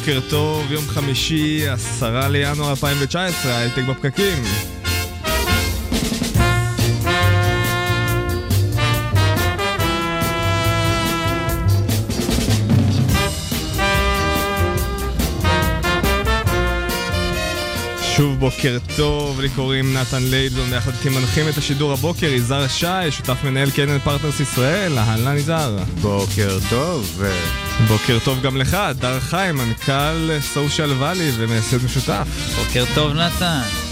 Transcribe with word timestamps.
בוקר 0.00 0.20
טוב, 0.30 0.72
יום 0.72 0.84
חמישי, 0.88 1.68
עשרה 1.68 2.28
לינואר 2.28 2.70
2019, 2.70 3.56
הייטק 3.56 3.82
בפקקים. 3.82 4.42
שוב 18.20 18.38
בוקר 18.38 18.78
טוב, 18.96 19.40
לי 19.40 19.48
קוראים 19.48 19.96
נתן 19.96 20.22
לייבזון, 20.22 20.70
ביחד 20.70 20.90
איתי 20.92 21.08
מנחים 21.08 21.48
את 21.48 21.58
השידור 21.58 21.92
הבוקר, 21.92 22.26
יזהר 22.26 22.68
שי, 22.68 23.10
שותף 23.10 23.36
מנהל 23.44 23.70
Canaan 23.70 23.98
Partners 23.98 24.40
ישראל, 24.40 24.98
אהלן 24.98 25.36
יזהר. 25.36 25.78
בוקר 26.00 26.58
טוב. 26.70 27.22
בוקר 27.88 28.18
טוב 28.24 28.42
גם 28.42 28.56
לך, 28.56 28.76
דר 28.98 29.20
חיים, 29.20 29.56
מנכ"ל 29.56 30.30
סושיאל 30.40 30.92
ואלי 30.92 31.30
ומייסד 31.36 31.84
משותף. 31.84 32.26
בוקר 32.56 32.84
טוב 32.94 33.12
נתן. 33.12 33.89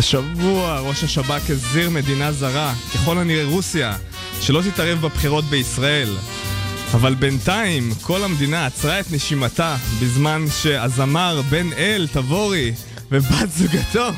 השבוע 0.00 0.80
ראש 0.80 1.04
השב"כ 1.04 1.50
הזהיר 1.50 1.90
מדינה 1.90 2.32
זרה, 2.32 2.74
ככל 2.94 3.18
הנראה 3.18 3.44
רוסיה, 3.44 3.96
שלא 4.40 4.62
תתערב 4.62 5.00
בבחירות 5.00 5.44
בישראל. 5.44 6.16
אבל 6.94 7.14
בינתיים 7.14 7.90
כל 8.02 8.24
המדינה 8.24 8.66
עצרה 8.66 9.00
את 9.00 9.12
נשימתה 9.12 9.76
בזמן 10.02 10.44
שהזמר 10.62 11.40
בן 11.50 11.72
אל 11.72 12.08
תבורי 12.12 12.72
ובת 13.10 13.50
זוגתו 13.50 14.08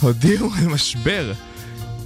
הודיעו 0.00 0.50
על 0.58 0.68
משבר. 0.68 1.32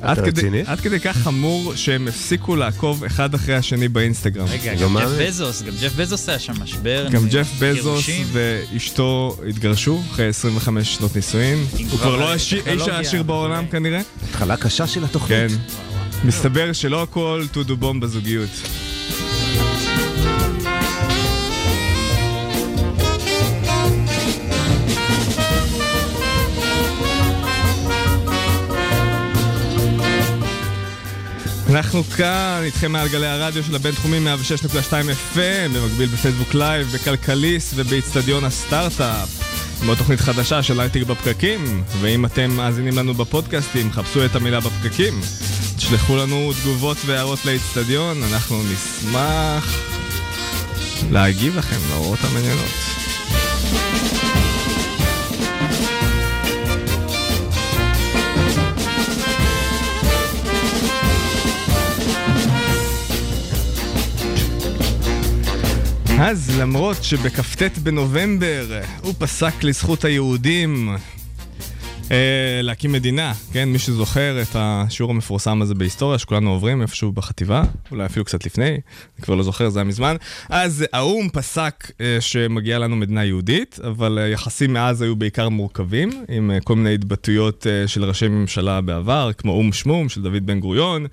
עד 0.03 0.19
כדי, 0.19 0.29
רציני? 0.31 0.63
עד 0.67 0.81
כדי 0.81 1.01
כך 1.01 1.17
חמור 1.17 1.73
שהם 1.77 2.09
הפסיקו 2.09 2.57
לעקוב 2.57 3.05
אחד 3.05 3.35
אחרי 3.35 3.55
השני 3.55 3.89
באינסטגרם. 3.89 4.47
רגע, 4.49 4.75
גם 4.75 4.97
ג'ף. 4.99 5.09
בזוס, 5.21 5.63
גם 5.63 5.73
ג'ף 5.83 5.93
בזוס 5.97 6.29
היה 6.29 6.39
שם 6.39 6.53
משבר. 6.63 7.09
גם 7.11 7.23
עם 7.23 7.29
ג'ף 7.29 7.49
בזוס. 7.59 8.07
ואשתו 8.33 9.37
התגרשו 9.49 10.03
אחרי 10.11 10.27
25 10.29 10.95
שנות 10.95 11.17
נישואין. 11.17 11.59
הוא 11.91 11.99
כבר 11.99 12.17
לא 12.17 12.31
האיש 12.31 12.55
טכנולוגיה 12.55 12.97
העשיר 12.97 13.23
בעולם. 13.23 13.67
כנראה. 13.67 14.01
התחלה 14.29 14.57
קשה 14.57 14.87
של 14.87 15.05
התוכנית. 15.05 15.31
כן. 15.31 15.57
מסתבר 16.25 16.73
שלא 16.73 17.03
הכל 17.03 17.45
to 17.53 17.69
do 17.69 17.83
bomb 17.83 18.01
בזוגיות. 18.01 18.51
אנחנו 31.69 32.05
כאן, 32.05 32.61
איתכם 32.63 32.93
מעל 32.93 33.09
גלי 33.09 33.27
הרדיו 33.27 33.65
של 33.65 33.75
הבינתחומי 33.75 34.19
106.2 34.19 34.93
FM, 35.35 35.39
במקביל 35.75 36.09
בפייסבוק 36.09 36.55
לייב, 36.55 36.87
בכלכליסט 36.95 37.73
ובאיצטדיון 37.77 38.45
הסטארט-אפ. 38.45 39.29
עוד 39.89 39.99
תוכנית 39.99 40.21
חדשה 40.21 40.63
של 40.63 40.81
הייטק 40.81 41.03
בפקקים, 41.03 41.83
ואם 42.01 42.25
אתם 42.25 42.51
מאזינים 42.51 42.99
לנו 42.99 43.15
בפודקאסטים, 43.15 43.93
חפשו 43.93 44.25
את 44.25 44.37
המילה 44.37 44.61
בפקקים. 44.61 45.21
תשלחו 45.77 46.17
לנו 46.17 46.53
תגובות 46.63 46.97
והערות 47.07 47.45
לאיצטדיון, 47.45 48.23
אנחנו 48.33 48.63
נשמח 48.63 49.79
להגיב 51.11 51.57
לכם 51.57 51.79
להערות 51.91 52.19
המעניינות. 52.23 52.71
אז 66.21 66.59
למרות 66.61 67.05
שבכ"ט 67.05 67.79
בנובמבר 67.79 68.81
הוא 69.03 69.15
פסק 69.19 69.63
לזכות 69.63 70.05
היהודים 70.05 70.97
אה, 72.11 72.61
להקים 72.63 72.93
מדינה, 72.93 73.33
כן? 73.53 73.69
מי 73.69 73.79
שזוכר 73.79 74.43
את 74.43 74.49
השיעור 74.55 75.13
המפורסם 75.13 75.63
הזה 75.63 75.75
בהיסטוריה 75.75 76.19
שכולנו 76.19 76.51
עוברים 76.51 76.83
איפשהו 76.83 77.13
בחטיבה, 77.13 77.63
אולי 77.91 78.07
אפילו 78.07 78.25
קצת 78.25 78.47
לפני, 78.47 78.69
אני 78.69 78.81
כבר 79.23 79.35
לא 79.35 79.43
זוכר, 79.43 79.69
זה 79.69 79.79
היה 79.79 79.85
מזמן. 79.85 80.17
אז 80.49 80.85
האו"ם 80.93 81.29
פסק 81.29 81.91
אה, 82.01 82.17
שמגיעה 82.21 82.79
לנו 82.79 82.97
מדינה 82.97 83.25
יהודית, 83.25 83.79
אבל 83.87 84.19
היחסים 84.19 84.73
מאז 84.73 85.03
היו 85.03 85.17
בעיקר 85.17 85.49
מורכבים, 85.49 86.25
עם 86.29 86.51
אה, 86.51 86.61
כל 86.61 86.77
מיני 86.77 86.95
התבטאויות 86.95 87.67
אה, 87.67 87.89
של 87.89 88.05
ראשי 88.05 88.29
ממשלה 88.29 88.81
בעבר, 88.81 89.31
כמו 89.39 89.53
או"ם 89.53 89.73
שמום 89.73 90.09
של 90.09 90.23
דוד 90.23 90.47
בן 90.47 90.61
גוריון, 90.61 91.07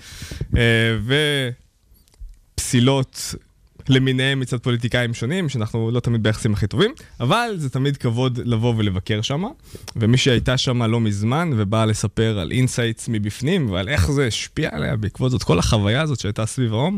אה, 0.58 0.98
ופסילות 2.58 3.36
למיניהם 3.90 4.40
מצד 4.40 4.60
פוליטיקאים 4.60 5.14
שונים, 5.14 5.50
שאנחנו 5.50 5.92
לא 5.92 6.00
תמיד 6.00 6.24
ביחסים 6.24 6.54
הכי 6.54 6.68
טובים, 6.68 6.92
אבל 7.20 7.54
זה 7.58 7.70
תמיד 7.70 7.98
כבוד 7.98 8.40
לבוא 8.44 8.74
ולבקר 8.78 9.22
שם. 9.22 9.44
ומי 9.96 10.18
שהייתה 10.18 10.58
שם 10.58 10.84
לא 10.84 11.00
מזמן 11.00 11.52
ובאה 11.58 11.86
לספר 11.86 12.40
על 12.40 12.52
insights 12.52 13.10
מבפנים 13.10 13.70
ועל 13.72 13.90
איך 13.90 14.12
זה 14.12 14.28
השפיע 14.28 14.70
עליה 14.72 14.96
בעקבות 14.96 15.32
זאת, 15.32 15.44
כל 15.44 15.60
החוויה 15.60 16.02
הזאת 16.02 16.20
שהייתה 16.20 16.46
סביב 16.46 16.74
האו"ם, 16.74 16.98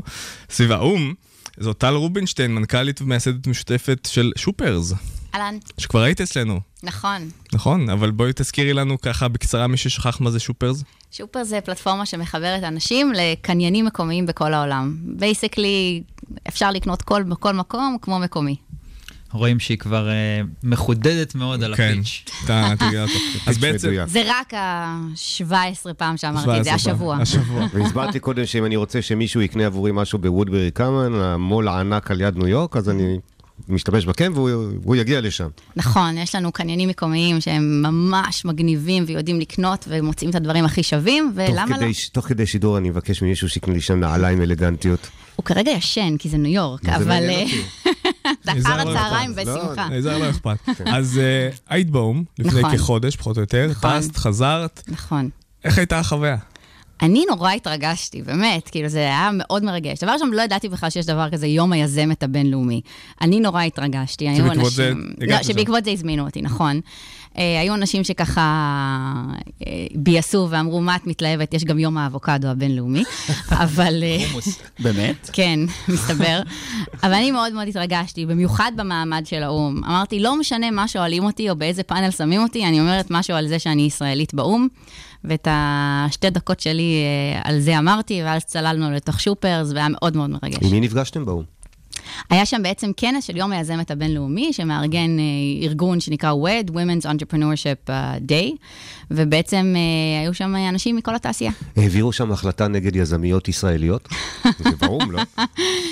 סביב 0.49 0.71
האו"ם, 0.71 1.13
זאת 1.59 1.77
טל 1.77 1.93
רובינשטיין, 1.93 2.55
מנכ"לית 2.55 3.01
ומייסדת 3.01 3.47
משותפת 3.47 4.07
של 4.11 4.31
שופרס, 4.35 4.93
אהלן, 5.35 5.57
שכבר 5.77 6.01
היית 6.01 6.21
אצלנו, 6.21 6.59
נכון. 6.83 7.29
נכון? 7.53 7.89
אבל 7.89 8.11
בואי 8.11 8.31
תזכירי 8.35 8.73
לנו 8.73 9.01
ככה 9.01 9.27
בקצרה 9.27 9.67
מי 9.67 9.77
ששכח 9.77 10.21
מה 10.21 10.31
זה 10.31 10.39
שופרס. 10.39 10.83
שופר 11.11 11.43
זה 11.43 11.61
פלטפורמה 11.61 12.05
שמחברת 12.05 12.63
אנשים 12.63 13.13
לקניינים 13.15 13.85
מקומיים 13.85 14.25
בכל 14.25 14.53
העולם. 14.53 14.95
basically, 15.03 16.03
אפשר 16.47 16.71
לקנות 16.71 17.01
כל, 17.01 17.23
בכל 17.23 17.53
מקום 17.53 17.97
כמו 18.01 18.19
מקומי. 18.19 18.55
רואים 19.31 19.59
שהיא 19.59 19.77
כבר 19.77 20.09
אה, 20.09 20.41
מחודדת 20.63 21.35
מאוד 21.35 21.63
על 21.63 21.75
כן, 21.75 21.91
ה 21.93 21.98
pitch. 21.98 22.25
אתה 22.45 22.73
תגיע 22.79 23.03
לתוך. 23.03 23.47
אז 23.47 23.57
בעצם... 23.57 23.95
זה 24.05 24.23
רק 24.25 24.53
ה-17 24.53 25.93
פעם 25.97 26.17
שאמרתי 26.17 26.39
את 26.39 26.45
17 26.45 26.63
זה. 26.63 26.73
השבוע. 26.73 27.17
השבוע. 27.21 27.67
והסברתי 27.73 28.19
קודם 28.19 28.45
שאם 28.45 28.65
אני 28.65 28.75
רוצה 28.75 29.01
שמישהו 29.01 29.41
יקנה 29.41 29.65
עבורי 29.65 29.91
משהו 29.93 30.19
ב 30.19 30.25
Woodbury 30.25 30.71
Common, 30.71 31.13
ה 31.13 31.24
mall 31.24 31.67
הענק 31.67 32.11
על 32.11 32.21
יד 32.21 32.37
ניו 32.37 32.47
יורק, 32.47 32.77
אז 32.77 32.89
אני 32.89 33.19
משתמש 33.69 34.05
בקן 34.05 34.31
והוא 34.35 34.95
יגיע 34.95 35.21
לשם. 35.21 35.47
נכון, 35.75 36.17
יש 36.17 36.35
לנו 36.35 36.51
קניינים 36.51 36.89
מקומיים 36.89 37.41
שהם 37.41 37.81
ממש 37.81 38.45
מגניבים 38.45 39.03
ויודעים 39.07 39.39
לקנות 39.39 39.85
ומוצאים 39.89 40.29
את 40.29 40.35
הדברים 40.35 40.65
הכי 40.65 40.83
שווים, 40.83 41.31
ולמה 41.35 41.65
לא? 41.65 41.75
כדי, 41.75 41.91
תוך 42.11 42.27
כדי 42.27 42.45
שידור 42.45 42.77
אני 42.77 42.89
אבקש 42.89 43.21
ממישהו 43.21 43.49
שיקנה 43.49 43.73
לי 43.73 43.81
שם 43.81 43.99
נעליים 43.99 44.41
אלגנטיות. 44.41 45.09
הוא 45.35 45.45
כרגע 45.45 45.71
ישן, 45.71 46.17
כי 46.17 46.29
זה 46.29 46.37
ניו 46.37 46.51
יורק, 46.51 46.89
אבל 46.89 47.23
אה, 47.29 47.45
אחר 48.47 48.77
לא 48.83 48.91
הצהריים 48.91 49.31
לא, 49.37 49.43
בשמחה. 49.43 49.87
יזהר 49.95 50.17
לא 50.17 50.29
אכפת. 50.29 50.57
אז 50.95 51.17
אה, 51.17 51.49
היית 51.69 51.89
באו"ם 51.89 52.23
לפני 52.39 52.59
נכון. 52.59 52.77
כחודש, 52.77 53.15
פחות 53.15 53.37
או 53.37 53.41
יותר, 53.41 53.67
נכון. 53.69 53.99
טסת, 53.99 54.17
חזרת, 54.17 54.83
נכון. 54.87 55.29
איך 55.63 55.77
הייתה 55.77 55.99
החוויה? 55.99 56.37
אני 57.01 57.25
נורא 57.29 57.51
התרגשתי, 57.51 58.21
באמת, 58.21 58.69
כאילו 58.69 58.89
זה 58.89 58.99
היה 58.99 59.29
מאוד 59.33 59.63
מרגש. 59.63 59.99
דבר 60.03 60.11
ראשון, 60.11 60.31
לא 60.31 60.41
ידעתי 60.41 60.69
בכלל 60.69 60.89
שיש 60.89 61.05
דבר 61.05 61.29
כזה, 61.29 61.47
יום 61.47 61.73
היזמת 61.73 62.23
הבינלאומי. 62.23 62.81
אני 63.21 63.39
נורא 63.39 63.61
התרגשתי, 63.61 64.29
היו 64.29 64.45
שבעקבות 64.45 64.71
זה 64.71 64.87
אנשים... 64.87 65.13
הגעת 65.21 65.47
לא. 65.47 65.53
שבעקבות 65.53 65.85
זה 65.85 65.91
הזמינו 65.91 66.25
אותי, 66.25 66.41
נכון. 66.41 66.81
אה, 67.37 67.61
היו 67.61 67.73
אנשים 67.73 68.03
שככה 68.03 68.41
אה, 69.67 69.85
ביאסו 69.95 70.47
ואמרו, 70.49 70.81
מה 70.81 70.95
את 70.95 71.07
מתלהבת? 71.07 71.53
יש 71.53 71.63
גם 71.63 71.79
יום 71.79 71.97
האבוקדו 71.97 72.47
הבינלאומי. 72.47 73.03
אבל... 73.63 74.03
אה. 74.03 74.25
באמת? 74.79 75.29
כן, 75.33 75.59
מסתבר. 75.87 76.41
אבל 77.03 77.13
אני 77.13 77.31
מאוד 77.31 77.53
מאוד 77.53 77.67
התרגשתי, 77.67 78.25
במיוחד 78.25 78.71
במעמד 78.75 79.25
של 79.25 79.43
האו"ם. 79.43 79.81
אמרתי, 79.83 80.19
לא 80.19 80.39
משנה 80.39 80.71
מה 80.71 80.87
שואלים 80.87 81.23
אותי 81.23 81.49
או 81.49 81.55
באיזה 81.55 81.83
פאנל 81.83 82.11
שמים 82.11 82.43
אותי, 82.43 82.65
אני 82.65 82.79
אומרת 82.79 83.07
משהו 83.09 83.35
על 83.35 83.47
זה 83.47 83.59
שאני 83.59 83.81
ישראלית 83.81 84.33
באו"ם, 84.33 84.67
ואת 85.23 85.47
השתי 85.51 86.29
דקות 86.29 86.59
שלי 86.59 86.93
אה, 87.03 87.41
על 87.43 87.59
זה 87.59 87.79
אמרתי, 87.79 88.23
ואז 88.23 88.45
צללנו 88.45 88.91
לתוך 88.91 89.19
שופרס, 89.19 89.71
והיה 89.71 89.87
מאוד 89.89 90.17
מאוד 90.17 90.29
מרגש. 90.29 90.57
עם 90.61 90.71
מי 90.71 90.79
נפגשתם 90.79 91.25
באו"ם? 91.25 91.43
היה 92.29 92.45
שם 92.45 92.63
בעצם 92.63 92.91
כנס 92.97 93.23
של 93.23 93.37
יום 93.37 93.51
היזמת 93.51 93.91
הבינלאומי, 93.91 94.53
שמארגן 94.53 95.19
אה, 95.19 95.23
ארגון 95.63 95.99
שנקרא 95.99 96.33
WED, 96.33 96.69
Women's 96.69 97.05
Entrepreneurship 97.05 97.89
אה, 97.89 98.17
Day, 98.17 98.55
ובעצם 99.11 99.75
היו 100.23 100.33
שם 100.33 100.55
אנשים 100.69 100.95
מכל 100.95 101.15
התעשייה. 101.15 101.51
העבירו 101.77 102.11
שם 102.13 102.31
החלטה 102.31 102.67
נגד 102.67 102.95
יזמיות 102.95 103.47
ישראליות? 103.47 104.09
זה 104.63 104.69
באו"ם, 104.81 105.11
לא? 105.11 105.21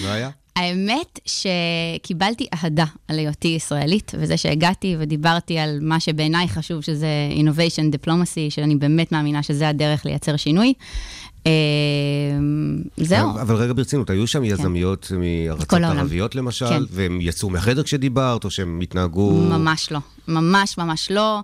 לא 0.04 0.08
היה? 0.08 0.30
האמת 0.56 1.20
שקיבלתי 1.26 2.48
אהדה 2.54 2.86
על 3.08 3.20
היותי 3.20 3.48
ישראלית, 3.48 4.12
וזה 4.20 4.38
שהגעתי 4.38 4.96
ודיברתי 5.00 5.58
על 5.60 5.80
מה 5.82 6.00
שבעיניי 6.00 6.48
חשוב, 6.48 6.82
שזה 6.82 7.08
innovation 7.36 7.96
diplomacy, 7.96 8.50
שאני 8.50 8.76
באמת 8.76 9.12
מאמינה 9.12 9.44
שזה 9.44 9.70
הדרך 9.70 10.06
לייצר 10.06 10.36
שינוי. 10.38 10.74
אה, 11.48 11.52
זהו. 12.98 13.32
אבל- 13.32 13.56
רגע 13.56 13.74
ברצינות, 13.74 14.10
היו 14.10 14.28
שם 14.28 14.44
יזמיות 14.44 15.12
מארצות. 15.20 15.74
ערביות 15.74 16.36
למשל, 16.36 16.70
כן. 16.70 16.84
והם 16.92 17.20
יצאו 17.22 17.50
מהחדר 17.50 17.84
כשדיברת, 17.84 18.44
או 18.46 18.52
שהם 18.52 18.80
התנהגו... 18.82 19.32
ממש 19.32 19.92
לא. 19.92 20.00
ממש 20.28 20.78
ממש 20.78 21.12
לא. 21.12 21.40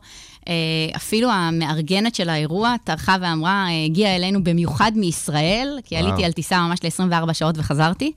אה, 0.47 0.53
אפילו 0.95 1.31
המארגנת 1.31 2.15
של 2.15 2.29
האירוע 2.29 2.75
טרחה 2.83 3.15
ואמרה, 3.21 3.65
אה, 3.69 3.85
הגיעה 3.85 4.15
אלינו 4.15 4.43
במיוחד 4.43 4.91
מישראל, 4.95 5.79
כי 5.85 5.95
וואו. 5.95 6.07
עליתי 6.07 6.25
על 6.25 6.31
טיסה 6.31 6.67
ממש 6.67 6.79
ל-24 6.83 7.33
שעות 7.33 7.57
וחזרתי. 7.57 8.11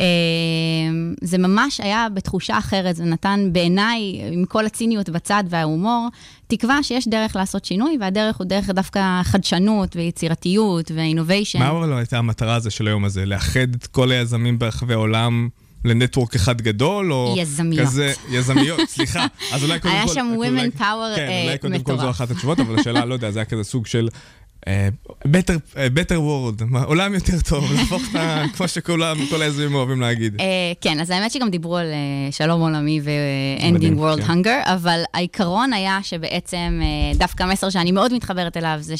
אה, 0.00 0.04
זה 1.20 1.38
ממש 1.38 1.80
היה 1.80 2.06
בתחושה 2.14 2.58
אחרת, 2.58 2.96
זה 2.96 3.04
נתן 3.04 3.48
בעיניי, 3.52 4.20
עם 4.32 4.44
כל 4.44 4.66
הציניות 4.66 5.08
בצד 5.08 5.44
וההומור, 5.48 6.08
תקווה 6.46 6.82
שיש 6.82 7.08
דרך 7.08 7.36
לעשות 7.36 7.64
שינוי, 7.64 7.96
והדרך 8.00 8.36
הוא 8.36 8.46
דרך 8.46 8.70
דווקא 8.70 9.22
חדשנות 9.22 9.96
ויצירתיות 9.96 10.90
ואינוביישן. 10.94 11.58
מה 11.58 11.70
אבל 11.70 11.88
לא 11.88 11.94
הייתה 11.94 12.18
המטרה 12.18 12.54
הזו 12.54 12.70
של 12.70 12.86
היום 12.86 13.04
הזה? 13.04 13.26
לאחד 13.26 13.74
את 13.74 13.86
כל 13.86 14.10
היזמים 14.10 14.58
ברחבי 14.58 14.94
העולם 14.94 15.48
לנטוורק 15.84 16.34
אחד 16.34 16.60
גדול, 16.62 17.12
או... 17.12 17.34
יזמיות. 17.38 17.86
כזה, 17.86 18.12
יזמיות, 18.30 18.80
סליחה. 18.94 19.26
אז 19.52 19.62
אולי 19.64 19.80
קודם 19.80 19.94
היה 19.94 20.06
כל... 20.06 20.14
שם 20.14 20.32
אולי- 20.36 20.48
women 20.48 20.78
power, 20.80 21.16
כן, 21.16 21.28
אה, 21.28 21.42
אולי 21.44 21.58
קודם 21.58 21.78
כל 21.82 21.92
זו 21.92 21.98
מטורף. 21.98 22.10
אחת 22.16 22.30
התשובות, 22.30 22.60
אבל 22.60 22.78
השאלה, 22.78 23.04
לא 23.04 23.14
יודע, 23.14 23.30
זה 23.30 23.38
היה 23.38 23.44
כזה 23.46 23.64
סוג 23.64 23.86
של... 23.86 24.08
אה, 24.66 24.88
better, 25.26 25.76
אה, 25.76 25.86
better 25.86 26.18
world, 26.18 26.64
מה, 26.64 26.82
עולם 26.82 27.14
יותר 27.14 27.40
טוב, 27.48 27.64
להפוך 27.76 28.02
את 28.10 28.16
ה... 28.16 28.44
כמו 28.56 28.68
שכולם, 28.68 29.16
כל 29.30 29.42
היזמים 29.42 29.74
אוהבים 29.74 30.00
להגיד. 30.00 30.40
אה, 30.40 30.72
כן, 30.80 31.00
אז 31.00 31.10
האמת 31.10 31.32
שגם 31.32 31.50
דיברו 31.50 31.76
על 31.76 31.86
אה, 31.86 32.32
שלום 32.32 32.60
עולמי 32.60 33.00
ו-ending 33.04 33.98
world 33.98 34.22
כן. 34.26 34.32
hunger, 34.32 34.72
אבל 34.72 35.02
העיקרון 35.14 35.72
היה 35.72 35.98
שבעצם, 36.02 36.80
אה, 36.82 37.18
דווקא 37.18 37.42
המסר 37.42 37.70
שאני 37.70 37.92
מאוד 37.92 38.14
מתחברת 38.14 38.56
אליו, 38.56 38.78
זה 38.80 38.94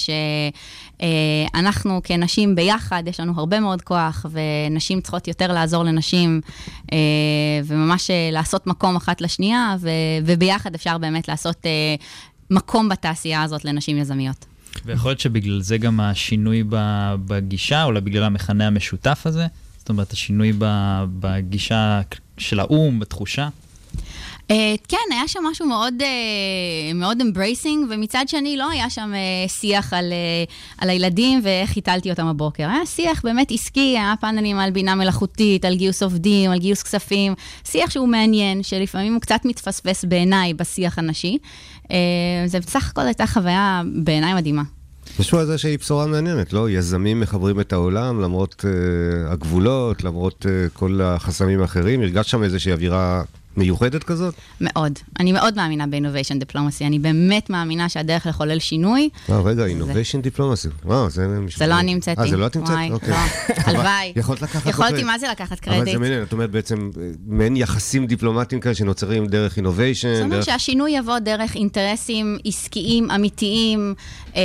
שאנחנו 1.52 2.00
כנשים 2.04 2.54
ביחד, 2.54 3.02
יש 3.06 3.20
לנו 3.20 3.32
הרבה 3.36 3.60
מאוד 3.60 3.82
כוח, 3.82 4.26
ונשים 4.30 5.00
צריכות 5.00 5.28
יותר 5.28 5.52
לעזור 5.52 5.84
לנשים, 5.84 6.40
אה, 6.92 6.98
וממש 7.64 8.10
אה, 8.10 8.28
לעשות 8.32 8.66
מקום 8.66 8.96
אחת 8.96 9.20
לשנייה, 9.20 9.76
וביחד 10.24 10.74
אפשר 10.74 10.98
באמת 10.98 11.28
לעשות 11.28 11.66
אה, 11.66 11.94
מקום 12.50 12.88
בתעשייה 12.88 13.42
הזאת 13.42 13.64
לנשים 13.64 13.98
יזמיות. 13.98 14.53
ויכול 14.84 15.10
להיות 15.10 15.20
שבגלל 15.20 15.60
זה 15.60 15.78
גם 15.78 16.00
השינוי 16.00 16.62
בגישה, 17.26 17.84
אולי 17.84 18.00
בגלל 18.00 18.22
המכנה 18.22 18.66
המשותף 18.66 19.22
הזה, 19.24 19.46
זאת 19.78 19.88
אומרת, 19.88 20.12
השינוי 20.12 20.52
בגישה 21.20 22.00
של 22.38 22.60
האו"ם, 22.60 23.00
בתחושה. 23.00 23.48
Uh, 24.48 24.52
כן, 24.88 24.96
היה 25.10 25.28
שם 25.28 25.40
משהו 25.50 25.66
מאוד, 25.66 25.94
uh, 26.00 26.94
מאוד 26.94 27.20
embracing, 27.20 27.78
ומצד 27.90 28.24
שני 28.28 28.56
לא 28.56 28.70
היה 28.70 28.90
שם 28.90 29.12
uh, 29.12 29.52
שיח 29.52 29.92
על, 29.92 30.12
על 30.78 30.90
הילדים 30.90 31.40
ואיך 31.42 31.70
חיתלתי 31.70 32.10
אותם 32.10 32.26
הבוקר. 32.26 32.62
היה 32.62 32.86
שיח 32.86 33.20
באמת 33.24 33.52
עסקי, 33.52 33.80
היה 33.98 34.14
פאנלים 34.20 34.58
על 34.58 34.70
בינה 34.70 34.94
מלאכותית, 34.94 35.64
על 35.64 35.74
גיוס 35.74 36.02
עובדים, 36.02 36.50
על 36.50 36.58
גיוס 36.58 36.82
כספים. 36.82 37.34
שיח 37.64 37.90
שהוא 37.90 38.08
מעניין, 38.08 38.62
שלפעמים 38.62 39.12
הוא 39.12 39.20
קצת 39.20 39.40
מתפספס 39.44 40.04
בעיניי 40.04 40.54
בשיח 40.54 40.98
הנשי. 40.98 41.38
זה 42.46 42.60
בסך 42.60 42.90
הכל 42.90 43.02
הייתה 43.02 43.26
חוויה 43.26 43.82
בעיניי 43.94 44.34
מדהימה. 44.34 44.62
חשבו 45.16 45.38
על 45.38 45.46
זה 45.46 45.58
שהיא 45.58 45.78
בשורה 45.78 46.06
מעניינת, 46.06 46.52
לא? 46.52 46.70
יזמים 46.70 47.20
מחברים 47.20 47.60
את 47.60 47.72
העולם 47.72 48.20
למרות 48.20 48.64
uh, 48.64 49.32
הגבולות, 49.32 50.04
למרות 50.04 50.46
uh, 50.46 50.78
כל 50.78 51.00
החסמים 51.02 51.60
האחרים. 51.60 52.00
הרגשת 52.00 52.28
שם 52.28 52.42
איזושהי 52.42 52.72
אווירה 52.72 53.22
מיוחדת 53.56 54.04
כזאת? 54.04 54.34
מאוד. 54.60 54.98
אני 55.20 55.32
מאוד 55.32 55.56
מאמינה 55.56 55.86
ב-innovation 55.86 56.52
diplomacy. 56.52 56.86
אני 56.86 56.98
באמת 56.98 57.50
מאמינה 57.50 57.88
שהדרך 57.88 58.26
לחולל 58.26 58.58
שינוי 58.58 59.08
וואו, 59.28 59.44
רגע, 59.44 59.64
innovation 59.66 60.36
diplomacy. 60.36 60.84
וואו, 60.84 61.10
זה... 61.10 61.26
זה 61.56 61.66
לא 61.66 61.78
אני 61.78 61.92
המצאתי. 61.92 62.20
אה, 62.20 62.26
זה 62.26 62.36
לא 62.36 62.46
את 62.46 62.56
המצאת? 62.56 62.74
וואי, 62.74 62.90
אוקיי. 62.90 63.10
לא. 63.10 63.16
אבל 63.16 63.76
הלוואי. 63.76 64.12
יכולת 64.16 64.42
לקחת... 64.42 64.66
יכולתי, 64.66 64.92
בקרדיט. 64.92 65.06
מה 65.06 65.18
זה 65.18 65.26
לקחת 65.30 65.52
אבל 65.52 65.76
קרדיט? 65.76 65.94
זה 65.94 65.98
מעניין, 65.98 66.22
את 66.22 66.32
אומרת 66.32 66.50
בעצם 66.50 66.90
אה, 67.00 67.10
מעין 67.26 67.56
יחסים 67.56 68.06
דיפלומטיים 68.06 68.60
כאלה 68.60 68.74
שנוצרים 68.74 69.26
דרך 69.26 69.58
innovation, 69.58 70.14
זאת 70.14 70.22
אומרת. 70.22 70.44
שהשינוי 70.44 70.90
יבוא 70.90 71.18
דרך 71.18 71.54
אינטרסים 71.54 72.38
עסקיים 72.44 73.10
אמיתיים, 73.10 73.94
אה, 74.36 74.42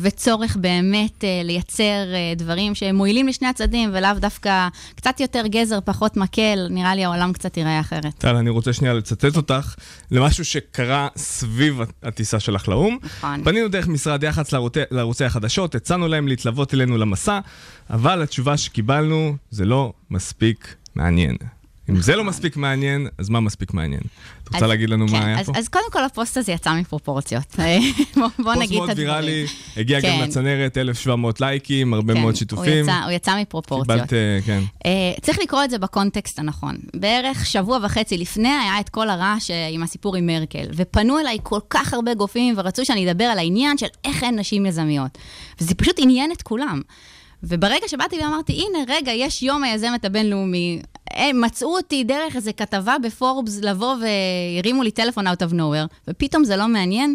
וצורך 0.00 0.56
באמת 0.56 1.24
אה, 1.24 1.40
לייצר 1.44 1.82
אה, 1.82 2.32
דברים 2.36 2.74
שמועילים 2.74 3.28
לשני 3.28 3.48
הצדדים, 3.48 3.90
ולאו 3.92 4.10
דווקא 4.18 4.68
קצת 4.94 5.20
יותר 5.20 5.46
גזר, 5.46 5.78
פחות 5.84 6.16
מקל, 6.16 6.66
נראה 6.70 6.94
לי 6.94 7.04
העולם 7.04 7.32
קצת 7.32 7.56
ייראה 7.56 7.80
אחרת. 7.80 8.14
טל, 8.18 8.36
אני 8.40 8.50
רוצה 8.50 8.72
שנייה 8.72 8.94
לצטט 8.94 9.36
אותך 9.36 9.74
למשהו 10.10 10.44
שקרה 10.44 11.08
סביב 11.16 11.80
הטיסה 12.02 12.40
שלך 12.40 12.68
לאו"ם. 12.68 12.98
נכון. 13.02 13.44
פנינו 13.44 13.68
דרך 13.68 13.88
משרד 13.88 14.22
יח"צ 14.22 14.52
לערוצי, 14.52 14.80
לערוצי 14.90 15.24
החדשות, 15.24 15.74
הצענו 15.74 16.08
להם 16.08 16.28
להתלוות 16.28 16.74
אלינו 16.74 16.98
למסע, 16.98 17.40
אבל 17.90 18.22
התשובה 18.22 18.56
שקיבלנו 18.56 19.36
זה 19.50 19.64
לא 19.64 19.92
מספיק 20.10 20.74
מעניין. 20.94 21.36
אם 21.90 22.00
זה 22.00 22.16
לא 22.16 22.24
מספיק 22.24 22.56
מעניין, 22.56 23.06
אז 23.18 23.28
מה 23.28 23.40
מספיק 23.40 23.74
מעניין? 23.74 24.00
את 24.44 24.48
רוצה 24.54 24.66
להגיד 24.66 24.90
לנו 24.90 25.06
מה 25.06 25.20
כן, 25.20 25.26
היה 25.26 25.40
אז, 25.40 25.46
פה? 25.46 25.52
אז 25.56 25.68
קודם 25.68 25.84
כל 25.92 26.04
הפוסט 26.04 26.36
הזה 26.36 26.52
יצא 26.52 26.74
מפרופורציות. 26.74 27.56
בוא, 28.16 28.28
פוסט 28.36 28.58
נגיד 28.58 28.70
את 28.70 28.72
מאוד 28.72 28.90
הדברים. 28.90 29.08
ויראלי, 29.08 29.46
הגיע 29.76 30.00
גם 30.00 30.06
כן. 30.06 30.20
לצנרת 30.22 30.78
1,700 30.78 31.40
לייקים, 31.40 31.94
הרבה 31.94 32.14
כן, 32.14 32.20
מאוד 32.20 32.36
שיתופים. 32.36 32.88
הוא 32.88 33.10
יצא 33.10 33.40
מפרופורציות. 33.40 33.96
קיבלת, 33.96 34.12
אה, 34.12 34.38
כן. 34.46 34.62
אה, 34.78 35.20
צריך 35.20 35.38
לקרוא 35.38 35.64
את 35.64 35.70
זה 35.70 35.78
בקונטקסט 35.78 36.38
הנכון. 36.38 36.76
בערך 36.96 37.46
שבוע 37.46 37.78
וחצי 37.82 38.18
לפני 38.18 38.48
היה 38.48 38.80
את 38.80 38.88
כל 38.88 39.10
הרעש 39.10 39.50
אה, 39.50 39.68
עם 39.68 39.82
הסיפור 39.82 40.16
עם 40.16 40.26
מרקל, 40.26 40.66
ופנו 40.74 41.18
אליי 41.18 41.38
כל 41.42 41.60
כך 41.70 41.94
הרבה 41.94 42.14
גופים 42.14 42.54
ורצו 42.56 42.84
שאני 42.84 43.10
אדבר 43.10 43.24
על 43.24 43.38
העניין 43.38 43.78
של 43.78 43.86
איך 44.04 44.22
אין 44.24 44.38
נשים 44.38 44.66
יזמיות. 44.66 45.18
וזה 45.60 45.74
פשוט 45.74 45.96
עניין 45.98 46.32
את 46.32 46.42
כולם. 46.42 46.80
וברגע 47.42 47.88
שבאתי 47.88 48.16
ואמרתי, 48.20 48.52
הנה, 48.52 48.78
רגע, 48.88 49.12
יש 49.12 49.42
יום 49.42 49.64
היזמת 49.64 50.04
הבינלאומי, 50.04 50.80
הם 51.14 51.40
מצאו 51.40 51.76
אותי 51.76 52.04
דרך 52.04 52.36
איזה 52.36 52.52
כתבה 52.52 52.96
בפורבס 53.02 53.58
לבוא 53.62 53.94
והרימו 54.00 54.82
לי 54.82 54.90
טלפון 54.90 55.26
out 55.26 55.42
of 55.48 55.52
nowhere, 55.52 55.94
ופתאום 56.08 56.44
זה 56.44 56.56
לא 56.56 56.68
מעניין. 56.68 57.14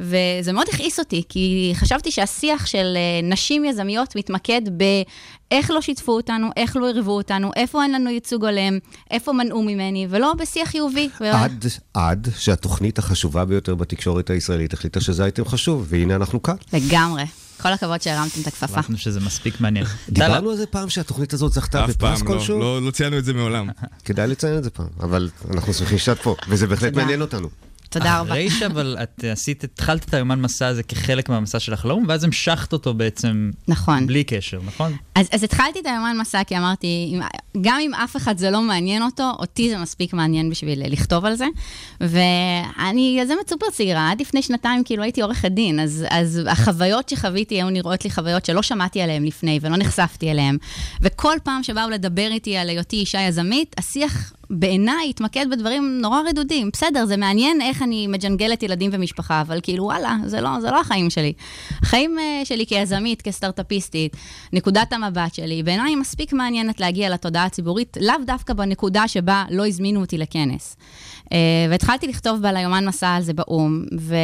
וזה 0.00 0.52
מאוד 0.52 0.66
הכעיס 0.72 0.98
אותי, 0.98 1.22
כי 1.28 1.72
חשבתי 1.74 2.10
שהשיח 2.10 2.66
של 2.66 2.96
אה, 2.96 3.28
נשים 3.28 3.64
יזמיות 3.64 4.16
מתמקד 4.16 4.62
באיך 4.68 5.70
לא 5.70 5.80
שיתפו 5.80 6.12
אותנו, 6.12 6.48
איך 6.56 6.76
לא 6.76 6.86
עירבו 6.86 7.10
אותנו, 7.10 7.50
איפה 7.56 7.82
אין 7.82 7.92
לנו 7.92 8.10
ייצוג 8.10 8.44
הולם, 8.44 8.78
איפה 9.10 9.32
מנעו 9.32 9.62
ממני, 9.62 10.06
ולא 10.10 10.34
בשיח 10.34 10.68
חיובי. 10.68 11.08
עד, 11.20 11.64
עד 11.94 12.28
שהתוכנית 12.38 12.98
החשובה 12.98 13.44
ביותר 13.44 13.74
בתקשורת 13.74 14.30
הישראלית 14.30 14.72
החליטה 14.72 15.00
שזה 15.00 15.22
אייטם 15.22 15.44
חשוב, 15.44 15.86
והנה 15.88 16.14
אנחנו 16.14 16.42
כאן. 16.42 16.56
לגמרי. 16.72 17.24
כל 17.60 17.72
הכבוד 17.72 18.02
שהרמתם 18.02 18.40
את 18.42 18.46
הכפפה. 18.46 18.64
החלטנו 18.64 18.98
שזה 18.98 19.20
מספיק 19.20 19.60
מעניין. 19.60 19.86
דיברנו 20.08 20.50
על 20.50 20.56
זה 20.56 20.66
פעם 20.66 20.90
שהתוכנית 20.90 21.32
הזאת 21.32 21.52
זכתה 21.52 21.84
אף 21.84 21.90
בפרס 21.90 22.18
פעם 22.18 22.26
כלשהו? 22.28 22.58
לא, 22.58 22.80
לא, 22.80 22.86
לא 22.86 22.90
ציינו 22.90 23.18
את 23.18 23.24
זה 23.24 23.32
מעולם. 23.32 23.68
כדאי 24.04 24.28
לציין 24.28 24.58
את 24.58 24.64
זה 24.64 24.70
פעם, 24.70 24.86
אבל 25.00 25.30
אנחנו 25.50 25.74
שמחים 25.74 25.98
שאת 25.98 26.18
פה, 26.18 26.36
וזה 26.48 26.66
בהחלט. 26.66 26.94
מעניין 26.94 27.20
אותנו. 27.20 27.48
תודה 27.90 28.20
רבה. 28.20 28.30
אחרי 28.30 28.50
שאבל 28.50 28.96
את 29.02 29.24
עשית, 29.32 29.64
התחלת 29.64 30.04
את 30.04 30.14
היומן 30.14 30.40
מסע 30.40 30.66
הזה 30.66 30.82
כחלק 30.82 31.28
מהמסע 31.28 31.58
שלך 31.60 31.84
לאו"ם, 31.84 32.04
ואז 32.08 32.24
המשכת 32.24 32.72
אותו 32.72 32.94
בעצם 32.94 33.50
נכון. 33.68 34.06
בלי 34.06 34.24
קשר, 34.24 34.60
נכון? 34.66 34.96
אז, 35.14 35.28
אז 35.32 35.42
התחלתי 35.42 35.80
את 35.80 35.86
היומן 35.86 36.16
מסע 36.20 36.44
כי 36.44 36.58
אמרתי, 36.58 37.18
גם 37.60 37.78
אם 37.80 37.94
אף 37.94 38.16
אחד 38.16 38.38
זה 38.38 38.50
לא 38.50 38.62
מעניין 38.62 39.02
אותו, 39.02 39.32
אותי 39.38 39.70
זה 39.70 39.78
מספיק 39.78 40.12
מעניין 40.12 40.50
בשביל 40.50 40.92
לכתוב 40.92 41.24
על 41.24 41.34
זה. 41.34 41.46
ואני 42.00 43.16
יזמת 43.20 43.48
סופר 43.48 43.70
צעירה, 43.72 44.10
עד 44.10 44.20
לפני 44.20 44.42
שנתיים 44.42 44.84
כאילו 44.84 45.02
הייתי 45.02 45.22
עורכת 45.22 45.50
דין, 45.50 45.80
אז, 45.80 46.04
אז 46.10 46.40
החוויות 46.46 47.08
שחוויתי 47.08 47.54
היו 47.54 47.70
נראות 47.70 48.04
לי 48.04 48.10
חוויות 48.10 48.44
שלא 48.44 48.62
שמעתי 48.62 49.02
עליהן 49.02 49.24
לפני 49.24 49.58
ולא 49.62 49.76
נחשפתי 49.76 50.30
אליהן. 50.30 50.58
וכל 51.00 51.36
פעם 51.42 51.62
שבאו 51.62 51.90
לדבר 51.90 52.28
איתי 52.30 52.56
על 52.56 52.68
היותי 52.68 52.96
אישה 52.96 53.20
יזמית, 53.20 53.76
השיח 53.78 54.32
בעיניי 54.50 55.10
התמקד 55.10 55.46
בדברים 55.50 55.98
נורא 56.00 56.20
רדודים. 56.28 56.70
בסדר, 56.72 57.06
זה 57.06 57.16
מעניין 57.16 57.60
איך 57.60 57.82
אני 57.82 58.06
מג'נגלת 58.06 58.62
ילדים 58.62 58.90
ומשפחה, 58.94 59.40
אבל 59.40 59.60
כאילו, 59.62 59.84
וואלה, 59.84 60.16
זה 60.26 60.40
לא, 60.40 60.60
זה 60.60 60.70
לא 60.70 60.80
החיים 60.80 61.10
שלי. 61.10 61.32
החיים 61.82 62.16
uh, 62.18 62.44
שלי 62.44 62.66
כיזמית, 62.66 63.22
כסטארט-אפיסטית, 63.22 64.16
נקודת 64.52 64.92
המבט 64.92 65.34
שלי, 65.34 65.62
בעיניי 65.62 65.94
מספיק 65.94 66.32
מעניינת 66.32 66.80
להגיע 66.80 67.10
לתודעה 67.10 67.44
הציבורית, 67.44 67.96
לאו 68.00 68.14
דווקא 68.26 68.52
בנקודה 68.52 69.08
שבה 69.08 69.44
לא 69.50 69.66
הזמינו 69.66 70.00
אותי 70.00 70.18
לכנס. 70.18 70.76
Uh, 71.24 71.32
והתחלתי 71.70 72.06
לכתוב 72.06 72.42
בה 72.42 72.52
ליומן 72.52 72.88
מסע 72.88 73.08
על 73.08 73.22
זה 73.22 73.32
באו"ם, 73.32 73.84
ו... 73.98 74.14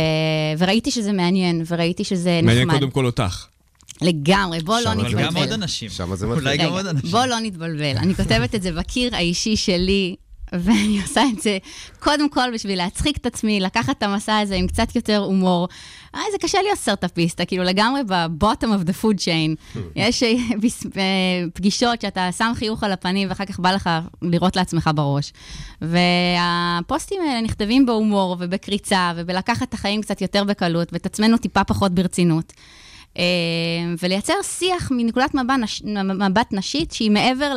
וראיתי 0.58 0.90
שזה 0.90 1.12
מעניין, 1.12 1.62
וראיתי 1.66 2.04
שזה 2.04 2.40
נחמד. 2.42 2.54
מעניין 2.54 2.70
קודם 2.70 2.90
כל 2.90 3.06
אותך. 3.06 3.55
לגמרי, 4.02 4.60
בוא 4.60 4.76
לא 4.76 4.82
שם 4.82 4.90
אבל 4.90 5.12
גם 5.12 5.18
עוד 5.18 5.24
נתבלבל. 5.36 5.52
אנשים. 5.52 5.90
שמה 5.90 6.16
זה 6.16 6.26
מתחיל. 6.26 6.46
אולי 6.46 6.56
גם 6.56 6.72
עוד 6.72 6.86
אנשים. 6.86 7.10
בוא 7.10 7.24
לא 7.24 7.40
נתבלבל. 7.40 7.96
אני 7.96 8.14
כותבת 8.14 8.54
את 8.54 8.62
זה 8.62 8.72
בקיר 8.72 9.16
האישי 9.16 9.56
שלי, 9.56 10.16
ואני 10.52 11.00
עושה 11.02 11.22
את 11.32 11.42
זה 11.42 11.58
קודם 11.98 12.28
כל 12.28 12.54
בשביל 12.54 12.78
להצחיק 12.78 13.16
את 13.16 13.26
עצמי, 13.26 13.60
לקחת 13.60 13.98
את 13.98 14.02
המסע 14.02 14.38
הזה 14.38 14.54
עם 14.54 14.66
קצת 14.66 14.96
יותר 14.96 15.18
הומור. 15.18 15.68
אה, 16.14 16.20
זה 16.32 16.38
קשה 16.38 16.62
להיות 16.62 16.78
סרטאפיסט, 16.78 17.34
אתה 17.34 17.44
כאילו 17.44 17.64
לגמרי 17.64 18.00
בבוטום 18.06 18.72
of 18.74 18.86
the 18.88 19.04
food 19.04 19.16
chain. 19.18 19.78
יש 19.96 20.22
אה, 20.22 20.34
אה, 20.96 21.44
פגישות 21.54 22.00
שאתה 22.00 22.32
שם 22.32 22.52
חיוך 22.54 22.84
על 22.84 22.92
הפנים 22.92 23.28
ואחר 23.28 23.44
כך 23.44 23.60
בא 23.60 23.72
לך 23.72 23.90
לירות 24.22 24.56
לעצמך 24.56 24.90
בראש. 24.94 25.32
והפוסטים 25.80 27.22
האלה 27.22 27.40
נכתבים 27.40 27.86
בהומור 27.86 28.36
ובקריצה 28.40 29.12
ובלקחת 29.16 29.68
את 29.68 29.74
החיים 29.74 30.02
קצת 30.02 30.20
יותר 30.20 30.44
בקלות 30.44 30.92
ואת 30.92 31.06
עצמנו 31.06 31.38
טיפה 31.38 31.64
פחות 31.64 31.92
ברצינות. 31.92 32.52
אה, 33.18 33.24
ולייצר 34.02 34.34
שיח 34.42 34.90
מנקודת 34.90 35.34
מבט, 35.34 35.54
נש... 35.60 35.82
מבט 36.04 36.52
נשית 36.52 36.92
שהיא 36.92 37.10
מעבר 37.10 37.54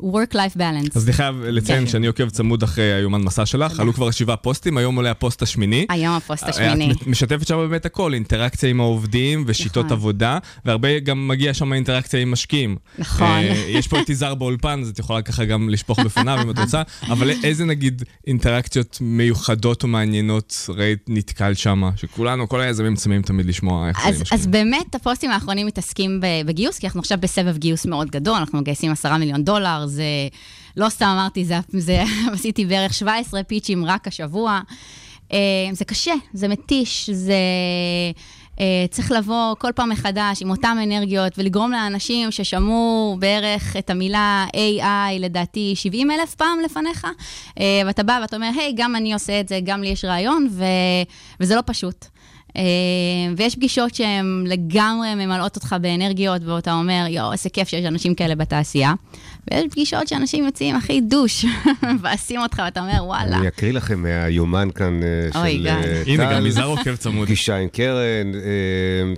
ל-work-life 0.00 0.56
balance. 0.56 0.90
אז 0.94 1.04
אני 1.04 1.12
חייב 1.12 1.42
לציין 1.44 1.80
כן. 1.80 1.86
שאני 1.86 2.06
עוקב 2.06 2.28
צמוד 2.28 2.62
אחרי 2.62 2.92
היומן 2.92 3.22
מסע 3.22 3.46
שלך, 3.46 3.80
עלו 3.80 3.92
כבר 3.92 4.10
שבעה 4.10 4.36
פוסטים, 4.36 4.76
היום 4.76 4.96
עולה 4.96 5.10
הפוסט 5.10 5.42
השמיני. 5.42 5.86
היום 5.88 6.14
הפוסט 6.14 6.48
השמיני. 6.48 6.92
את 6.92 7.06
משתפת 7.06 7.46
שם 7.46 7.56
באמת 7.56 7.86
הכל, 7.86 8.14
אינטראקציה 8.14 8.70
עם 8.70 8.80
העובדים 8.80 9.44
ושיטות 9.46 9.84
נכון. 9.84 9.96
עבודה, 9.96 10.38
והרבה 10.64 10.98
גם 10.98 11.28
מגיע 11.28 11.54
שם 11.54 11.72
אינטראקציה 11.72 12.20
עם 12.20 12.30
משקיעים. 12.30 12.76
נכון. 12.98 13.26
אה, 13.26 13.64
יש 13.68 13.88
פה 13.88 14.00
את 14.00 14.08
יזהר 14.10 14.34
באולפן, 14.34 14.80
אז 14.82 14.88
את 14.88 14.98
יכולה 14.98 15.22
ככה 15.22 15.44
גם 15.44 15.68
לשפוך 15.68 16.00
בפניו 16.00 16.38
אם 16.42 16.50
את 16.50 16.58
רוצה, 16.58 16.82
אבל 17.02 17.30
איזה 17.30 17.64
נגיד 17.64 18.02
אינטראקציות 18.26 18.98
מיוחדות 19.00 19.82
או 19.82 19.88
מעניינות 19.88 20.54
ראית 20.68 21.04
נתקלת 21.08 21.58
שם, 21.58 21.82
שכולנו, 21.96 22.48
כל 22.48 22.60
היזמים 22.60 22.94
צמאים 22.94 23.22
תמיד 23.22 23.46
לשמוע 23.46 23.88
איך 23.88 24.02
זה 24.02 24.08
אז, 24.08 24.20
משקיעים. 24.22 24.40
אז 24.40 24.46
באמת 24.46 24.94
הפוסטים 24.94 25.30
האחרונים 25.30 25.66
מתעסקים 25.66 26.20
בגיוס, 26.46 26.78
כי 26.78 26.86
אנחנו 26.86 27.00
עכשיו 27.00 27.18
בסבב 27.20 27.56
גיוס 27.56 27.86
מאוד 27.86 28.10
גדול, 28.10 28.36
אנחנו 28.36 28.58
מגייסים 28.58 28.92
עשרה 28.92 29.18
מיליון 29.18 29.44
דולר, 29.44 29.83
זה 29.86 30.04
לא 30.76 30.88
סתם 30.88 31.06
אמרתי, 31.06 31.44
זה, 31.44 31.54
זה 31.68 32.02
עשיתי 32.32 32.64
בערך 32.64 32.94
17 32.94 33.42
פיצ'ים 33.42 33.84
רק 33.84 34.08
השבוע. 34.08 34.60
אה, 35.32 35.38
זה 35.72 35.84
קשה, 35.84 36.14
זה 36.32 36.48
מתיש, 36.48 37.10
זה... 37.10 37.34
אה, 38.60 38.84
צריך 38.90 39.12
לבוא 39.12 39.54
כל 39.58 39.72
פעם 39.74 39.90
מחדש 39.90 40.42
עם 40.42 40.50
אותן 40.50 40.76
אנרגיות 40.82 41.32
ולגרום 41.38 41.72
לאנשים 41.72 42.30
ששמעו 42.30 43.16
בערך 43.18 43.76
את 43.76 43.90
המילה 43.90 44.46
AI, 44.52 45.20
לדעתי 45.20 45.72
70 45.76 46.10
אלף 46.10 46.34
פעם 46.34 46.58
לפניך, 46.64 47.06
אה, 47.60 47.82
ואתה 47.86 48.02
בא 48.02 48.18
ואתה 48.22 48.36
אומר, 48.36 48.50
היי, 48.56 48.72
גם 48.76 48.96
אני 48.96 49.12
עושה 49.12 49.40
את 49.40 49.48
זה, 49.48 49.60
גם 49.64 49.82
לי 49.82 49.88
יש 49.88 50.04
רעיון, 50.04 50.48
ו... 50.50 50.64
וזה 51.40 51.54
לא 51.54 51.62
פשוט. 51.66 52.06
ויש 53.36 53.56
פגישות 53.56 53.94
שהן 53.94 54.44
לגמרי 54.46 55.14
ממלאות 55.14 55.56
אותך 55.56 55.76
באנרגיות, 55.80 56.42
ואתה 56.44 56.72
אומר, 56.72 57.04
יואו, 57.08 57.32
איזה 57.32 57.50
כיף 57.50 57.68
שיש 57.68 57.84
אנשים 57.84 58.14
כאלה 58.14 58.34
בתעשייה. 58.34 58.94
ויש 59.50 59.64
פגישות 59.70 60.08
שאנשים 60.08 60.44
יוצאים 60.44 60.76
הכי 60.76 61.00
דוש, 61.00 61.44
מבאסים 61.94 62.40
אותך, 62.40 62.62
ואתה 62.64 62.80
אומר, 62.80 63.04
וואלה. 63.04 63.36
אני 63.38 63.48
אקריא 63.48 63.72
לכם 63.72 64.02
מהיומן 64.02 64.68
כאן 64.74 65.00
אה, 65.02 65.48
של 65.50 65.58
גיא. 65.62 65.70
אה, 65.70 66.02
הנה, 66.06 66.26
טל. 66.30 66.34
גם 66.36 66.46
יזהר 66.46 66.66
עוקב 66.66 66.96
צמוד. 66.96 67.26
פגישה 67.26 67.56
עם 67.56 67.68
קרן, 67.68 68.32
אה, 68.34 68.40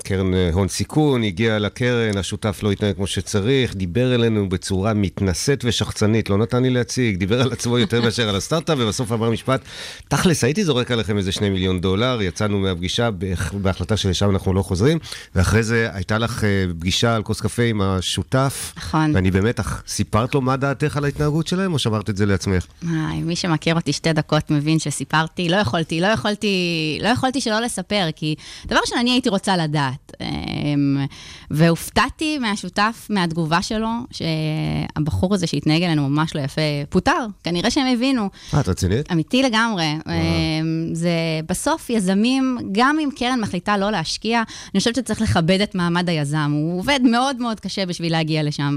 קרן 0.04 0.34
הון 0.52 0.68
סיכון, 0.68 1.22
הגיע 1.22 1.58
לקרן, 1.58 2.16
השותף 2.18 2.60
לא 2.62 2.72
התנהג 2.72 2.94
כמו 2.96 3.06
שצריך, 3.06 3.74
דיבר 3.76 4.14
אלינו 4.14 4.48
בצורה 4.48 4.94
מתנשאת 4.94 5.64
ושחצנית, 5.64 6.30
לא 6.30 6.38
נתן 6.38 6.62
לי 6.62 6.70
להציג, 6.70 7.16
דיבר 7.16 7.42
על 7.42 7.52
עצמו 7.52 7.78
יותר 7.78 8.02
מאשר 8.02 8.28
על 8.28 8.36
הסטארט-אפ, 8.36 8.78
ובסוף 8.80 9.12
אמר 9.12 9.30
משפט, 9.30 9.60
תכלס, 10.08 10.44
הייתי 10.44 10.64
זורק 10.64 10.90
עליכם 10.90 11.18
איזה 11.18 11.32
שני 11.32 11.50
מיליון 11.50 11.80
דולר, 11.80 12.18
יצאנו 12.22 12.58
מהפגישה 12.58 13.10
בהח- 13.10 13.52
בהחלטה 13.54 13.96
שלשם 13.96 14.30
אנחנו 14.30 14.54
לא 14.54 14.62
חוזרים, 14.62 14.98
ואחרי 15.34 15.62
זה 15.62 15.88
הייתה 15.92 16.18
לך 16.18 16.44
פגישה 16.80 17.16
על 17.16 17.22
כוס 17.22 17.40
קפה 17.40 17.62
עם 17.62 17.80
השותף, 17.80 18.72
נכון. 18.76 19.14
ואני 19.14 19.30
במתח, 19.30 19.82
סיפרת 20.16 20.34
לו 20.34 20.40
מה 20.40 20.56
דעתך 20.56 20.96
על 20.96 21.04
ההתנהגות 21.04 21.46
שלהם, 21.46 21.72
או 21.72 21.78
שמרת 21.78 22.10
את 22.10 22.16
זה 22.16 22.26
לעצמך? 22.26 22.66
איי, 22.82 23.22
מי 23.22 23.36
שמכיר 23.36 23.74
אותי 23.74 23.92
שתי 23.92 24.12
דקות 24.12 24.50
מבין 24.50 24.78
שסיפרתי, 24.78 25.48
לא 25.48 25.56
יכולתי, 25.56 26.00
לא 26.00 26.06
יכולתי, 26.06 26.98
לא 27.02 27.08
יכולתי 27.08 27.40
שלא 27.40 27.60
לספר, 27.60 28.08
כי 28.16 28.34
דבר 28.66 28.78
ראשון, 28.82 28.98
אני 28.98 29.10
הייתי 29.10 29.28
רוצה 29.28 29.56
לדעת. 29.56 30.12
אמ, 30.20 31.06
והופתעתי 31.50 32.38
מהשותף, 32.38 33.06
מהתגובה 33.10 33.62
שלו, 33.62 33.88
שהבחור 34.10 35.34
הזה 35.34 35.46
שהתנהג 35.46 35.82
אלינו 35.82 36.08
ממש 36.08 36.34
לא 36.34 36.40
יפה, 36.40 36.60
פוטר. 36.88 37.26
כנראה 37.44 37.70
שהם 37.70 37.86
הבינו. 37.94 38.30
אה, 38.54 38.60
את 38.60 38.68
רצינית? 38.68 39.12
אמיתי 39.12 39.42
לגמרי. 39.42 39.84
אמ, 39.86 40.90
זה 40.92 41.10
בסוף 41.48 41.90
יזמים, 41.90 42.58
גם 42.72 42.98
אם 43.02 43.08
קרן 43.16 43.40
מחליטה 43.40 43.76
לא 43.76 43.90
להשקיע, 43.90 44.42
אני 44.74 44.78
חושבת 44.78 44.94
שצריך 44.94 45.20
לכבד 45.20 45.60
את 45.60 45.74
מעמד 45.74 46.08
היזם. 46.08 46.50
הוא 46.54 46.78
עובד 46.78 47.00
מאוד 47.02 47.36
מאוד 47.36 47.60
קשה 47.60 47.86
בשביל 47.86 48.12
להגיע 48.12 48.42
לשם. 48.42 48.76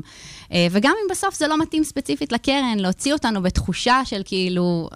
אה, 0.54 0.68
וגם 0.72 0.94
אם 1.04 1.08
בסוף 1.12 1.29
זה 1.36 1.48
לא 1.48 1.58
מתאים 1.58 1.84
ספציפית 1.84 2.32
לקרן, 2.32 2.78
להוציא 2.78 3.14
אותנו 3.14 3.42
בתחושה 3.42 4.02
של 4.06 4.22
כאילו, 4.26 4.90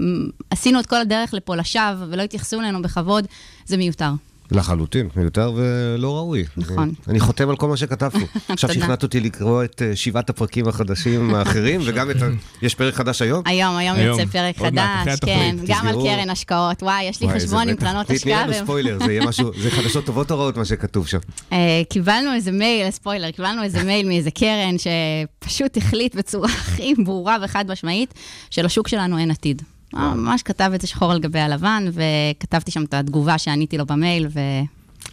"מ, 0.00 0.28
עשינו 0.50 0.80
את 0.80 0.86
כל 0.86 0.96
הדרך 1.00 1.34
לפה 1.34 1.56
לשווא 1.56 2.06
ולא 2.08 2.22
התייחסו 2.22 2.60
אלינו 2.60 2.82
בכבוד, 2.82 3.26
זה 3.66 3.76
מיותר. 3.76 4.10
לחלוטין, 4.50 5.08
מיותר 5.16 5.52
ולא 5.56 6.16
ראוי. 6.16 6.44
נכון. 6.56 6.92
אני, 7.08 7.20
חותם 7.20 7.48
על 7.50 7.56
כל 7.56 7.68
מה 7.68 7.76
שכתבנו. 7.76 8.24
עכשיו. 8.48 8.74
שכנעת 8.74 9.02
אותי 9.02 9.20
לקרוא 9.20 9.64
את 9.64 9.82
אה, 9.82 9.96
שבעת 9.96 10.30
הפרקים 10.30 10.68
החדשים 10.68 11.00
האחרים, 11.34 11.80
וגם 11.84 12.10
את 12.10 12.22
ה... 12.22 12.26
יש 12.62 12.74
פרק 12.74 12.94
חדש 12.94 13.22
היום? 13.22 13.42
היום, 13.46 13.76
היום. 13.76 13.98
יוצא 13.98 14.24
פרק 14.24 14.58
חדש. 14.58 15.18
כן, 15.24 15.56
גם 15.66 15.86
על. 15.86 15.94
קרן 15.94 16.30
השקעות. 16.30 16.82
וואי, 16.82 17.04
יש 17.04 17.20
לי 17.22 17.28
חשבון 17.34 17.68
עם. 17.68 17.76
קרנות 17.76 18.06
תתני 18.06 18.16
השקעה. 18.16 18.42
לנו 18.42 18.52
והם- 18.52 18.64
ספוילר, 18.64 18.98
זה 19.06 19.12
יהיה 19.12 19.26
משהו, 19.26 19.50
זה 19.58 19.70
חדשות 19.70 20.04
טובות 20.04 20.30
או 20.30 20.38
רעות 20.38 20.56
מה 20.56 20.64
שכתוב 20.64 21.06
שם. 21.06 21.18
אה, 21.52 21.58
קיבלנו 21.90 22.32
איזה 22.34 22.52
מייל, 22.52 22.90
ספוילר, 22.90 23.30
קיבלנו 23.30 23.62
איזה 23.62 23.82
מייל 23.84 24.08
מאיזה 24.08 24.30
קרן 24.30 24.74
שפשוט 24.78 25.76
החליט 25.76 26.14
בצורה 26.14 26.48
הכי 26.48 26.94
ברורה 27.04 27.36
וחד 27.44 27.64
משמעית 27.68 28.14
שלשוק 28.50 28.88
שלנו 28.88 29.18
אין 29.18 29.30
עתיד. 29.30 29.62
ממש 29.94 30.42
כתב 30.42 30.70
את 30.74 30.80
זה 30.80 30.86
שחור 30.86 31.12
על 31.12 31.20
גבי 31.20 31.38
הלבן, 31.38 31.84
וכתבתי 31.92 32.70
שם 32.70 32.84
את 32.84 32.94
התגובה 32.94 33.38
שעניתי 33.38 33.78
לו 33.78 33.86
במייל, 33.86 34.28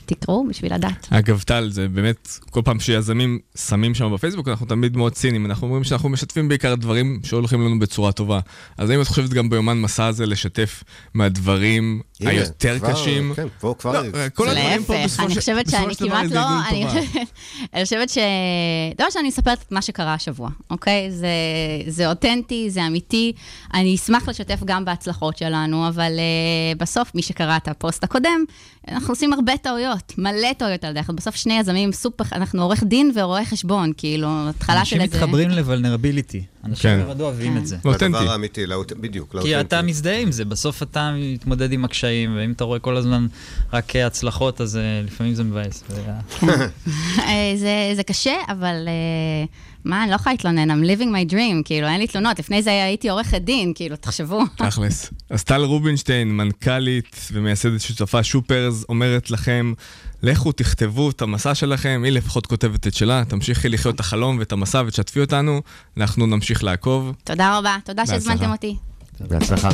ותקראו 0.06 0.48
בשביל 0.50 0.74
לדעת. 0.74 1.08
אגב, 1.10 1.42
טל, 1.42 1.70
זה 1.70 1.88
באמת, 1.88 2.38
כל 2.50 2.62
פעם 2.66 2.80
שיזמים 2.80 3.40
שמים 3.56 3.96
שם 3.96 4.14
בפייסבוק, 4.14 4.48
אנחנו 4.48 4.66
תמיד 4.66 4.98
מאוד 4.98 5.14
ציניים. 5.14 5.46
אנחנו 5.46 5.68
אומרים 5.68 5.84
שאנחנו 5.84 6.10
משתפים 6.10 6.48
בעיקר 6.48 6.76
דברים 6.76 7.20
שהולכים 7.24 7.62
לנו 7.62 7.80
בצורה 7.80 8.12
טובה. 8.12 8.40
אז 8.78 8.90
האם 8.90 9.02
את 9.02 9.08
חושבת 9.08 9.30
גם 9.30 9.50
ביומן 9.50 9.78
מסע 9.82 10.06
הזה 10.06 10.26
לשתף 10.26 10.84
מהדברים 11.14 12.02
היותר 12.20 12.80
כבר, 12.80 12.94
קשים? 12.94 13.34
כן, 13.36 13.48
פה 13.60 13.76
כבר... 13.80 14.02
לא, 14.02 14.10
כל 14.34 14.50
הדברים 14.50 14.84
פה 14.84 14.94
להפך, 14.94 15.06
בסופו 15.06 15.26
אני 15.26 15.36
חושבת 15.36 15.70
שאני 15.70 15.96
כמעט 15.96 16.32
לא... 16.32 16.42
אני. 16.70 16.86
חושבת- 17.84 18.10
ש... 18.10 18.18
דבר 18.96 19.06
ראשון, 19.06 19.20
אני 19.20 19.28
מספרת 19.28 19.62
את 19.68 19.72
מה 19.72 19.82
שקרה 19.82 20.14
השבוע, 20.14 20.50
אוקיי? 20.72 21.12
זה, 21.88 22.10
אותנטי, 22.10 22.70
זה 22.70 22.88
אמיתי. 22.88 23.34
אני 23.74 23.96
אשמח 23.96 24.30
לשתף 24.30 24.60
גם 24.66 24.86
בהצלחות 24.86 25.38
שלנו, 25.38 25.88
אבל 25.88 26.12
uh, 26.12 26.78
בסוף, 26.78 27.16
מי 27.16 27.22
שקרא 27.22 27.58
את 27.58 27.68
הפוסט 27.68 28.04
הקודם, 28.04 28.46
אנחנו 28.88 29.12
עושים 29.12 29.34
הרבה 29.34 29.58
טעויות, 29.58 30.14
מלא 30.18 30.54
טעויות 30.58 30.84
על 30.84 30.90
הדרך. 30.90 31.10
בסוף 31.10 31.36
שני 31.36 31.60
יזמים 31.60 31.92
סופר, 31.92 32.26
אנחנו 32.32 32.64
עורך 32.64 32.84
דין 32.84 33.12
ורואה 33.16 33.46
חשבון, 33.46 33.92
כאילו, 33.98 34.28
התחלה 34.50 34.76
של 34.76 34.80
אנשים 34.80 35.02
איזה... 35.02 35.18
מתחברים 35.18 35.50
לבלנרביליטי. 35.50 36.44
אנשים 36.70 36.92
כן. 37.00 37.06
מאוד 37.06 37.22
אוהבים 37.22 37.58
את 37.58 37.68
זה. 37.68 37.78
אותנטי. 37.86 38.06
הדבר 38.18 38.32
האמיתי, 38.32 38.66
לאוט- 38.68 38.94
בדיוק, 38.94 39.32
כי 39.32 39.38
לאותנטי. 39.38 39.62
אתה 39.62 39.82
מזדהה 39.82 40.20
עם 40.20 40.32
זה, 40.32 40.46
בסוף 40.46 40.84
אתה 40.84 41.12
מתמודד 41.20 41.72
עם 41.72 41.86
הקשיים, 41.86 42.36
ואם 42.38 42.52
אתה 42.52 42.64
רואה 42.64 42.80
כל 42.80 42.98
הזמן 42.98 43.28
רק 43.74 43.96
הצלחות, 43.96 44.62
אז 44.62 44.78
אה, 44.78 44.82
לפעמים 45.06 45.34
זה 45.36 45.44
מבאס. 45.44 45.84
ו- 45.90 46.48
אה, 47.20 47.54
זה, 47.58 47.70
זה 47.96 48.04
קשה, 48.04 48.36
אבל 48.48 48.76
אה, 48.88 49.46
מה, 49.86 50.04
אני 50.04 50.12
לא 50.12 50.16
יכולה 50.16 50.34
להתלונן, 50.34 50.72
I'm 50.72 50.86
living 50.86 51.04
my 51.30 51.32
dream, 51.32 51.62
כאילו, 51.66 51.88
אין 51.88 52.00
לי 52.00 52.08
תלונות. 52.08 52.40
לפני 52.40 52.62
זה 52.62 52.70
הייתי 52.84 53.10
עורכת 53.10 53.42
דין, 53.42 53.72
כאילו, 53.76 53.96
תחשבו. 53.96 54.42
תכלס. 54.58 55.12
אז 55.30 55.44
טל 55.44 55.62
רובינשטיין, 55.64 56.38
מנכ"לית 56.38 57.16
ומייסדת 57.32 57.82
שותפה 57.82 58.24
שופרס, 58.24 58.86
אומרת 58.90 59.32
לכם, 59.32 59.74
לכו 60.24 60.52
תכתבו 60.52 61.10
את 61.10 61.22
המסע 61.22 61.56
שלכם, 61.56 62.02
היא 62.06 62.12
לפחות 62.12 62.46
כותבת 62.46 62.88
את 62.88 62.94
שלה, 62.94 63.24
תמשיכי 63.26 63.70
לחיות 63.70 63.96
את 63.96 64.00
החלום 64.00 64.40
ואת 64.40 64.52
המסע 64.52 64.84
ותשתפי 64.88 65.22
אותנו, 65.22 65.62
אנחנו 65.98 66.26
נמשיך 66.26 66.64
לעקוב. 66.64 67.12
תודה 67.24 67.58
רבה, 67.58 67.78
תודה. 67.84 68.06
שהזמנתם 68.06 68.52
אותי. 68.52 68.76
בהצלחה. 69.20 69.70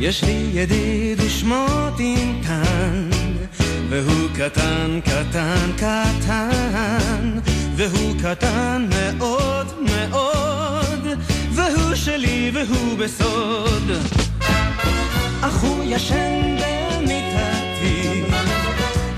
יש 0.00 0.24
לי 0.24 0.50
ידיד 0.52 1.20
ושמו 1.20 1.66
טינטן, 1.96 3.08
והוא 3.88 4.28
קטן, 4.34 5.00
קטן, 5.04 5.70
קטן, 5.76 7.38
והוא 7.76 8.14
קטן 8.22 8.88
מאוד 8.90 9.66
מאוד, 9.80 11.06
והוא 11.52 11.94
שלי 11.94 12.50
והוא 12.54 12.98
בסוד. 12.98 13.90
אך 15.40 15.60
הוא 15.62 15.84
ישן 15.86 16.56
במיטתי, 16.60 18.22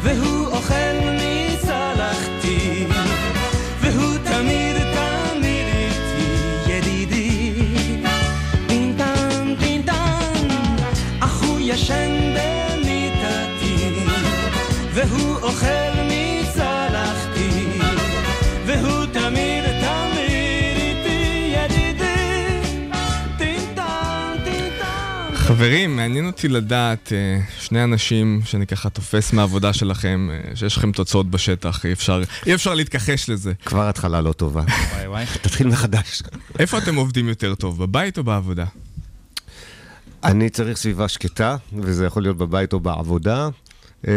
והוא 0.03 0.47
אוכל 0.47 0.97
מצלחתי, 1.13 2.87
והוא 3.81 4.19
תמיד 4.25 4.77
תמיד 4.77 5.67
איתי 5.75 6.73
ידידי. 6.73 7.53
טינטן, 8.67 9.55
טינטן, 9.61 10.47
אך 11.21 11.43
הוא 11.43 11.59
ישן 11.61 12.26
חברים, 25.57 25.97
מעניין 25.97 26.27
אותי 26.27 26.49
לדעת, 26.49 27.13
אה, 27.13 27.41
שני 27.59 27.85
אנשים 27.85 28.41
שאני 28.45 28.67
ככה 28.67 28.91
תופס 28.91 29.33
מהעבודה 29.33 29.73
שלכם, 29.73 30.29
אה, 30.33 30.57
שיש 30.57 30.77
לכם 30.77 30.93
תוצאות 30.93 31.31
בשטח, 31.31 31.87
אי 31.87 31.93
אפשר, 31.93 32.23
אי 32.47 32.55
אפשר 32.55 32.75
להתכחש 32.75 33.31
לזה. 33.31 33.53
כבר 33.65 33.89
התחלה 33.89 34.21
לא 34.21 34.33
טובה. 34.33 34.63
וואי 34.93 35.07
וואי. 35.07 35.25
תתחיל 35.43 35.67
מחדש. 35.67 36.23
איפה 36.59 36.79
אתם 36.79 36.95
עובדים 36.95 37.29
יותר 37.29 37.55
טוב, 37.55 37.79
בבית 37.79 38.19
או 38.19 38.25
בעבודה? 38.25 38.65
אני 40.25 40.51
צריך 40.51 40.79
סביבה 40.79 41.09
שקטה, 41.09 41.57
וזה 41.73 42.07
יכול 42.07 42.23
להיות 42.23 42.37
בבית 42.37 42.73
או 42.73 42.81
בעבודה. 42.81 43.49
Um, 44.05 44.09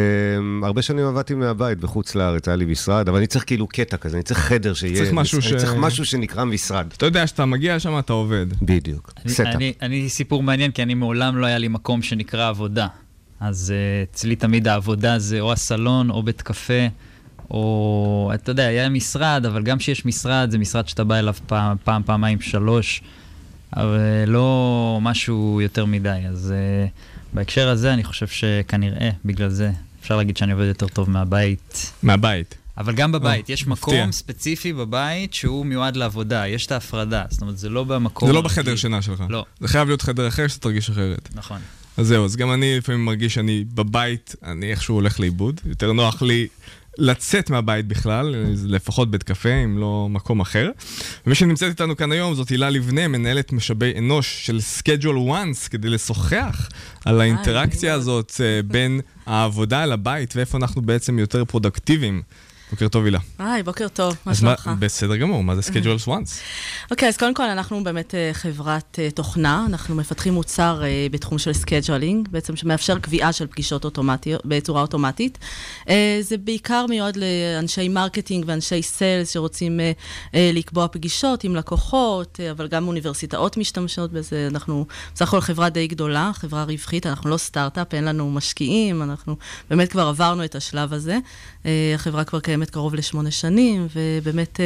הרבה 0.63 0.81
שנים 0.81 1.05
עבדתי 1.05 1.33
מהבית 1.35 1.77
בחוץ 1.79 2.15
לארץ, 2.15 2.47
היה 2.47 2.57
לי 2.57 2.65
משרד, 2.65 3.09
אבל 3.09 3.17
אני 3.17 3.27
צריך 3.27 3.45
כאילו 3.45 3.67
קטע 3.67 3.97
כזה, 3.97 4.15
אני 4.17 4.23
צריך 4.23 4.39
חדר 4.39 4.73
שיהיה... 4.73 4.95
צריך 4.95 5.13
משהו 5.13 5.41
ש- 5.41 5.51
אני 5.51 5.59
צריך 5.59 5.73
משהו 5.77 6.05
שנקרא 6.05 6.43
משרד. 6.45 6.87
אתה 6.97 7.05
יודע 7.05 7.27
שאתה 7.27 7.45
מגיע 7.45 7.75
לשם, 7.75 7.99
אתה 7.99 8.13
עובד. 8.13 8.45
בדיוק. 8.61 9.13
אני- 9.25 9.33
סטאפ. 9.33 9.47
אני, 9.55 9.73
אני 9.81 10.09
סיפור 10.09 10.43
מעניין, 10.43 10.71
כי 10.71 10.83
אני 10.83 10.93
מעולם 10.93 11.37
לא 11.37 11.45
היה 11.45 11.57
לי 11.57 11.67
מקום 11.67 12.01
שנקרא 12.01 12.49
עבודה. 12.49 12.87
אז 13.39 13.73
אה, 14.05 14.11
אצלי 14.11 14.35
תמיד 14.35 14.67
העבודה 14.67 15.19
זה 15.19 15.39
או 15.39 15.51
הסלון 15.51 16.09
או 16.09 16.23
בית 16.23 16.41
קפה, 16.41 16.87
או, 17.51 18.31
אתה 18.33 18.51
יודע, 18.51 18.67
היה 18.67 18.89
משרד, 18.89 19.45
אבל 19.45 19.63
גם 19.63 19.77
כשיש 19.77 20.05
משרד, 20.05 20.51
זה 20.51 20.57
משרד 20.57 20.87
שאתה 20.87 21.03
בא 21.03 21.15
אליו 21.15 21.33
פעם, 21.47 21.77
פעם 21.83 22.01
פעמיים, 22.05 22.41
שלוש, 22.41 23.01
אבל 23.77 23.99
לא 24.27 24.99
משהו 25.01 25.59
יותר 25.63 25.85
מדי. 25.85 26.19
אז 26.29 26.53
אה, 26.87 26.89
בהקשר 27.33 27.69
הזה, 27.69 27.93
אני 27.93 28.03
חושב 28.03 28.27
שכנראה, 28.27 29.09
בגלל 29.25 29.49
זה, 29.49 29.71
אפשר 30.01 30.17
להגיד 30.17 30.37
שאני 30.37 30.51
עובד 30.51 30.65
יותר 30.65 30.87
טוב 30.87 31.09
מהבית. 31.09 31.91
מהבית. 32.03 32.55
אבל 32.77 32.93
גם 32.93 33.11
בבית, 33.11 33.49
או, 33.49 33.53
יש. 33.53 33.67
מקום 33.67 34.11
ספציפי 34.11 34.73
בבית 34.73 35.33
שהוא 35.33 35.65
מיועד 35.65 35.95
לעבודה, 35.95 36.47
יש 36.47 36.65
את 36.65 36.71
ההפרדה, 36.71 37.23
זאת 37.29 37.41
אומרת, 37.41 37.57
זה 37.57 37.69
לא 37.69 37.83
במקום... 37.83 38.27
זה 38.27 38.33
לא 38.33 38.39
הרגיל. 38.39 38.51
בחדר 38.51 38.75
שינה 38.75 39.01
שלך. 39.01 39.23
לא. 39.29 39.45
זה 39.59 39.67
חייב 39.67 39.87
להיות 39.87 40.01
חדר 40.01 40.27
אחר 40.27 40.47
שאתה 40.47 40.61
תרגיש 40.61 40.89
אחרת. 40.89 41.29
נכון. 41.35 41.59
אז 41.97 42.07
זהו, 42.07 42.25
אז 42.25 42.35
גם 42.35 42.53
אני 42.53 42.77
לפעמים 42.77 43.05
מרגיש 43.05 43.33
שאני 43.33 43.65
בבית, 43.73 44.35
אני 44.43 44.71
איכשהו 44.71 44.95
הולך 44.95 45.19
לאיבוד. 45.19 45.61
יותר 45.65 45.93
נוח 45.93 46.21
לי 46.21 46.47
לצאת 46.97 47.49
מהבית 47.49 47.87
בכלל, 47.87 48.35
לפחות 48.65 49.11
בית 49.11 49.23
קפה, 49.23 49.53
אם 49.63 49.77
לא 49.77 50.07
מקום 50.09 50.39
אחר. 50.39 50.71
ומי 51.25 51.35
שנמצאת 51.35 51.69
איתנו 51.69 51.97
כאן 51.97 52.11
היום 52.11 52.35
זאת 52.35 52.49
הילה 52.49 52.69
לבנה, 52.69 53.07
מנהלת 53.07 53.53
משאבי 53.53 53.93
אנוש 53.97 54.45
של 54.45 54.59
Schedule 54.79 55.29
Once, 55.29 55.69
כדי 55.69 55.89
לשוחח 55.89 56.69
על 57.05 57.21
האינטראקציה 57.21 57.93
הזאת 57.93 58.33
אה, 58.39 58.61
בין 58.67 59.01
העבודה 59.25 59.85
לבית, 59.85 60.35
ואיפה 60.35 60.57
אנחנו 60.57 60.81
בעצם 60.81 61.19
יותר 61.19 61.45
פרודקטיביים. 61.45 62.21
בוקר 62.71 62.87
טוב, 62.87 63.05
הילה. 63.05 63.19
היי, 63.39 63.63
בוקר 63.63 63.87
טוב, 63.87 64.15
מה 64.25 64.35
שלומך? 64.35 64.69
בסדר 64.79 65.15
גמור, 65.15 65.43
מה 65.43 65.55
זה 65.55 65.71
Schedule 65.71 66.07
Once? 66.07 66.31
אוקיי, 66.91 67.09
אז 67.09 67.17
קודם 67.17 67.33
כל 67.33 67.43
אנחנו 67.43 67.83
באמת 67.83 68.15
אה, 68.15 68.29
חברת 68.33 68.99
אה, 68.99 69.11
תוכנה, 69.11 69.65
אנחנו 69.69 69.95
מפתחים 69.95 70.33
מוצר 70.33 70.83
אה, 70.83 71.07
בתחום 71.11 71.37
של 71.37 71.53
scheduling, 71.53 72.27
בעצם 72.31 72.55
שמאפשר 72.55 72.99
קביעה 72.99 73.33
של 73.33 73.47
פגישות 73.47 73.85
אוטומטיות, 73.85 74.45
בצורה 74.45 74.81
אוטומטית. 74.81 75.37
אה, 75.89 76.17
זה 76.21 76.37
בעיקר 76.37 76.85
מיועד 76.89 77.17
לאנשי 77.17 77.87
marketing 77.87 78.43
ואנשי 78.47 78.81
sales 78.81 79.33
שרוצים 79.33 79.79
אה, 79.79 79.91
אה, 80.35 80.51
לקבוע 80.53 80.87
פגישות 80.87 81.43
עם 81.43 81.55
לקוחות, 81.55 82.39
אה, 82.39 82.51
אבל 82.51 82.67
גם 82.67 82.87
אוניברסיטאות 82.87 83.57
משתמשות 83.57 84.11
בזה. 84.11 84.47
אנחנו 84.51 84.85
בסך 85.15 85.27
הכל 85.27 85.41
חברה 85.41 85.69
די 85.69 85.87
גדולה, 85.87 86.31
חברה 86.33 86.63
רווחית, 86.63 87.05
אנחנו 87.05 87.29
לא 87.29 87.37
סטארט-אפ, 87.37 87.93
אין 87.93 88.03
לנו 88.05 88.31
משקיעים, 88.31 89.01
אנחנו 89.01 89.35
באמת 89.69 89.91
כבר 89.91 90.07
עברנו 90.07 90.45
את 90.45 90.55
השלב 90.55 90.93
הזה. 90.93 91.17
אה, 91.65 91.91
החברה 91.95 92.23
כבר 92.23 92.39
קיימת 92.39 92.58
קרוב 92.65 92.95
לשמונה 92.95 93.31
שנים, 93.31 93.87
ובאמת 93.95 94.59
אה, 94.59 94.65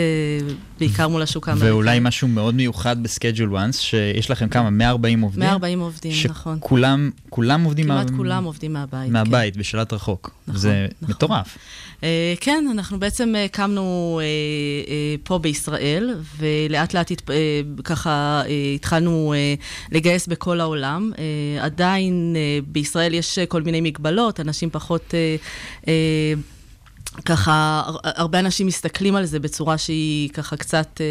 בעיקר 0.79 1.07
מול 1.07 1.21
השוק 1.21 1.49
האמריקאי. 1.49 1.71
ואולי 1.71 1.97
משהו 2.01 2.27
מאוד 2.27 2.55
מיוחד 2.55 3.03
בסקייג'ול 3.03 3.49
וואנס, 3.51 3.79
שיש 3.79 4.31
לכם 4.31 4.49
כמה? 4.49 4.69
140 4.69 5.21
עובדים? 5.21 5.39
140 5.43 5.79
עובדים, 5.79 6.11
נכון. 6.29 6.57
שכולם 6.57 7.09
כולם 7.29 7.63
עובדים 7.63 7.85
כמעט 7.85 8.09
מה- 8.09 8.17
כולם 8.17 8.43
עובדים 8.43 8.73
מהבית. 8.73 9.07
כן. 9.07 9.13
מהבית, 9.13 9.57
בשלט 9.57 9.93
רחוק. 9.93 10.31
נכון, 10.47 10.61
זה 10.61 10.87
נכון. 11.01 11.15
מטורף. 11.15 11.57
אה, 12.03 12.33
כן, 12.39 12.65
אנחנו 12.71 12.99
בעצם 12.99 13.33
אה, 13.35 13.45
קמנו 13.51 14.19
אה, 14.21 14.25
אה, 14.91 14.95
פה 15.23 15.37
בישראל, 15.39 16.15
ולאט 16.37 16.93
לאט 16.93 17.11
התפ- 17.11 17.29
אה, 17.31 17.35
ככה 17.83 18.09
אה, 18.45 18.51
התחלנו 18.75 19.33
אה, 19.35 19.53
לגייס 19.91 20.27
בכל 20.27 20.59
העולם. 20.59 21.11
אה, 21.17 21.23
עדיין 21.65 22.33
אה, 22.35 22.41
בישראל 22.67 23.13
יש 23.13 23.39
אה, 23.39 23.45
כל 23.45 23.61
מיני 23.61 23.81
מגבלות, 23.81 24.39
אנשים 24.39 24.69
פחות... 24.69 25.13
ככה, 27.25 27.81
הר- 27.85 27.97
הרבה 28.03 28.39
אנשים 28.39 28.67
מסתכלים 28.67 29.15
על 29.15 29.25
זה 29.25 29.39
בצורה 29.39 29.77
שהיא 29.77 30.29
ככה 30.29 30.57
קצת 30.57 31.01
אה, 31.01 31.05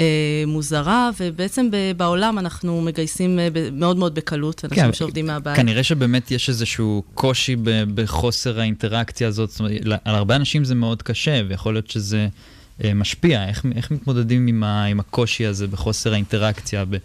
אה, 0.00 0.04
מוזרה, 0.46 1.10
ובעצם 1.20 1.70
ב- 1.70 1.92
בעולם 1.96 2.38
אנחנו 2.38 2.80
מגייסים 2.80 3.38
אה, 3.38 3.48
ב- 3.52 3.70
מאוד 3.72 3.96
מאוד 3.96 4.14
בקלות, 4.14 4.64
אנשים 4.64 4.84
כן, 4.84 4.92
שעובדים 4.92 5.26
מהבית. 5.26 5.56
כנראה 5.56 5.82
שבאמת 5.82 6.30
יש 6.30 6.48
איזשהו 6.48 7.02
קושי 7.14 7.56
ב- 7.56 7.70
בחוסר 7.94 8.60
האינטראקציה 8.60 9.28
הזאת. 9.28 9.50
זאת 9.50 9.60
אומרת, 9.60 9.80
על 10.04 10.14
הרבה 10.14 10.36
אנשים 10.36 10.64
זה 10.64 10.74
מאוד 10.74 11.02
קשה, 11.02 11.42
ויכול 11.48 11.74
להיות 11.74 11.90
שזה 11.90 12.28
אה, 12.84 12.94
משפיע. 12.94 13.48
איך, 13.48 13.66
איך 13.76 13.90
מתמודדים 13.90 14.46
עם, 14.46 14.64
ה, 14.64 14.84
עם 14.84 15.00
הקושי 15.00 15.46
הזה 15.46 15.66
בחוסר 15.66 16.12
האינטראקציה, 16.12 16.84
ב, 16.84 16.96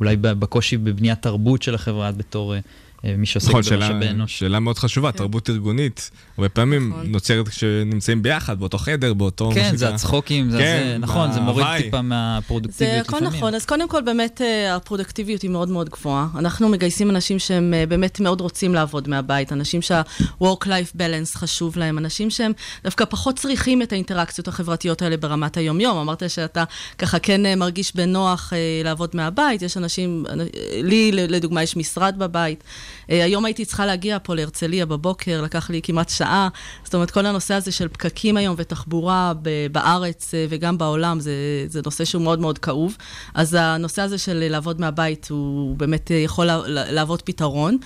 אולי 0.00 0.16
בקושי 0.16 0.76
בבניית 0.76 1.22
תרבות 1.22 1.62
של 1.62 1.74
החברה 1.74 2.12
בתור 2.12 2.54
אה, 2.54 2.60
מי 3.04 3.26
שעוסק 3.26 3.48
נכון, 3.48 3.62
במשאבי 3.70 4.08
אנוש? 4.08 4.38
שאלה 4.38 4.60
מאוד 4.60 4.78
חשובה, 4.78 5.12
תרבות 5.12 5.50
ארגונית. 5.50 6.10
הרבה 6.36 6.48
פעמים 6.48 6.90
נכון. 6.90 7.06
נוצרת 7.06 7.48
כשנמצאים 7.48 8.22
ביחד, 8.22 8.58
באותו 8.58 8.78
חדר, 8.78 9.14
באותו... 9.14 9.50
כן, 9.54 9.76
זה 9.76 9.88
הצחוקים, 9.88 10.50
זה, 10.50 10.58
כן, 10.58 10.88
זה 10.92 10.98
נכון, 10.98 11.32
זה 11.32 11.40
מוריד. 11.40 11.66
טיפה 11.76 11.96
זה 11.96 12.02
מהפרודוקטיביות 12.02 13.06
הכל 13.06 13.16
לפעמים. 13.16 13.34
נכון, 13.34 13.54
אז 13.54 13.66
קודם 13.66 13.88
כל 13.88 14.00
באמת 14.00 14.40
אה, 14.42 14.76
הפרודקטיביות 14.76 15.42
היא 15.42 15.50
מאוד 15.50 15.68
מאוד 15.68 15.88
גבוהה. 15.88 16.26
אנחנו 16.38 16.68
מגייסים 16.68 17.10
אנשים 17.10 17.38
שהם 17.38 17.74
אה, 17.74 17.86
באמת 17.86 18.20
מאוד 18.20 18.40
רוצים 18.40 18.74
לעבוד 18.74 19.08
מהבית, 19.08 19.52
אנשים 19.52 19.82
שה-work-life 19.82 20.96
balance 20.96 21.38
חשוב 21.38 21.78
להם, 21.78 21.98
אנשים 21.98 22.30
שהם 22.30 22.52
דווקא 22.84 23.04
פחות 23.04 23.36
צריכים 23.36 23.82
את 23.82 23.92
האינטראקציות 23.92 24.48
החברתיות 24.48 25.02
האלה 25.02 25.16
ברמת 25.16 25.56
היום-יום. 25.56 25.98
אמרת 25.98 26.30
שאתה 26.30 26.64
ככה 26.98 27.18
כן 27.18 27.46
אה, 27.46 27.56
מרגיש 27.56 27.96
בנוח 27.96 28.52
אה, 28.52 28.58
לעבוד 28.84 29.10
מהבית, 29.14 29.62
יש 29.62 29.76
אנשים, 29.76 30.24
אה, 30.28 30.34
לי 30.82 31.10
לדוגמה 31.12 31.62
יש 31.62 31.76
משרד 31.76 32.14
בבית. 32.18 32.64
אה, 33.10 33.24
היום 33.24 33.44
הייתי 33.44 33.64
צריכה 33.64 33.86
להגיע 33.86 34.18
פה 34.22 34.34
להרצליה 34.34 34.86
בבוקר, 34.86 35.42
לקח 35.42 35.70
לי 35.70 35.80
כמעט 35.82 36.08
שעה. 36.08 36.48
זאת 36.84 36.94
אומרת, 36.94 37.10
כל 37.10 37.26
הנושא 37.26 37.54
הזה 37.54 37.72
של 37.72 37.88
פקקים 37.88 38.36
היום 38.36 38.54
ותחבורה 38.58 39.32
בארץ 39.72 40.34
אה, 40.34 40.46
וגם 40.48 40.78
בעולם, 40.78 41.20
זה, 41.20 41.32
זה 41.66 41.80
נושא 41.84 42.04
שהוא 42.04 42.22
מאוד 42.22 42.38
מאוד 42.40 42.58
כאוב. 42.58 42.96
אז 43.34 43.56
הנושא 43.60 44.02
הזה 44.02 44.18
של 44.18 44.44
לעבוד 44.50 44.80
מהבית, 44.80 45.26
הוא 45.30 45.76
באמת 45.76 46.10
אה, 46.10 46.16
יכול 46.16 46.46
לה- 46.46 46.62
לה- 46.66 46.92
להוות 46.92 47.22
פתרון. 47.24 47.78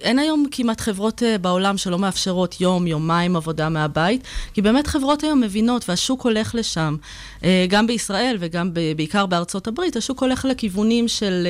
אין 0.00 0.18
היום 0.18 0.46
כמעט 0.50 0.80
חברות 0.80 1.22
בעולם 1.40 1.76
שלא 1.76 1.98
מאפשרות 1.98 2.60
יום, 2.60 2.86
יומיים 2.86 3.36
עבודה 3.36 3.68
מהבית, 3.68 4.22
כי 4.54 4.62
באמת 4.62 4.86
חברות 4.86 5.22
היום 5.22 5.40
מבינות, 5.40 5.88
והשוק 5.88 6.22
הולך 6.22 6.54
לשם. 6.54 6.96
גם 7.68 7.86
בישראל 7.86 8.36
וגם 8.40 8.70
בעיקר 8.96 9.26
בארצות 9.26 9.66
הברית, 9.66 9.96
השוק 9.96 10.22
הולך 10.22 10.44
לכיוונים 10.44 11.08
של 11.08 11.46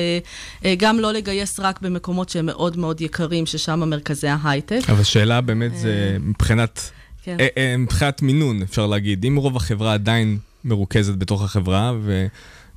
גם 0.77 0.99
לא 0.99 1.11
לגייס 1.11 1.59
רק 1.59 1.81
במקומות 1.81 2.29
שהם 2.29 2.42
מאוד 2.45 2.77
מאוד 2.77 3.01
יקרים, 3.01 3.45
ששם 3.45 3.89
מרכזי 3.89 4.27
ההייטק. 4.27 4.81
אבל 4.89 5.03
שאלה 5.03 5.41
באמת 5.41 5.75
זה 5.75 6.17
מבחינת, 6.19 6.91
כן. 7.23 7.37
אה, 7.39 7.47
אה, 7.57 7.77
מבחינת 7.77 8.21
מינון, 8.21 8.61
אפשר 8.61 8.87
להגיד. 8.87 9.25
אם 9.25 9.35
רוב 9.35 9.55
החברה 9.55 9.93
עדיין 9.93 10.37
מרוכזת 10.65 11.15
בתוך 11.15 11.43
החברה, 11.43 11.93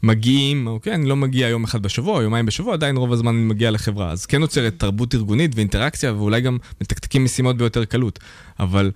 ומגיעים, 0.03 0.67
אוקיי, 0.67 0.95
אני 0.95 1.09
לא 1.09 1.17
מגיע 1.17 1.49
יום 1.49 1.65
אחד 1.65 1.83
בשבוע, 1.83 2.23
יומיים 2.23 2.47
בשבוע, 2.47 2.75
עדיין 2.75 2.97
רוב 2.97 3.13
הזמן 3.13 3.35
אני 3.35 3.45
מגיע 3.45 3.71
לחברה. 3.71 4.11
אז 4.11 4.27
כן 4.27 4.41
נוצרת 4.41 4.75
תרבות 4.79 5.15
ארגונית 5.15 5.53
ואינטראקציה, 5.55 6.13
ואולי 6.13 6.41
גם 6.41 6.59
מתקתקים 6.81 7.25
משימות 7.25 7.57
ביותר 7.57 7.85
קלות. 7.85 8.19
אבל 8.61 8.91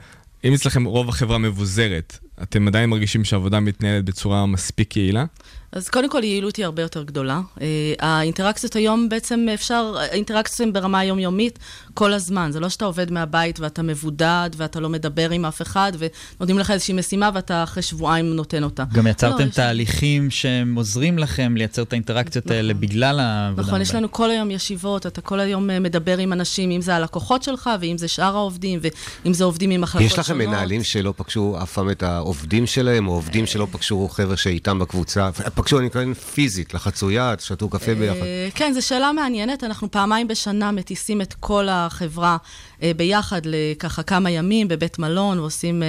אם 0.45 0.53
אצלכם 0.53 0.85
רוב 0.85 1.09
החברה 1.09 1.39
מבוזרת, 1.39 2.19
אתם 2.43 2.69
עדיין 2.69 2.91
מרגישים 2.91 3.25
שהעבודה 3.25 3.61
מתנהלת 3.61 4.05
בצורה 4.05 4.47
מספיק 4.47 4.97
יעילה? 4.97 5.25
אז 5.73 5.89
קודם 5.89 6.11
כל, 6.11 6.25
יעילות 6.25 6.57
היא 6.57 6.65
הרבה 6.65 6.83
יותר 6.83 7.03
גדולה. 7.03 7.41
אה, 7.61 7.67
האינטראקציות 8.01 8.77
היום 8.77 9.09
בעצם 9.09 9.47
אפשר, 9.55 9.95
האינטראקציות 9.99 10.61
הן 10.67 10.73
ברמה 10.73 10.99
היומיומית 10.99 11.59
כל 11.95 12.13
הזמן. 12.13 12.51
זה 12.53 12.61
לא 12.61 12.69
שאתה 12.69 12.85
עובד 12.85 13.11
מהבית 13.13 13.61
ואתה 13.61 13.83
מבודד 13.83 14.51
ואתה 14.57 14.81
לא 14.81 14.89
מדבר 14.89 15.31
עם 15.31 15.45
אף 15.45 15.63
אחד 15.63 15.93
ונותנים 15.99 16.59
לך 16.59 16.71
איזושהי 16.71 16.95
משימה 16.95 17.31
ואתה 17.35 17.63
אחרי 17.63 17.83
שבועיים 17.83 18.27
נותן 18.37 18.63
אותה. 18.65 18.85
גם 18.93 19.05
לא, 19.05 19.11
יצרתם 19.11 19.49
יש- 19.49 19.55
תהליכים 19.55 20.31
שהם 20.31 20.75
עוזרים 20.75 21.19
לכם 21.19 21.55
לייצר 21.57 21.83
את 21.83 21.93
האינטראקציות 21.93 22.51
האלה 22.51 22.75
בגלל 22.75 23.21
העבודה. 23.21 23.63
נכון, 23.63 23.81
יש. 23.81 23.95
לנו 23.95 24.13
כל 24.13 24.31
היום 24.31 24.51
ישיבות, 24.51 25.07
אתה 25.07 25.21
כל 25.21 25.41
היום 25.41 25.71
אה, 25.71 25.81
מדבר 25.81 26.19
עם 26.19 26.33
אנשים, 26.33 26.71
אם 26.71 26.81
זה 26.81 26.97
הלקוחות 26.97 27.43
שלך, 27.43 27.71
ואם 27.81 27.99
זה 27.99 28.09
שאר 28.09 28.37
העובדים, 28.37 28.81
ואם 29.25 29.35
זה 29.35 29.45
עובדים 29.45 29.71
ממחלקות 29.71 30.07
יש 30.07 30.13
שונות. 30.13 30.27
לכם 30.27 30.39
מנהלים 30.39 30.85
שלא 30.85 31.15
פגשו 31.17 31.57
אף 31.63 31.73
פעם 31.73 31.91
את. 31.91 32.03
העובדים 32.03 32.67
שלהם, 32.67 33.09
או 33.09 33.13
עובדים 33.13 33.47
שלא 33.47 33.67
פגשו 33.71 34.09
חבר'ה 34.09 34.37
שאיתם 34.37 34.79
בקבוצה? 34.79 35.31
פגשו, 35.61 35.79
אני 35.79 35.87
מתכוון 35.87 36.15
פיזית, 36.15 36.75
לחצו 36.75 37.11
יד, 37.11 37.41
שתו 37.41 37.69
קפה 37.69 37.95
ביחד. 37.95 38.17
אה, 38.23 38.49
כן, 38.55 38.73
זו 38.73 38.87
שאלה 38.87 39.13
מעניינת. 39.13 39.65
אנחנו 39.65 39.91
פעמיים 39.91 40.29
בשנה 40.29 40.73
מטיסים 40.73 41.21
את 41.21 41.35
כל 41.41 41.69
החברה 41.71 42.37
אה, 42.83 42.93
ביחד 42.97 43.41
לככה 43.45 44.03
כמה 44.03 44.31
ימים 44.31 44.69
בבית 44.69 44.99
מלון, 44.99 45.39
ועושים 45.39 45.83
אה, 45.83 45.89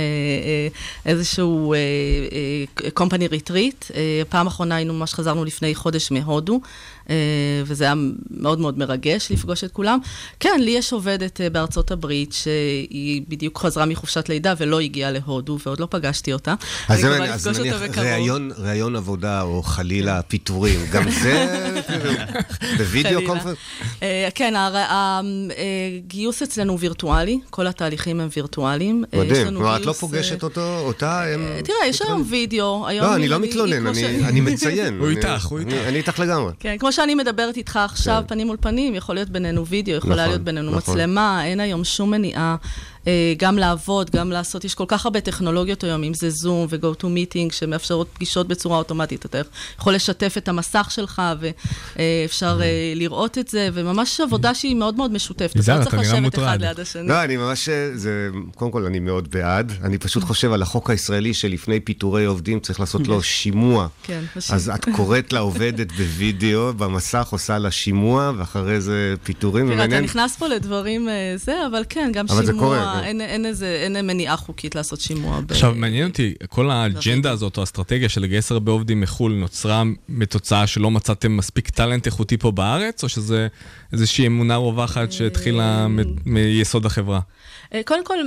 איזשהו 1.06 1.74
company 3.00 3.34
retreat. 3.34 3.92
פעם 4.30 4.48
אחרונה 4.48 4.76
היינו, 4.76 4.94
ממש 4.94 5.14
חזרנו 5.14 5.46
לפני 5.46 5.76
חודש 5.76 6.12
מהודו, 6.12 6.62
וזה 7.66 7.84
היה 7.84 7.94
מאוד 8.32 8.60
מאוד 8.60 8.78
מרגש 8.78 9.28
לפגוש 9.32 9.64
את 9.64 9.72
כולם. 9.72 10.00
כן, 10.40 10.60
לי 10.60 10.72
יש 10.72 10.94
עובדת 10.94 11.42
אה, 11.42 11.50
בארצות 11.50 11.92
הברית, 11.92 12.34
שהיא 12.34 13.22
בדיוק 13.28 13.58
חזרה 13.60 13.86
מחופשת 13.86 14.30
לידה 14.30 14.54
ולא 14.58 14.80
הגיעה 14.80 15.12
להודו, 15.12 15.58
ועוד 15.66 15.80
לא 15.80 15.88
פגשתי 15.92 16.34
אותה. 16.34 16.54
אז 16.90 17.06
אני 17.06 17.30
אז 17.30 17.48
נניח. 17.48 17.82
ראיון- 17.98 18.52
ראיון 18.58 18.96
עבודה, 18.96 19.42
או 19.42 19.64
חלילה 19.64 20.22
פיטורים, 20.22 20.80
גם 20.92 21.10
זה 21.22 21.62
בווידאו. 22.78 23.26
קונפרנס? 23.26 23.58
אה, 24.04 24.28
כן, 24.36 24.54
הגיוס 25.98 26.42
אצלנו 26.42 26.80
וירטואלי, 26.80 27.40
כל 27.50 27.68
התהליכים 27.68 28.20
הם 28.20 28.30
וירטואליים. 28.38 29.04
אה, 29.14 29.20
מדהים. 29.20 29.48
כלומר, 29.48 29.76
את 29.76 29.86
לא 29.86 29.94
פוגשת 29.94 30.44
אה, 30.44 30.48
אותו, 30.48 30.80
אותה, 30.80 31.24
הם... 31.34 31.46
תראה, 31.64 31.78
יש 31.88 32.02
היום 32.02 32.24
וידאו. 32.30 32.88
היום 32.88 33.06
לא, 33.06 33.16
אני 33.16 33.28
לא 33.28 33.40
מתלונן, 33.40 33.88
אני 34.24 34.42
מציין. 34.42 34.98
הוא 35.00 35.08
אני- 35.08 35.16
איתך, 35.18 35.46
הוא 35.46 35.60
איתך. 35.60 35.74
אני 35.88 35.98
איתך 35.98 36.20
לגמרי. 36.20 36.54
כן, 36.60 36.76
כמו 36.80 36.91
שאני 36.92 37.16
מדברת 37.16 37.58
איתך 37.58 37.80
עכשיו, 37.84 38.22
כן. 38.22 38.28
פנים 38.28 38.48
מול 38.48 38.58
פנים, 38.62 38.96
יכול 38.96 39.16
להיות 39.16 39.30
בינינו 39.30 39.68
וידאו, 39.68 39.96
יכולה 39.96 40.16
נכון, 40.16 40.28
להיות 40.30 40.42
בינינו 40.42 40.72
נכון. 40.72 40.94
מצלמה, 40.94 41.46
אין 41.46 41.60
היום 41.60 41.84
שום 41.84 42.12
מניעה 42.12 42.56
גם 43.38 43.58
לעבוד, 43.58 44.10
גם 44.10 44.32
לעשות, 44.32 44.66
יש 44.66 44.76
כל 44.76 44.86
כך 44.88 45.06
הרבה 45.06 45.22
טכנולוגיות 45.22 45.84
היום, 45.84 46.04
אם 46.04 46.14
זה 46.14 46.30
זום 46.30 46.68
ו-go 46.70 47.02
to 47.02 47.04
meeting, 47.04 47.54
שמאפשרות 47.54 48.08
פגישות 48.14 48.48
בצורה 48.48 48.78
אוטומטית. 48.78 49.26
אתה 49.26 49.42
יכול 49.80 49.96
לשתף 49.96 50.34
את 50.38 50.48
המסך 50.48 50.88
שלך, 50.90 51.22
ואפשר 51.40 52.60
אה, 52.64 52.94
לראות 52.96 53.38
את 53.38 53.48
זה, 53.48 53.70
וממש 53.74 54.22
עבודה 54.22 54.54
שהיא 54.54 54.76
מאוד 54.76 54.96
מאוד 54.96 55.12
משותפת. 55.12 55.56
יזהר, 55.56 55.76
אתה 55.76 55.86
לא 55.86 55.90
צריך 55.90 55.94
נראה 55.94 56.20
לשבת 56.20 56.34
אחד 56.34 56.42
מוטרד. 56.42 56.62
ליד 56.62 56.80
השני. 56.80 57.08
לא, 57.08 57.24
אני 57.24 57.38
ממש, 57.38 57.70
זה, 57.94 58.30
קודם 58.56 58.72
כל, 58.72 58.86
אני 58.86 59.00
מאוד 59.00 59.32
בעד. 59.32 59.72
אני 59.84 59.98
פשוט 59.98 60.24
חושב 60.24 60.52
על 60.52 60.62
החוק 60.62 60.90
הישראלי 60.90 61.34
שלפני 61.34 61.80
פיטורי 61.80 62.26
עובדים 62.26 62.60
צריך 62.60 62.80
לעשות 62.80 63.08
לו 63.08 63.24
שימוע. 63.24 63.88
כן, 64.04 64.24
אז 64.50 64.72
את 64.76 64.86
קוראת 64.96 65.34
לעובדת 65.34 65.92
בווידאו, 65.98 66.74
במסך, 66.74 67.28
עושה 67.32 67.58
לה 67.58 67.72
שימוע, 67.72 68.32
ואחרי 68.38 68.82
זה 68.82 69.14
פיטורים, 69.24 69.68
תראה, 69.68 69.86
אתה. 69.86 70.00
נכנס 70.02 70.36
פה 70.36 70.48
לדברים 70.48 71.10
אה, 71.10 71.34
זה, 71.36 71.68
אבל 71.72 71.84
כן, 71.90 72.12
גם 72.14 72.28
שימוע, 72.28 72.78
כן. 72.78 72.91
אין- 73.00 73.22
אין 73.22 73.46
איזה, 73.46 73.80
אין 73.84 74.08
מניעה 74.08 74.38
חוקית 74.38 74.76
לעשות 74.76 75.02
שימוע. 75.02 75.42
ב- 75.42 75.52
עכשיו, 75.52 75.74
מעניין 75.76 76.08
אותי, 76.10 76.34
כל 76.50 76.70
האג'נדה 76.72 77.32
הזאת, 77.32 77.58
או 77.58 77.62
האסטרטגיה 77.62 78.10
של 78.10 78.22
לגייס 78.22 78.52
הרבה 78.52 78.72
עובדים 78.72 79.02
מחו"ל, 79.02 79.32
נוצרה 79.34 79.84
מתוצאה 80.10 80.68
שלא 80.68 80.92
מצאתם 80.92 81.38
מספיק 81.38 81.70
טאלנט 81.70 82.06
איכותי 82.06 82.38
פה 82.38 82.52
בארץ, 82.52 83.04
או 83.04 83.10
שזה 83.10 83.48
איזושהי 83.94 84.28
אמונה 84.28 84.56
רווחת 84.56 85.12
שהתחילה 85.12 85.88
מ- 85.88 86.00
מיסוד 86.26 86.86
החברה? 86.86 87.20
אה, 87.74 87.82
קודם 87.86 88.06
כל, 88.06 88.18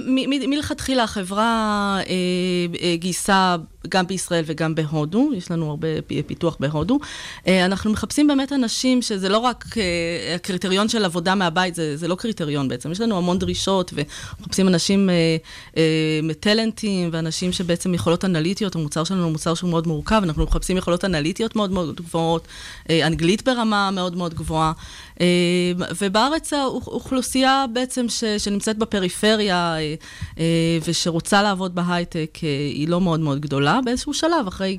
מלכתחילה 0.48 1.02
החברה 1.02 1.98
אה, 1.98 2.14
אה, 2.82 2.96
גייסה 2.96 3.56
גם 3.88 4.06
בישראל 4.06 4.44
וגם 4.46 4.74
בהודו, 4.74 5.30
יש 5.36 5.50
לנו 5.50 5.70
הרבה 5.70 5.88
פיתוח 6.26 6.56
בהודו. 6.60 6.98
אנחנו 7.46 7.92
מחפשים 7.92 8.26
באמת 8.26 8.52
אנשים 8.52 9.02
שזה 9.02 9.28
לא 9.28 9.38
רק 9.38 9.64
הקריטריון 10.34 10.88
של 10.88 11.04
עבודה 11.04 11.34
מהבית, 11.34 11.74
זה, 11.74 11.96
זה 11.96 12.08
לא 12.08 12.14
קריטריון 12.14 12.68
בעצם, 12.68 12.92
יש 12.92 13.00
לנו 13.00 13.18
המון 13.18 13.38
דרישות 13.38 13.92
ומחפשים 13.94 14.68
אנשים 14.68 15.10
טלנטים 16.40 17.08
ואנשים 17.12 17.52
שבעצם 17.52 17.94
יכולות 17.94 18.24
אנליטיות, 18.24 18.74
המוצר 18.74 19.04
שלנו 19.04 19.22
הוא 19.22 19.32
מוצר 19.32 19.54
שהוא 19.54 19.70
מאוד 19.70 19.86
מורכב, 19.86 20.20
אנחנו 20.24 20.44
מחפשים 20.44 20.76
יכולות 20.76 21.04
אנליטיות 21.04 21.56
מאוד 21.56 21.70
מאוד 21.70 21.96
גבוהות, 21.96 22.48
אנגלית 22.90 23.44
ברמה 23.44 23.90
מאוד 23.90 24.16
מאוד 24.16 24.34
גבוהה. 24.34 24.72
אה, 25.20 25.26
ובארץ 26.00 26.52
האוכלוסייה 26.52 27.64
בעצם 27.72 28.08
ש, 28.08 28.24
שנמצאת 28.24 28.78
בפריפריה 28.78 29.76
אה, 29.76 29.94
אה, 30.38 30.78
ושרוצה 30.86 31.42
לעבוד 31.42 31.74
בהייטק 31.74 32.38
היא 32.74 32.88
לא 32.88 33.00
מאוד 33.00 33.20
מאוד 33.20 33.40
גדולה. 33.40 33.80
באיזשהו 33.84 34.14
שלב, 34.14 34.46
אחרי 34.48 34.78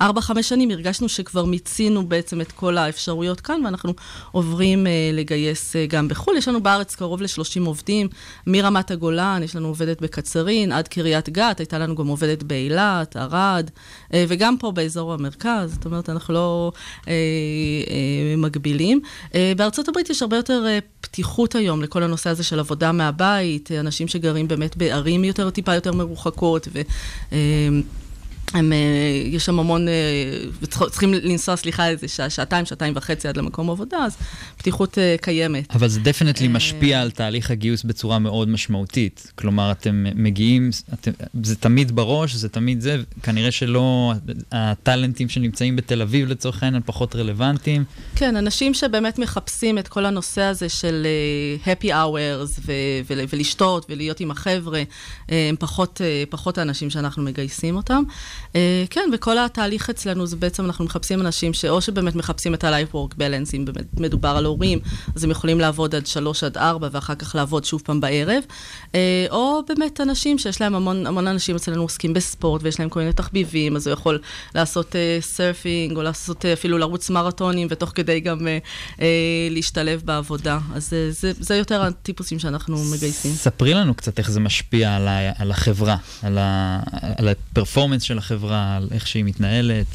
אה, 0.00 0.10
4-5 0.10 0.42
שנים, 0.42 0.70
הרגשנו 0.70 1.08
שכבר 1.08 1.44
מיצינו 1.44 2.06
בעצם 2.08 2.40
את 2.40 2.52
כל 2.52 2.78
האפשרויות 2.78 3.40
כאן, 3.40 3.64
ואנחנו 3.64 3.92
עוברים 4.32 4.86
לגייס 5.12 5.76
גם 5.88 6.08
בחו"ל. 6.08 6.36
יש 6.36 6.48
לנו 6.48 6.62
בארץ 6.62 6.94
קרוב 6.94 7.22
ל-30 7.22 7.66
עובדים, 7.66 8.08
מרמת 8.46 8.90
הגולן, 8.90 9.40
יש 9.44 9.56
לנו 9.56 9.68
עובדת 9.68 10.00
בקצרין, 10.00 10.72
עד 10.72 10.88
קריית 10.88 11.28
גת, 11.28 11.58
הייתה 11.58 11.78
לנו 11.78 11.94
גם 11.94 12.06
עובדת 12.06 12.42
באילת, 12.42 13.16
ערד, 13.16 13.70
וגם 14.12 14.58
פה 14.58 14.70
באזור 14.70 15.12
המרכז, 15.12 15.72
זאת 15.72 15.84
אומרת, 15.84 16.10
אנחנו 16.10 16.34
לא 16.34 16.72
אה, 17.08 17.12
אה, 17.12 18.36
מגבילים. 18.36 19.00
אה, 19.34 19.45
בארצות 19.56 19.88
הברית 19.88 20.10
יש 20.10 20.22
הרבה 20.22 20.36
יותר 20.36 20.64
אה, 20.66 20.78
פתיחות 21.00 21.54
היום 21.54 21.82
לכל 21.82 22.02
הנושא 22.02 22.30
הזה 22.30 22.44
של 22.44 22.58
עבודה 22.58 22.92
מהבית, 22.92 23.72
אה, 23.72 23.80
אנשים 23.80 24.08
שגרים 24.08 24.48
באמת 24.48 24.76
בערים 24.76 25.24
יותר, 25.24 25.50
טיפה 25.50 25.74
יותר 25.74 25.92
מרוחקות, 25.92 26.68
ו... 26.72 26.80
הם, 28.56 28.72
אה, 28.72 28.78
יש 29.24 29.44
שם 29.44 29.58
המון, 29.58 29.88
אה, 29.88 29.94
צריכים 30.90 31.14
לנסוע, 31.14 31.56
סליחה, 31.56 31.88
איזה 31.88 32.08
שעה, 32.08 32.30
שעתיים, 32.30 32.66
שעתיים 32.66 32.92
וחצי 32.96 33.28
עד 33.28 33.36
למקום 33.36 33.70
עבודה, 33.70 33.98
אז 33.98 34.16
פתיחות 34.56 34.98
אה, 34.98 35.16
קיימת. 35.20 35.74
אבל 35.74 35.88
זה 35.88 36.00
דפנטלי 36.00 36.48
משפיע 36.48 37.02
על 37.02 37.10
תהליך 37.10 37.50
הגיוס 37.50 37.82
בצורה 37.82 38.18
מאוד 38.18 38.48
משמעותית. 38.48 39.32
כלומר, 39.34 39.70
אתם 39.70 40.06
מגיעים, 40.14 40.70
אתם, 40.94 41.10
זה 41.42 41.56
תמיד 41.56 41.96
בראש, 41.96 42.34
זה 42.34 42.48
תמיד 42.48 42.80
זה, 42.80 42.96
כנראה 43.22 43.50
שלא, 43.50 44.12
הטאלנטים 44.52 45.28
שנמצאים 45.28 45.76
בתל 45.76 46.02
אביב 46.02 46.28
לצורך 46.28 46.62
העניין 46.62 46.82
פחות 46.86 47.16
רלוונטיים. 47.16 47.84
כן, 48.14 48.36
אנשים 48.36 48.74
שבאמת 48.74 49.18
מחפשים 49.18 49.78
את 49.78 49.88
כל 49.88 50.06
הנושא 50.06 50.42
הזה 50.42 50.68
של 50.68 51.06
happy 51.64 51.86
hours 51.86 52.60
ו- 52.66 52.72
ול- 53.10 53.24
ולשתות 53.32 53.86
ולהיות 53.88 54.20
עם 54.20 54.30
החבר'ה, 54.30 54.82
הם 55.28 55.56
פחות, 55.58 56.00
פחות 56.30 56.58
האנשים 56.58 56.90
שאנחנו 56.90 57.22
מגייסים 57.22 57.76
אותם. 57.76 58.02
אה, 58.56 58.84
כן, 58.90 59.10
וכל 59.12 59.38
התהליך 59.38 59.90
אצלנו 59.90 60.26
זה 60.26 60.36
בעצם, 60.36 60.64
אנחנו 60.64 60.84
מחפשים 60.84 61.20
אנשים 61.20 61.54
שאו 61.54 61.80
שבאמת 61.80 62.14
מחפשים 62.14 62.54
את 62.54 62.64
ה-life 62.64 62.94
work 62.94 63.14
balance, 63.14 63.56
אם 63.56 63.64
באמת 63.64 64.00
מדובר 64.00 64.28
על 64.28 64.44
הורים, 64.44 64.78
אז 65.16 65.24
הם 65.24 65.30
יכולים 65.30 65.60
לעבוד 65.60 65.94
עד 65.94 66.06
שלוש 66.06 66.44
עד 66.44 66.58
ארבע 66.58 66.88
ואחר 66.92 67.14
כך 67.14 67.34
לעבוד 67.34 67.64
שוב 67.64 67.82
פעם 67.84 68.00
בערב, 68.00 68.42
אה, 68.94 69.26
או 69.30 69.60
באמת 69.68 70.00
אנשים 70.00 70.38
שיש 70.38 70.60
להם 70.60 70.74
המון, 70.74 71.06
המון 71.06 71.26
אנשים 71.26 71.56
אצלנו 71.56 71.82
עוסקים 71.82 72.14
בספורט 72.14 72.62
ויש 72.64 72.80
להם 72.80 72.88
כל 72.88 73.00
מיני 73.00 73.12
תחביבים, 73.12 73.76
אז 73.76 73.86
הוא 73.86 73.92
יכול 73.92 74.18
לעשות 74.54 74.96
אה, 74.96 75.18
surfing 75.20 75.96
או 75.96 76.02
לעשות 76.02 76.44
אה, 76.44 76.52
אפילו 76.52 76.78
לרוץ 76.78 77.10
מרתונים 77.10 77.68
ותוך 77.70 77.92
כדי 77.94 78.20
גם 78.20 78.48
אה, 78.48 78.58
אה, 79.00 79.06
להשתלב 79.50 80.02
בעבודה. 80.04 80.58
אז 80.74 80.92
אה, 80.92 81.10
זה, 81.10 81.32
זה 81.40 81.56
יותר 81.56 81.82
הטיפוסים 81.82 82.38
שאנחנו 82.38 82.76
מגייסים. 82.76 83.32
ספרי 83.32 83.74
לנו 83.74 83.94
קצת 83.94 84.18
איך 84.18 84.30
זה 84.30 84.40
משפיע 84.40 84.96
על, 84.96 85.08
ה, 85.08 85.32
על 85.38 85.50
החברה, 85.50 85.96
על, 86.22 86.38
ה, 86.38 86.80
על 87.18 87.28
הפרפורמנס 87.28 88.02
של 88.02 88.18
החברה, 88.18 88.45
על 88.54 88.88
איך 88.90 89.06
שהיא 89.06 89.24
מתנהלת. 89.24 89.86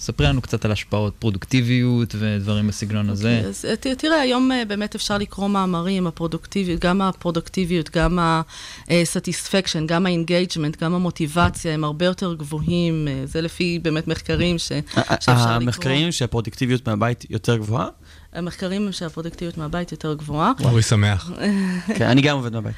ספרי 0.00 0.26
לנו 0.26 0.42
קצת 0.42 0.64
על 0.64 0.72
השפעות 0.72 1.14
פרודוקטיביות 1.18 2.14
ודברים 2.18 2.66
בסגנון 2.68 3.10
הזה. 3.10 3.36
אוקיי, 3.36 3.48
אז 3.48 3.64
אה, 3.68 3.76
ת- 3.76 3.86
תראה, 3.86 4.20
היום 4.20 4.52
אה, 4.52 4.64
באמת 4.64 4.94
אפשר 4.94 5.18
לקרוא 5.18 5.48
מאמרים, 5.48 6.06
הפרודוקטיביות, 6.06 6.80
גם 6.80 7.02
הפרודוקטיביות, 7.02 7.90
גם 7.96 8.18
ה-satisfaction, 8.18 9.86
גם 9.86 10.06
ה-engagement, 10.06 10.80
גם 10.80 10.94
המוטיבציה, 10.94 11.74
הם 11.74 11.84
הרבה 11.84 12.06
יותר 12.06 12.34
גבוהים. 12.34 13.08
אה, 13.08 13.22
זה 13.26 13.40
לפי 13.40 13.78
באמת 13.82 14.08
מחקרים 14.08 14.58
ש- 14.58 14.72
שאפשר 14.94 15.32
לקרוא. 15.32 15.48
המחקרים 15.52 16.12
שהפרודקטיביות 16.12 16.88
מהבית 16.88 17.24
יותר 17.30 17.56
גבוהה? 17.56 17.88
המחקרים 18.32 18.86
הם 18.86 18.92
שהפרודקטיביות 18.92 19.58
מהבית 19.58 19.92
יותר 19.92 20.14
גבוהה. 20.14 20.52
אורי 20.64 20.82
שמח. 20.82 21.30
כן, 21.98 22.06
אני 22.06 22.20
גם 22.20 22.36
עובד 22.36 22.52
מהבית. 22.52 22.74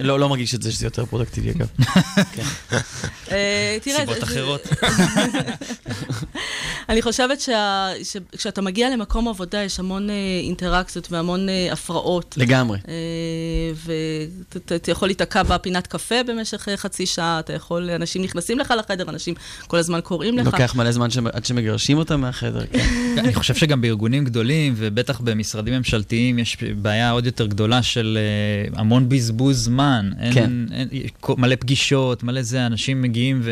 לא, 0.00 0.20
לא 0.20 0.28
מרגיש 0.28 0.54
את 0.54 0.62
זה 0.62 0.72
שזה 0.72 0.86
יותר 0.86 1.06
פרודקטיבי, 1.06 1.50
אגב. 1.50 1.66
כן. 2.34 2.42
אה, 3.30 3.78
תראה, 3.82 4.00
סיבות 4.00 4.22
אחרות. 4.22 4.68
אני 6.88 7.02
חושבת 7.02 7.48
שכשאתה 8.02 8.62
מגיע 8.62 8.90
למקום 8.90 9.28
עבודה, 9.28 9.62
יש 9.62 9.80
המון 9.80 10.10
אה, 10.10 10.14
אינטראקציות 10.42 11.12
והמון 11.12 11.48
אה, 11.48 11.68
הפרעות. 11.72 12.34
לגמרי. 12.38 12.78
ואתה 14.54 14.90
יכול 14.90 15.08
להיתקע 15.08 15.42
בפינת 15.42 15.86
קפה 15.86 16.22
במשך 16.26 16.68
חצי 16.76 17.06
שעה, 17.06 17.38
אתה 17.38 17.52
יכול, 17.52 17.90
אנשים 17.90 18.22
נכנסים 18.22 18.58
לך 18.58 18.74
לחדר, 18.78 19.04
אנשים 19.08 19.34
כל 19.66 19.76
הזמן 19.76 20.00
קוראים 20.00 20.38
לך. 20.38 20.46
לוקח 20.46 20.74
מלא 20.74 20.92
זמן 20.92 21.08
עד 21.32 21.44
שמגרשים 21.44 21.98
אותם 21.98 22.20
מהחדר. 22.20 22.66
כן. 22.66 23.14
אני 23.18 23.34
חושב 23.34 23.54
שגם 23.54 23.80
בארגונים 23.80 24.24
גדולים, 24.24 24.63
עובדים, 24.70 24.86
ובטח 24.88 25.20
במשרדים 25.20 25.74
ממשלתיים 25.74 26.38
יש 26.38 26.56
בעיה 26.82 27.10
עוד 27.10 27.26
יותר 27.26 27.46
גדולה 27.46 27.82
של 27.82 28.18
אה, 28.20 28.80
המון 28.80 29.08
בזבוז 29.08 29.64
זמן. 29.64 30.10
אין, 30.20 30.32
כן. 30.32 30.50
אין, 30.72 30.88
כל- 31.20 31.34
מלא 31.38 31.56
פגישות, 31.56 32.22
מלא 32.22 32.42
זה, 32.42 32.66
אנשים 32.66 33.02
מגיעים 33.02 33.42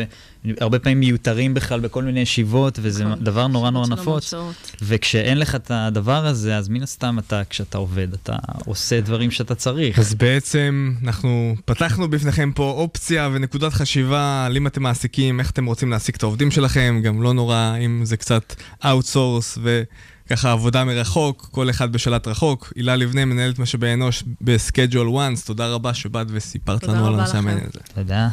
והרבה 0.45 0.79
פעמים 0.79 0.99
מיותרים 0.99 1.53
בכלל 1.53 1.79
בכל 1.79 2.03
מיני 2.03 2.19
ישיבות, 2.19 2.79
וזה 2.81 3.05
נכון. 3.05 3.23
דבר 3.23 3.47
נורא 3.47 3.69
נורא 3.69 3.87
נפוץ. 3.87 4.33
וכשאין 4.81 5.37
לך 5.39 5.55
את 5.55 5.71
הדבר 5.71 6.25
הזה, 6.25 6.57
אז 6.57 6.69
מן 6.69 6.83
הסתם 6.83 7.19
אתה, 7.19 7.41
כשאתה 7.49 7.77
עובד, 7.77 8.07
אתה 8.13 8.35
עושה 8.65 9.01
דברים 9.01 9.31
שאתה 9.31 9.55
צריך. 9.55 9.99
אז 9.99 10.13
בעצם 10.13 10.93
אנחנו 11.03 11.55
פתחנו 11.65 12.09
בפניכם 12.09 12.51
פה 12.55 12.69
אופציה 12.71 13.29
ונקודת 13.33 13.73
חשיבה 13.73 14.45
על 14.45 14.57
אם 14.57 14.67
אתם 14.67 14.83
מעסיקים, 14.83 15.39
איך 15.39 15.51
אתם 15.51 15.65
רוצים 15.65 15.91
להעסיק 15.91 16.15
את 16.15 16.23
העובדים 16.23 16.51
שלכם, 16.51 17.01
גם 17.03 17.21
לא 17.21 17.33
נורא 17.33 17.75
אם 17.85 18.01
זה 18.05 18.17
קצת 18.17 18.55
outsource 18.85 19.57
וככה 20.27 20.51
עבודה 20.51 20.85
מרחוק, 20.85 21.49
כל 21.51 21.69
אחד 21.69 21.91
בשלט 21.91 22.27
רחוק. 22.27 22.73
הילה 22.75 22.95
לבנה, 22.95 23.25
מנהלת 23.25 23.59
משאבי 23.59 23.93
אנוש 23.93 24.23
ב 24.41 24.48
Schedule 24.48 25.07
Once, 25.07 25.45
תודה 25.45 25.67
רבה 25.67 25.93
שבאת 25.93 26.27
וסיפרת 26.29 26.81
תודה 26.81 26.93
לנו 26.93 27.07
על 27.07 27.13
הנושא. 27.13 27.37
המעניין 27.37 27.65
הזה. 27.69 27.79
תודה. 27.95 28.29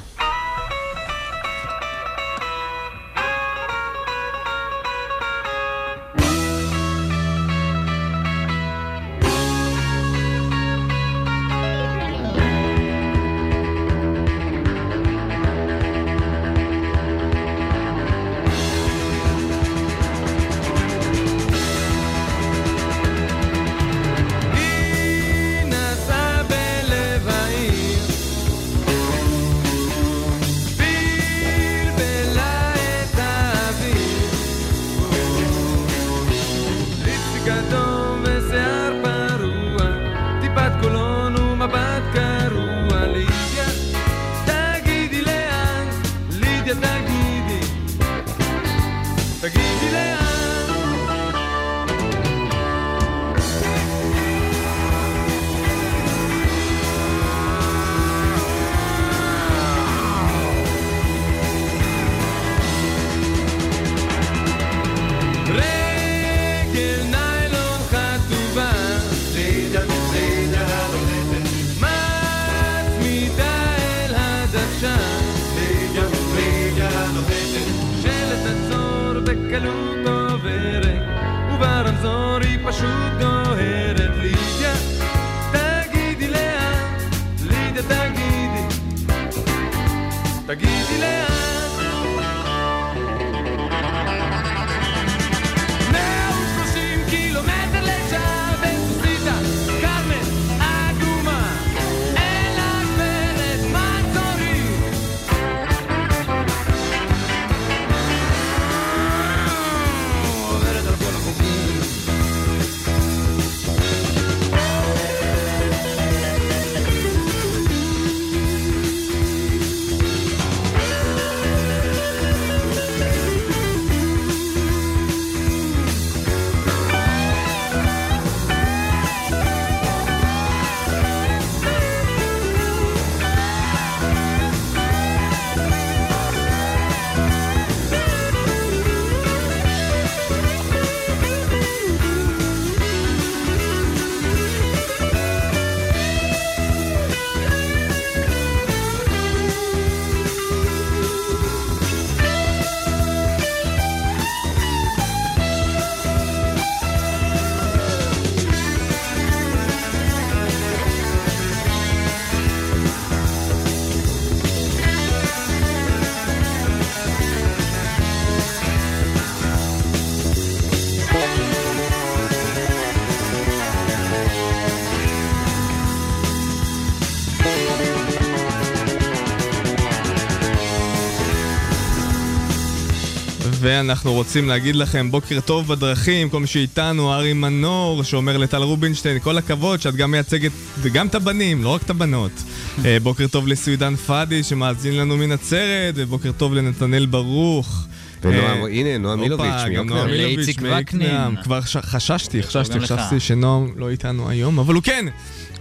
ואנחנו 183.61 184.13
רוצים 184.13 184.49
להגיד 184.49 184.77
לכם 184.77 185.11
בוקר 185.11 185.41
טוב 185.41 185.69
בדרכים, 185.69 186.31
כל 186.31 186.41
מי 186.41 186.47
שאיתנו, 186.47 187.13
ארי 187.13 187.33
מנור, 187.33 188.03
שאומר 188.03 188.37
לטל 188.37 188.63
רובינשטיין, 188.63 189.19
כל 189.19 189.39
הכבוד 189.39 189.81
שאת 189.81 189.95
גם 189.95 190.11
מייצגת 190.11 190.53
וגם 190.79 191.07
את 191.07 191.15
הבנים, 191.15 191.65
לא 191.65 191.69
רק 191.69 191.83
את 191.83 191.91
הבנות. 191.91 192.31
אה, 192.85 192.97
בוקר 193.03 193.27
טוב 193.27 193.49
לסוידן 193.49 193.97
פאדי 193.97 194.43
שמאזין 194.43 194.97
לנו 194.97 195.17
מנצרת, 195.17 195.95
ובוקר 195.97 196.33
טוב 196.33 196.55
לנתנאל 196.55 197.07
ברוך. 197.07 197.87
ונועם, 198.23 198.63
אה, 198.65 198.69
הנה, 198.69 198.99
נועם 198.99 199.21
מילוביץ' 199.21 199.47
גם 199.47 199.69
מיוקנעם. 199.69 200.11
מילוביץ' 200.11 200.37
לאיציק 200.37 200.63
וקנין. 200.81 201.37
כבר 201.43 201.61
חששתי, 201.61 202.43
חששתי, 202.43 202.75
גם. 202.75 202.85
חשבתי 202.85 203.21
שנועם 203.21 203.73
לא 203.77 203.91
איתנו 203.91 204.29
היום, 204.29 204.59
אבל 204.59 204.75
הוא 204.75 204.83
כן! 204.83 205.07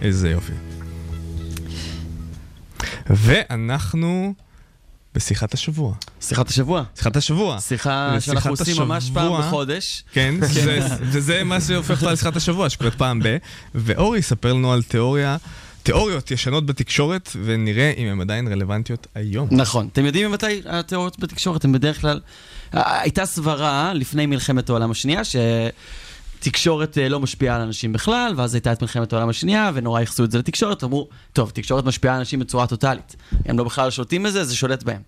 איזה 0.02 0.30
יופי. 0.30 0.52
ואנחנו 3.10 4.34
בשיחת 5.14 5.54
השבוע. 5.54 5.94
שיחת 6.20 6.48
השבוע. 6.48 6.82
שיחת 6.96 7.16
השבוע. 7.16 7.60
שיחה 7.60 8.16
שאנחנו 8.20 8.50
עושים 8.50 8.76
ממש 8.82 9.10
פעם 9.14 9.32
בחודש. 9.40 10.02
כן, 10.12 10.34
זה- 10.40 10.78
וזה 11.00 11.44
מה 11.44 11.60
שהופך 11.60 12.02
אותה 12.02 12.12
לשיחת 12.12 12.36
השבוע, 12.36 12.70
שקורית 12.70 12.94
פעם 12.94 13.20
ב... 13.24 13.36
ואורי 13.74 14.18
יספר 14.18 14.52
לנו 14.52 14.72
על 14.72 14.82
תיאוריה, 14.82 15.36
תיאוריות 15.82 16.30
ישנות 16.30 16.66
בתקשורת, 16.66 17.30
ונראה 17.44 17.92
אם 17.96 18.06
הן 18.06 18.20
עדיין 18.20 18.48
רלוונטיות 18.48 19.06
היום. 19.14 19.48
נכון. 19.50 19.88
אתם 19.92 20.04
יודעים 20.06 20.30
ממתי 20.30 20.62
התיאוריות 20.68 21.18
בתקשורת 21.20 21.64
הן 21.64 21.72
בדרך 21.72 22.00
כלל... 22.00 22.20
אה, 22.74 23.00
הייתה 23.00 23.26
סברה 23.26 23.92
לפני 23.94 24.26
מלחמת 24.26 24.68
העולם 24.68 24.90
השנייה, 24.90 25.22
שתקשורת 25.24 25.74
אה, 26.98 27.08
לא 27.08 27.20
משפיעה 27.20 27.56
על 27.56 27.62
אנשים 27.62 27.92
בכלל, 27.92 28.32
ואז 28.36 28.54
הייתה 28.54 28.72
את 28.72 28.82
מלחמת 28.82 29.12
העולם 29.12 29.28
השנייה, 29.28 29.70
ונורא 29.74 30.00
ייחסו 30.00 30.24
את 30.24 30.30
זה 30.30 30.38
לתקשורת, 30.38 30.84
אמרו, 30.84 31.08
טוב, 31.32 31.50
תקשורת 31.50 31.84
משפיעה 31.84 32.14
על 32.14 32.18
אנשים 32.18 32.40
בצורה 32.40 32.66
טוטאלית. 32.66 33.16
הם 33.44 33.58
לא 33.58 33.64
בכלל 33.64 33.90
שולטים 33.90 34.22
בזה, 34.22 34.44
זה 34.44 34.56
שולט 34.56 34.82
בהם. 34.82 35.00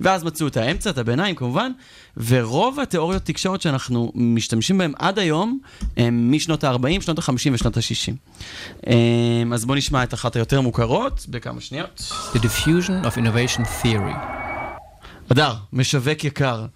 ואז 0.00 0.24
מצאו 0.24 0.46
את 0.46 0.56
האמצע, 0.56 0.90
את 0.90 0.98
הביניים 0.98 1.34
כמובן, 1.34 1.72
ורוב 2.16 2.80
התיאוריות 2.80 3.22
תקשורת 3.24 3.60
שאנחנו 3.60 4.12
משתמשים 4.14 4.78
בהן 4.78 4.92
עד 4.98 5.18
היום, 5.18 5.58
הם 5.96 6.32
משנות 6.32 6.64
ה-40, 6.64 7.00
שנות 7.00 7.18
ה-50 7.18 7.52
ושנות 7.52 7.76
ה-60. 7.76 8.90
אז 9.54 9.64
בואו 9.64 9.78
נשמע 9.78 10.02
את 10.02 10.14
אחת 10.14 10.36
היותר 10.36 10.60
מוכרות, 10.60 11.26
בכמה 11.28 11.60
שניות. 11.60 12.12
The 12.32 12.38
diffusion 12.38 13.06
of 13.06 13.16
innovation 13.16 13.62
theory. 13.82 14.16
אדר, 15.32 15.54
משווק 15.72 16.24
יקר. 16.24 16.66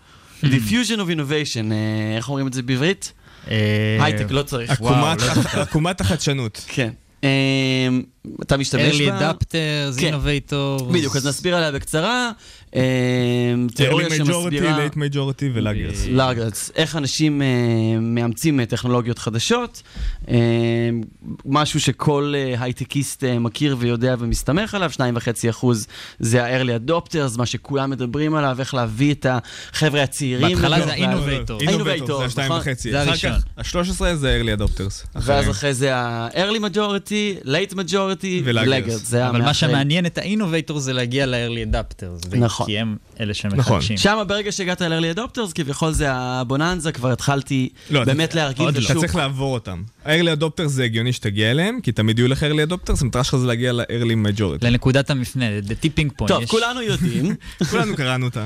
Diffusion 0.42 0.98
of 0.98 1.08
innovation, 1.16 1.72
אה, 1.72 2.16
איך 2.16 2.28
אומרים 2.28 2.46
את 2.46 2.52
זה 2.52 2.62
בעברית? 2.62 3.12
אה, 3.50 4.04
הייטק 4.04 4.30
לא 4.30 4.42
צריך. 4.42 4.72
וואו, 4.80 5.06
עקומת 5.52 6.00
לא 6.00 6.06
החדשנות. 6.06 6.64
כן. 6.68 6.90
אמ, 7.22 8.02
אתה 8.42 8.56
משתמש 8.56 9.00
early 9.00 9.10
בה? 9.10 9.30
adapters, 9.30 10.00
כן. 10.00 10.14
innovators. 10.14 10.82
בדיוק, 10.92 11.16
אז 11.16 11.26
נסביר 11.26 11.56
עליה 11.56 11.72
בקצרה. 11.72 12.30
אמ, 12.76 13.66
תיאוריה 13.74 14.06
majority, 14.08 14.14
שמסבירה... 14.14 14.86
late 14.86 14.94
majority 14.94 15.44
ולאגרס. 15.54 16.06
לארגרס, 16.06 16.70
איך 16.76 16.96
אנשים 16.96 17.42
אה, 17.42 17.46
מאמצים 18.00 18.60
אה, 18.60 18.66
טכנולוגיות 18.66 19.18
חדשות, 19.18 19.82
אה, 20.28 20.34
משהו 21.46 21.80
שכל 21.80 22.32
אה, 22.36 22.54
הייטקיסט 22.58 23.24
אה, 23.24 23.38
מכיר 23.38 23.76
ויודע 23.78 24.14
ומסתמך 24.18 24.74
עליו, 24.74 24.90
2.5% 24.96 25.66
זה 26.18 26.44
ה-early 26.44 26.88
adopters, 26.90 27.38
מה 27.38 27.46
שכולם 27.46 27.90
מדברים 27.90 28.34
עליו, 28.34 28.56
איך 28.60 28.74
להביא 28.74 29.14
את 29.14 29.26
החבר'ה 29.28 30.02
הצעירים. 30.02 30.48
בהתחלה 30.48 30.80
זה 30.80 30.92
ה-innovator. 30.92 31.62
Innovator, 31.62 32.18
זה 32.18 32.24
השתיים 32.24 32.46
נכון. 32.46 32.60
וחצי. 32.60 32.90
זה 32.90 33.00
הראשון. 33.00 33.32
כך, 33.58 33.76
ה-13 33.76 34.14
זה 34.14 34.42
early 34.42 34.60
adopters. 34.60 35.06
ואז. 35.14 35.50
אחרי 35.50 35.74
זה 35.74 35.96
ה-early 35.96 36.58
majority, 36.58 37.46
late 37.46 37.74
majority 37.74 38.42
ולאגרס. 38.44 39.14
אבל 39.14 39.42
מה. 39.42 39.54
שמעניין 39.54 40.06
את 40.06 40.18
ה-innovator 40.18 40.78
זה 40.78 40.92
להגיע 40.92 41.26
ל-early 41.26 41.74
adapters. 41.74 42.36
נכון. 42.36 42.61
כי 42.66 42.78
הם 42.78 42.96
אלה 43.20 43.32
נכון. 43.54 43.60
שמחדשים. 43.80 43.96
שם 43.96 44.22
ברגע 44.28 44.52
שהגעת 44.52 44.82
ל-early 44.82 45.16
adopters, 45.18 45.52
כביכול 45.54 45.92
זה 45.92 46.06
הבוננזה, 46.12 46.92
כבר 46.92 47.12
התחלתי 47.12 47.68
לא, 47.90 48.04
באמת 48.04 48.28
אתה- 48.30 48.38
להרגיל 48.38 48.68
את 48.68 48.74
לא. 48.74 48.78
אתה 48.80 48.88
השוק. 48.88 48.98
צריך 49.00 49.16
לעבור 49.16 49.54
אותם. 49.54 49.82
ה-early 50.04 50.38
adopters 50.40 50.66
זה 50.66 50.84
הגיוני 50.84 51.12
שתגיע 51.12 51.50
אליהם, 51.50 51.78
כי 51.82 51.92
תמיד 51.92 52.18
יהיו 52.18 52.28
לך 52.28 52.42
early 52.42 52.70
adopters, 52.72 52.98
המטרה 53.00 53.24
שלך 53.24 53.36
זה 53.36 53.46
להגיע 53.46 53.72
ל-early 53.72 53.86
majority. 54.38 54.58
לנקודת 54.66 55.10
המפנה, 55.10 55.44
the 55.68 55.84
tipping 55.84 56.22
point. 56.22 56.28
טוב, 56.28 56.42
יש- 56.42 56.50
כולנו 56.50 56.82
יודעים, 56.82 57.34
כולנו 57.70 57.96
קראנו 57.96 58.26
את. 58.26 58.36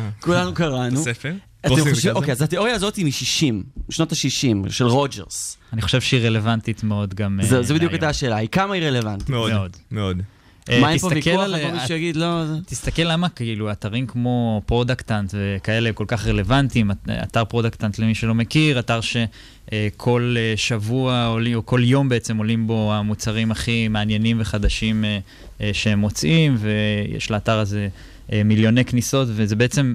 הספר. 0.93 1.33
אתם 1.67 1.75
חושבים. 1.91 2.17
אוקיי, 2.17 2.33
אז 2.33 2.43
התיאוריה 2.43 2.75
הזאת 2.75 2.97
היא 2.97 3.05
מ-60, 3.05 3.55
שנות 3.91 4.13
ה-60, 4.13 4.71
של 4.71 4.85
רוג'רס. 4.87 5.57
אני 5.73 5.83
חושב 5.83 6.01
שהיא 6.01 6.21
רלוונטית 6.21 6.85
מאוד 6.85 7.15
גם 7.15 7.39
זה 7.43 7.57
אה, 7.57 7.63
זה 7.63 7.75
בדיוק. 7.75 7.93
הייתה 7.93 8.09
השאלה, 8.09 8.37
היא 8.37 8.49
כמה 8.49 8.75
היא 8.75 8.83
רלוונטית? 8.83 9.29
מאוד, 9.31 9.53
מאוד. 9.91 10.23
אה, 10.71 10.81
מה 10.81 10.91
אין 10.91 10.99
פה 10.99 11.07
ויכוח? 11.15 11.45
על- 11.45 11.55
אבל 11.55 11.81
מישהו 11.81 11.95
יגיד, 11.95 12.17
לא... 12.17 12.43
תסתכל 12.67 13.03
למה 13.03 13.29
כאילו 13.29 13.73
אתרים 13.73 14.07
כמו 14.07 14.63
Product 14.67 15.10
Hunt 15.10 15.35
וכאלה 15.35 15.93
כל 15.93 16.05
כך 16.09 16.27
רלוונטיים, 16.27 16.91
את- 16.91 16.97
אתר 17.23 17.45
Product 17.45 17.79
Hunt 17.79 17.99
למי 17.99 18.15
שלא 18.15 18.35
מכיר, 18.35 18.79
אתר 18.79 19.01
שכל 19.01 20.37
שבוע 20.57 21.27
עולים, 21.27 21.55
או 21.57 21.67
כל 21.67 21.81
יום 21.85 22.09
בעצם 22.09 22.37
עולים 22.37 22.67
בו 22.67 22.95
המוצרים 22.95 23.51
הכי 23.51 23.89
מעניינים 23.89 24.37
וחדשים 24.41 25.05
אה, 25.05 25.19
אה, 25.61 25.71
שהם 25.73 25.99
מוצאים, 25.99 26.57
ויש 26.59 27.31
לאתר 27.31 27.59
הזה 27.59 27.89
אה, 28.33 28.43
מיליוני 28.45 28.85
כניסות, 28.85 29.29
וזה 29.31 29.57
בעצם, 29.57 29.95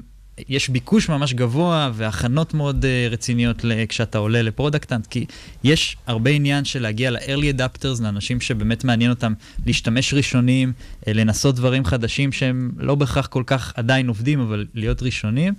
יש 0.49 0.69
ביקוש 0.69 1.09
ממש 1.09 1.33
גבוה 1.33 1.91
והכנות 1.93 2.53
מאוד 2.53 2.85
אה, 2.85 3.07
רציניות 3.11 3.65
כשאתה 3.89 4.17
עולה 4.17 4.41
ל-Product 4.41 4.84
Hunt, 4.84 5.07
כי 5.07 5.25
יש 5.63 5.97
הרבה 6.07 6.31
עניין 6.31 6.65
של 6.65 6.81
להגיע 6.81 7.11
ל-early 7.11 7.57
adapters, 7.57 8.03
לאנשים 8.03 8.41
שבאמת 8.41 8.83
מעניין 8.83 9.09
אותם 9.11 9.33
להשתמש 9.65 10.13
ראשונים, 10.13 10.73
אה, 11.07 11.13
לנסות 11.13 11.55
דברים 11.55 11.85
חדשים 11.85 12.31
שהם 12.31 12.71
לא 12.77 12.95
בהכרח 12.95 13.27
כל 13.27 13.43
כך 13.45 13.73
עדיין 13.75 14.07
עובדים, 14.07 14.39
אבל 14.39 14.65
להיות 14.73 15.03
ראשונים. 15.03 15.53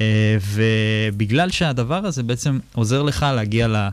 אה, 0.00 0.36
ובגלל 0.54 1.50
שהדבר 1.50 2.06
הזה 2.06 2.22
בעצם 2.22 2.58
עוזר 2.74 3.02
לך 3.02 3.26
להגיע 3.34 3.68
ל... 3.68 3.76
אה, 3.76 3.88
ל- 3.88 3.90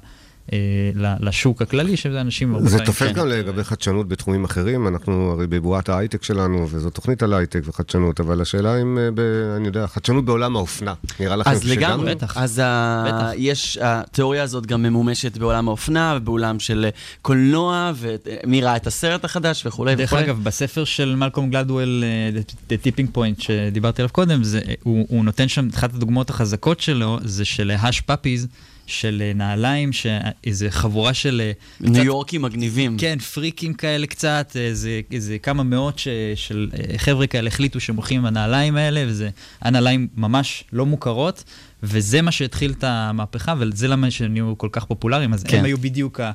לשוק 1.19 1.61
הכללי, 1.61 1.97
שזה 1.97 2.21
אנשים 2.21 2.55
זה 2.67 2.79
תופס 2.79 3.07
כן. 3.07 3.13
גם 3.13 3.27
לגבי 3.27 3.63
חדשנות 3.63 4.07
בתחומים 4.07 4.43
אחרים, 4.45 4.87
אנחנו 4.87 5.31
הרי 5.31 5.47
בבועת 5.47 5.89
ההייטק 5.89 6.23
שלנו, 6.23 6.67
וזו 6.69 6.89
תוכנית 6.89 7.23
על 7.23 7.33
הייטק 7.33 7.59
וחדשנות, 7.65 8.19
אבל 8.19 8.41
השאלה 8.41 8.81
אם, 8.81 8.97
אה, 8.97 9.09
ב, 9.13 9.19
אני 9.57 9.67
יודע, 9.67 9.87
חדשנות 9.87 10.25
בעולם 10.25 10.55
האופנה, 10.55 10.93
נראה 11.19 11.35
לכם 11.35 11.49
אז 11.49 11.63
לגמרי, 11.63 12.05
שגם- 12.11 12.17
בטח. 12.17 12.37
אז 12.37 12.61
ה- 12.63 13.03
בטח. 13.07 13.29
יש, 13.37 13.77
התיאוריה 13.81 14.43
הזאת 14.43 14.65
גם 14.65 14.83
ממומשת 14.83 15.37
בעולם 15.37 15.67
האופנה 15.67 16.13
ובעולם 16.17 16.59
של 16.59 16.85
אה, 16.85 16.89
קולנוע, 17.21 17.91
ומי 17.95 18.61
ראה 18.61 18.75
את 18.75 18.87
הסרט 18.87 19.25
החדש 19.25 19.65
וכולי 19.65 19.95
דרך 19.95 20.09
וכולי. 20.09 20.23
אגב, 20.25 20.43
בספר 20.43 20.83
של 20.83 21.15
מלקום 21.15 21.49
גלדוול, 21.49 22.03
אה, 22.03 22.41
The- 22.69 22.87
Tipping 22.87 23.17
Point, 23.17 23.43
שדיברתי 23.43 24.01
עליו 24.01 24.13
קודם, 24.13 24.43
זה, 24.43 24.59
הוא, 24.83 25.05
הוא 25.09 25.25
נותן 25.25 25.47
שם, 25.47 25.67
אחת 25.75 25.93
הדוגמאות 25.93 26.29
החזקות 26.29 26.79
שלו, 26.79 27.19
זה 27.23 27.45
של 27.45 27.71
האש 27.77 28.01
פאפיז, 28.01 28.47
של 28.87 29.23
אה, 29.25 29.33
נעליים, 29.35 29.91
שאיזה 29.93 30.71
חבורה 30.71 31.13
של... 31.13 31.41
אה, 31.43 31.51
ניו 31.81 31.93
קצת- 31.93 32.03
יורקים 32.05 32.41
מגניבים. 32.41 32.97
כן, 32.97 33.19
פריקים 33.19 33.73
כאלה 33.73 34.07
קצת, 34.07 34.51
איזה, 34.59 35.01
איזה 35.11 35.37
כמה 35.39 35.63
מאות 35.63 35.99
ש, 35.99 36.07
של 36.35 36.69
אה, 36.73 36.97
חבר'ה 36.97 37.27
כאלה 37.27 37.47
החליטו 37.47 37.79
שהם 37.79 37.95
הולכים 37.95 38.19
עם 38.19 38.25
הנעליים 38.25 38.75
האלה, 38.75 39.03
וזה 39.07 39.29
הנעליים 39.61 40.07
ממש 40.17 40.63
לא 40.73 40.85
מוכרות, 40.85 41.43
וזה 41.83 42.21
מה 42.21 42.31
שהתחיל 42.31 42.71
את 42.71 42.83
המהפכה, 42.83 43.53
וזה 43.59 43.87
למה 43.87 44.11
שהם 44.11 44.33
נהיו 44.33 44.53
כל 44.57 44.69
כך 44.71 44.85
פופולריים, 44.85 45.33
אז 45.33 45.43
כן. 45.43 45.57
הם 45.57 45.65
היו 45.65 45.77
בדיוק 45.77 46.19
ה- 46.19 46.31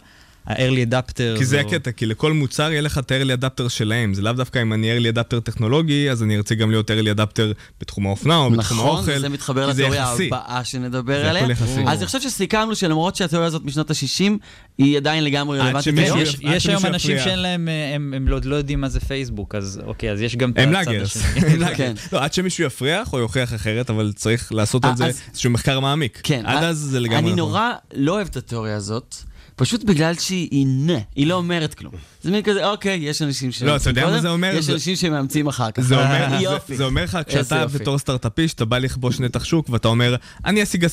ה-early 0.47 0.91
adapters. 0.93 1.39
כי 1.39 1.45
זה 1.45 1.61
או- 1.63 1.67
הקטע, 1.69 1.91
כי 1.93 2.07
לכל 2.07 2.33
מוצר 2.33 2.71
יהיה 2.73 2.81
לך 2.81 2.99
את 2.99 3.11
ה-early 3.11 3.43
adapter 3.43 3.69
שלהם. 3.69 4.15
זה 4.15 4.23
לאו 4.23 4.33
דווקא 4.33 4.63
אם 4.63 4.73
אני 4.73 4.99
early 4.99 5.15
adapter 5.17 5.41
טכנולוגי, 5.41 6.11
אז 6.11 6.23
אני 6.23 6.37
ארצה 6.37 6.55
גם 6.55 6.71
להיות 6.71 6.91
early 6.91 7.19
adapter 7.19 7.43
בתחום 7.81 8.07
האופנה 8.07 8.37
או 8.37 8.51
בתחום 8.51 8.79
נכון, 8.79 8.97
האוכל. 8.97 9.13
וזה 9.17 9.29
מתחבר 9.29 9.67
כי 9.69 9.75
זה 9.75 9.83
לתיאוריה 9.83 10.03
יחסי. 10.03 10.27
הבאה 10.27 10.65
שנדבר 10.65 11.23
זה 11.23 11.31
עליה. 11.31 11.43
הכל 11.43 11.51
יחסי. 11.53 11.81
אז 11.87 11.99
אני 11.99 12.07
חושב 12.07 12.21
שסיכמנו 12.21 12.77
שלמרות 12.77 13.17
שהתיאוריה 13.17 13.47
הזאת 13.47 13.63
משנות 13.65 13.91
ה-60, 13.91 14.33
היא 14.79 14.97
עדיין 14.97 15.25
לגמרי 15.25 15.59
רלוונטית. 15.59 15.95
יש, 15.97 16.35
עד 16.35 16.55
יש 16.55 16.67
היום 16.67 16.87
אנשים. 16.87 17.19
שאין 17.19 17.39
להם, 17.39 17.69
אה, 17.69 17.95
הם, 17.95 18.15
הם 18.17 18.29
לא, 18.29 18.39
לא 18.45 18.57
יודעים 18.57 18.81
מה 18.81 18.89
זה 18.89 19.01
פייסבוק, 19.01 19.55
אז 19.55 19.81
אוקיי, 19.87 20.11
אז 20.13 20.21
יש 20.21 20.37
גם 20.37 20.51
את 20.51 20.59
הצד. 20.59 20.89
השני. 21.03 21.23
הם 21.53 21.61
לאגרס. 21.61 21.77
כן. 21.77 21.95
לא, 22.13 22.25
עד 22.25 22.33
שמישהו 22.33 22.65
יפריח 22.65 23.13
או 23.13 23.19
יוכיח 23.19 23.55
אחרת, 23.55 23.91
אבל 23.91 24.13
צריך 24.17 24.53
לעשות 24.53 24.85
על 24.85 24.91
אה, 24.91 24.97
זה 24.97 25.11
איזשהו 25.31 25.51
מחקר 25.51 25.81
מעמיק. 25.81 26.21
כן. 26.23 26.43
עד 26.47 26.65
אז 26.65 26.79
זה 26.79 27.01
לגמרי 27.01 27.19
אני 27.19 27.27
נכון. 27.27 27.39
נורא 27.39 27.71
לא 27.95 28.13
אוהב 28.13 28.27
את 28.27 28.37
התיאוריה 28.37 28.77
הזאת. 28.77 29.17
פשוט 29.63 29.85
בגלל 29.85 30.15
שהיא 30.15 30.67
נה, 30.69 30.99
היא 31.17 31.27
לא 31.27 31.35
אומרת 31.35 31.75
כלום. 31.75 31.93
זה 32.23 32.31
מין 32.31 32.43
כזה, 32.43 32.67
אוקיי, 32.67 32.99
יש 33.03 33.23
אנשים 33.23 33.53
שמאמצים 33.53 33.67
לא, 33.69 33.77
אתה 33.77 34.01
יודע 34.01 34.11
מה 34.11 34.21
זה 34.21 34.29
אומר? 34.31 34.55
יש 34.59 34.71
אנשים 34.71 34.97
שמאמצים 34.97 35.47
אחר 35.47 35.71
כך. 35.71 35.83
זה 35.83 35.95
אומר, 35.95 36.37
יופי. 36.41 36.77
זה 36.77 36.85
אומר 36.85 37.05
לך, 37.05 37.19
כשאתה. 37.27 37.67
בתור 37.67 37.99
סטארט-אפיסט, 37.99 38.57
אתה 38.57 38.65
בא 38.65 38.79
לכבוש 38.79 39.21
נתח 39.21 39.45
שוק 39.45 39.69
ואתה 39.71 39.89
אומר, 39.89 40.17
אני 40.45 40.63
אשיג 40.63 40.85
10%. 40.85 40.89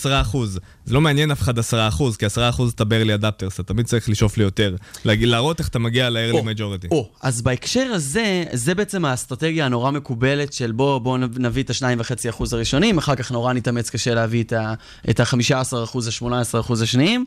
זה 0.86 0.94
לא 0.94 1.02
מעניין 1.02 1.32
אף 1.32 1.42
אחד 1.42 1.60
10%, 1.60 1.62
כי 2.20 2.26
10% 2.26 2.30
אתה 2.76 2.86
ב-early 2.86 3.22
adapters, 3.22 3.54
אתה 3.54 3.64
תמיד 3.64 3.86
צריך 3.86 4.10
לשאוף 4.10 4.38
ליותר. 4.38 4.76
להראות 5.06 5.60
איך 5.60 5.68
אתה 5.68 5.80
מגיע 5.80 6.10
ל-early 6.10 6.44
majority. 6.44 6.88
או, 6.92 7.10
אז 7.22 7.42
בהקשר 7.42 7.92
הזה, 7.94 8.44
זה 8.54 8.76
בעצם 8.76 9.06
האסטרטגיה 9.06 9.66
הנורא 9.66 9.92
מקובלת 9.92 10.54
של 10.54 10.72
בוא, 10.72 11.00
בוא 11.00 11.18
נביא 11.18 11.64
את 11.64 11.70
ה-2.5% 11.70 12.44
הראשונים, 12.52 12.98
אחר 12.98 13.16
כך 13.16 13.32
נורא 13.32 13.54
נתאמץ 13.54 13.90
קשה 13.90 14.14
להביא 14.14 14.44
את 14.44 14.54
ה- 14.54 14.74
את 15.10 15.20
ה-15%, 15.20 15.54
ה-18% 15.76 16.84
השניים, 16.84 17.26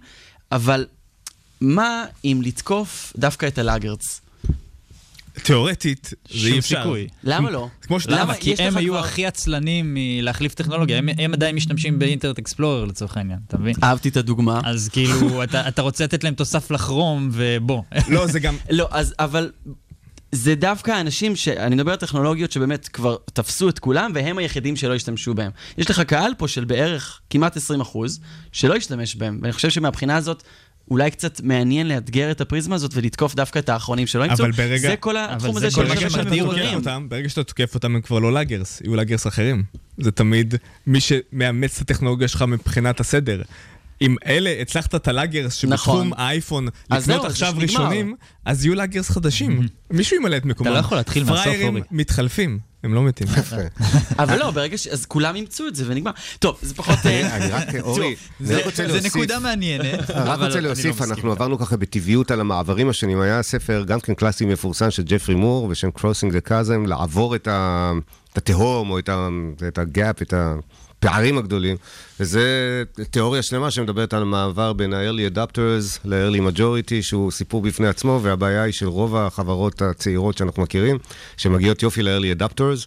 אבל 0.53 0.87
מה 1.63 2.05
אם 2.25 2.41
לתקוף 2.45 3.13
דווקא 3.17 3.47
את 3.47 3.59
הלאגרץ? 3.59 4.21
תיאורטית, 5.43 6.15
זה 6.31 6.49
אי 6.49 6.59
אפשר. 6.59 6.83
סיכוי. 6.83 7.09
למה 7.25 7.51
לא? 7.51 7.69
כמו 7.83 8.01
שאתה... 8.01 8.21
למה? 8.21 8.35
כי 8.35 8.55
הם 8.59 8.77
היו 8.77 8.99
הכי 8.99 9.27
עצלנים 9.27 9.95
מלהחליף 9.95 10.55
טכנולוגיה, 10.55 10.99
הם, 11.19 11.33
עדיין 11.33 11.57
משתמשים 11.57 11.99
באינטרנט 11.99 12.39
אקספלורר 12.39 12.85
לצורך 12.85 13.17
העניין, 13.17 13.39
אתה 13.49 13.59
מבין? 13.59 13.75
אהבתי 13.83 14.09
את 14.09 14.17
הדוגמה. 14.17 14.61
אז 14.65 14.89
כאילו, 14.93 15.43
אתה, 15.45 15.83
רוצה 15.83 16.05
לתת 16.05 16.25
להם 16.25 16.35
תוסף 16.35 16.71
לחרום, 16.71 17.29
ובוא. 17.33 17.83
לא, 18.09 18.27
זה 18.27 18.41
גם... 18.41 18.57
לא, 18.71 18.89
אז, 18.91 19.15
אבל 19.19 19.51
זה 20.33 20.55
דווקא 20.55 21.01
אנשים 21.01 21.37
ש... 21.37 21.49
אני 21.49 21.75
מדבר 21.75 21.91
על 21.91 21.99
טכנולוגיות 21.99 22.53
שבאמת 22.53 22.89
כבר 22.89 23.17
תפסו 23.33 23.69
את 23.69 23.79
כולם, 23.79 24.13
והם 24.15 24.39
היחידים 24.39 24.77
שלא 24.77 24.95
השתמשו 24.95 25.35
בהם. 25.35 25.51
יש 25.79 25.91
לך 25.91 26.01
קהל 26.01 26.33
פה 26.39 26.49
של 26.49 26.65
בערך 26.65 27.21
כמעט 27.31 27.57
20 27.57 27.81
אחוז, 27.81 28.21
שלא 28.53 28.77
השתמש 28.77 29.17
בהם, 29.17 29.39
ואני 29.43 29.53
חושב 29.53 29.71
שמבחינה 29.71 30.17
הזאת... 30.17 30.43
אולי 30.91 31.11
קצת 31.11 31.41
מעניין 31.41 31.89
לאתגר 31.89 32.31
את 32.31 32.41
הפריזמה 32.41 32.75
הזאת 32.75 32.91
ולתקוף 32.95 33.35
דווקא 33.35 33.59
את 33.59 33.69
האחרונים 33.69 34.07
שלא 34.07 34.25
ימצאו. 34.25 34.45
אבל 34.45 34.53
ברגע- 34.53 34.89
זה 34.89 34.97
כל 34.97 35.17
התחום 35.17 35.59
זה 35.59 35.67
הזה 35.67 35.77
כל 35.77 35.83
של 35.83 35.89
מה 35.89 35.95
ברגע 35.95 36.11
שאתה 36.11 36.25
תוקף 36.37 36.75
אותם. 36.75 37.07
ברגע 37.09 37.29
שאתה 37.29 37.45
תוקף 37.45 37.75
אותם 37.75 37.95
הם 37.95 38.01
כבר 38.01 38.19
לא 38.19 38.33
לאגרס, 38.33 38.81
יהיו 38.85 38.97
לאגרס 38.97 39.27
אחרים. 39.27 39.63
זה 39.99 40.11
תמיד 40.11 40.55
מי 40.87 40.99
שמאמץ 41.01 41.77
את 41.77 41.91
הטכנולוגיה 41.91 42.29
שלך 42.29 42.43
מבחינת 42.43 43.01
הסדר. 43.01 43.43
אם 44.03 44.17
אלה, 44.27 44.55
הצלחת 44.61 44.95
את 44.95 45.09
הלאגרס 45.09 45.65
נכון. 45.65 45.79
שבתחום 45.79 46.13
האייפון 46.17 46.69
אז 46.91 47.11
לקנות 47.11 47.27
עכשיו. 47.27 47.55
ראשונים, 47.59 48.15
אז 48.45 48.65
יהיו 48.65 48.75
לאגרס 48.75 49.11
חדשים. 49.11 49.67
מישהו 49.91 50.17
ימלא 50.17 50.37
את 50.37 50.45
מקומם. 50.45 50.71
לא 50.73 50.79
יכול 50.79 50.97
להתחיל 50.99 51.25
מהסוף, 51.25 51.47
אורי. 51.63 51.81
מתחלפים, 51.91 52.59
הם 52.85 52.95
לא 52.95 53.03
מתים. 53.03 53.27
אבל 54.19 54.39
לא, 54.39 54.51
ברגע 54.51 54.79
ש... 54.79 54.87
אז 54.87 55.07
כולם 55.07 55.35
אימצו 55.37 55.69
את 55.69 55.75
זה 55.77 55.85
ונגמר. 55.87 56.11
טוב, 56.39 56.59
זה 56.63 56.75
פחות... 56.75 56.99
אה, 57.07 57.37
אני 57.37 57.51
רק, 57.51 57.69
אורי, 57.81 58.07
אני 58.07 58.17
זה, 58.47 58.59
רק 58.59 58.65
רוצה 58.65 58.77
זה 58.77 58.93
להוסיף. 58.93 59.17
נקודה 59.17 59.39
מעניינת. 59.39 59.85
רק 60.11 60.17
אבל 60.17 60.45
רוצה 60.45 60.55
אני 60.59 60.65
לא 60.65 60.69
להוסיף, 60.69 61.03
אנחנו. 61.03 61.33
עברנו 61.33 61.59
ככה 61.59 61.77
בטבעיות 61.77 62.31
על 62.31 62.41
המעברים 62.41 62.89
השונים. 62.89 63.21
היה 63.21 63.43
ספר 63.43 63.85
גם 63.87 64.01
כן 64.01 64.15
קלאסי 64.15 64.45
מפורסם 64.47 64.91
של 64.91 65.03
ג'פרי 65.07 65.35
מור, 65.35 65.69
בשם 65.69 65.89
Crossing 65.99 66.33
the 66.33 66.49
Chasm, 66.49 66.87
לעבור 66.89 67.35
את 67.35 67.49
ה- 67.49 67.93
התהום 68.37 68.91
או 68.91 68.99
את 68.99 69.09
ה- 69.09 69.29
את 69.69 69.79
הגאפ, 69.79 70.23
את 70.23 70.35
הפערים 71.03 71.39
הגדולים. 71.39 71.77
וזה 72.21 72.43
תיאוריה 73.11 73.43
שלמה 73.43 73.71
שמדברת 73.71 74.15
על 74.15 74.23
המעבר 74.23 74.73
בין 74.73 74.95
ה-early 74.95 75.37
adapters 75.37 75.99
ל-early 76.05 76.41
majority, 76.41 77.03
שהוא 77.03 77.31
סיפור 77.31 77.63
בפני 77.63 77.89
עצמו, 77.89 78.21
והבעיה 78.23 78.63
היא 78.63 78.73
של 78.73 78.87
רוב 78.87 79.17
החברות 79.17 79.83
הצעירות 79.83 80.39
שאנחנו 80.39 80.63
מכירים, 80.63 80.99
שמגיעות 81.37 81.83
יופי 81.83 82.03
ל-early 82.03 82.41
adapters. 82.41 82.87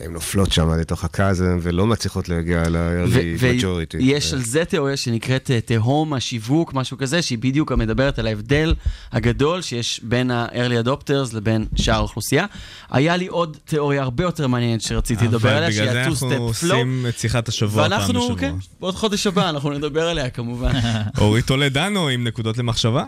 והן 0.00 0.12
נופלות 0.12 0.52
שם 0.52 0.70
לתוך 0.70 1.04
הקאזם 1.04 1.58
ולא 1.62 1.86
מצליחות 1.86 2.28
להגיע 2.28 2.68
ל-early 2.68 3.42
majority. 3.42 3.96
ויש 3.96 4.32
על 4.32 4.40
זה 4.40 4.64
תיאוריה 4.64 4.96
שנקראת 4.96 5.50
אה, 5.50 5.60
תהום 5.60 6.12
השיווק, 6.12 6.74
משהו 6.74 6.98
כזה, 6.98 7.22
שהיא 7.22 7.38
בדיוק 7.38 7.72
מדברת 7.72 8.18
על 8.18 8.26
ההבדל 8.26 8.74
הגדול 9.12 9.62
שיש 9.62 10.00
בין 10.02 10.30
ה-early 10.30 10.86
adopters 10.86 11.36
לבין 11.36 11.66
שאר 11.76 11.94
האוכלוסייה. 11.94 12.46
היה 12.90 13.16
לי 13.16 13.26
עוד 13.26 13.56
תיאוריה 13.64 14.02
הרבה 14.02 14.24
יותר 14.24 14.46
מעניינת 14.46 14.80
שרציתי 14.80 15.24
לדבר 15.24 15.56
עליה, 15.56 15.72
שהיא 15.72 15.82
אבל 15.82 15.90
בגלל 15.90 16.14
זה 16.14 16.26
אנחנו 16.26 16.48
flow. 16.48 16.72
עושים 16.74 17.06
את 17.08 17.18
שיחת 17.18 17.48
השבוע 17.48 17.82
פעם 17.82 17.92
ואנחנו, 17.92 18.20
בשבוע. 18.20 18.38
כן, 18.38 18.54
בעוד 18.80 18.94
חודש 18.94 19.26
הבא 19.26 19.48
אנחנו 19.48 19.70
נדבר 19.70 20.08
עליה 20.08 20.30
כמובן. 20.30 20.72
אורי 21.18 21.42
טולדנו 21.42 22.08
עם 22.08 22.24
נקודות 22.24 22.58
למחשבה. 22.58 23.04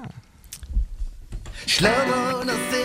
שלמה 1.66 2.32
נוסע 2.45 2.84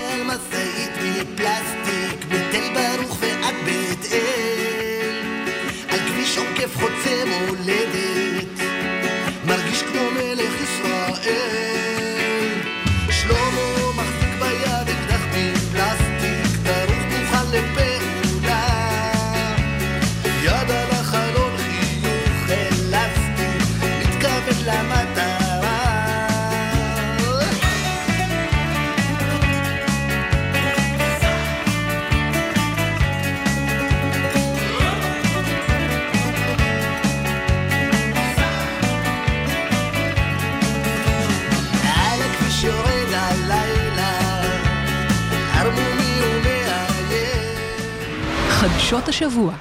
חדשות 48.90 49.08
השבוע. 49.08 49.54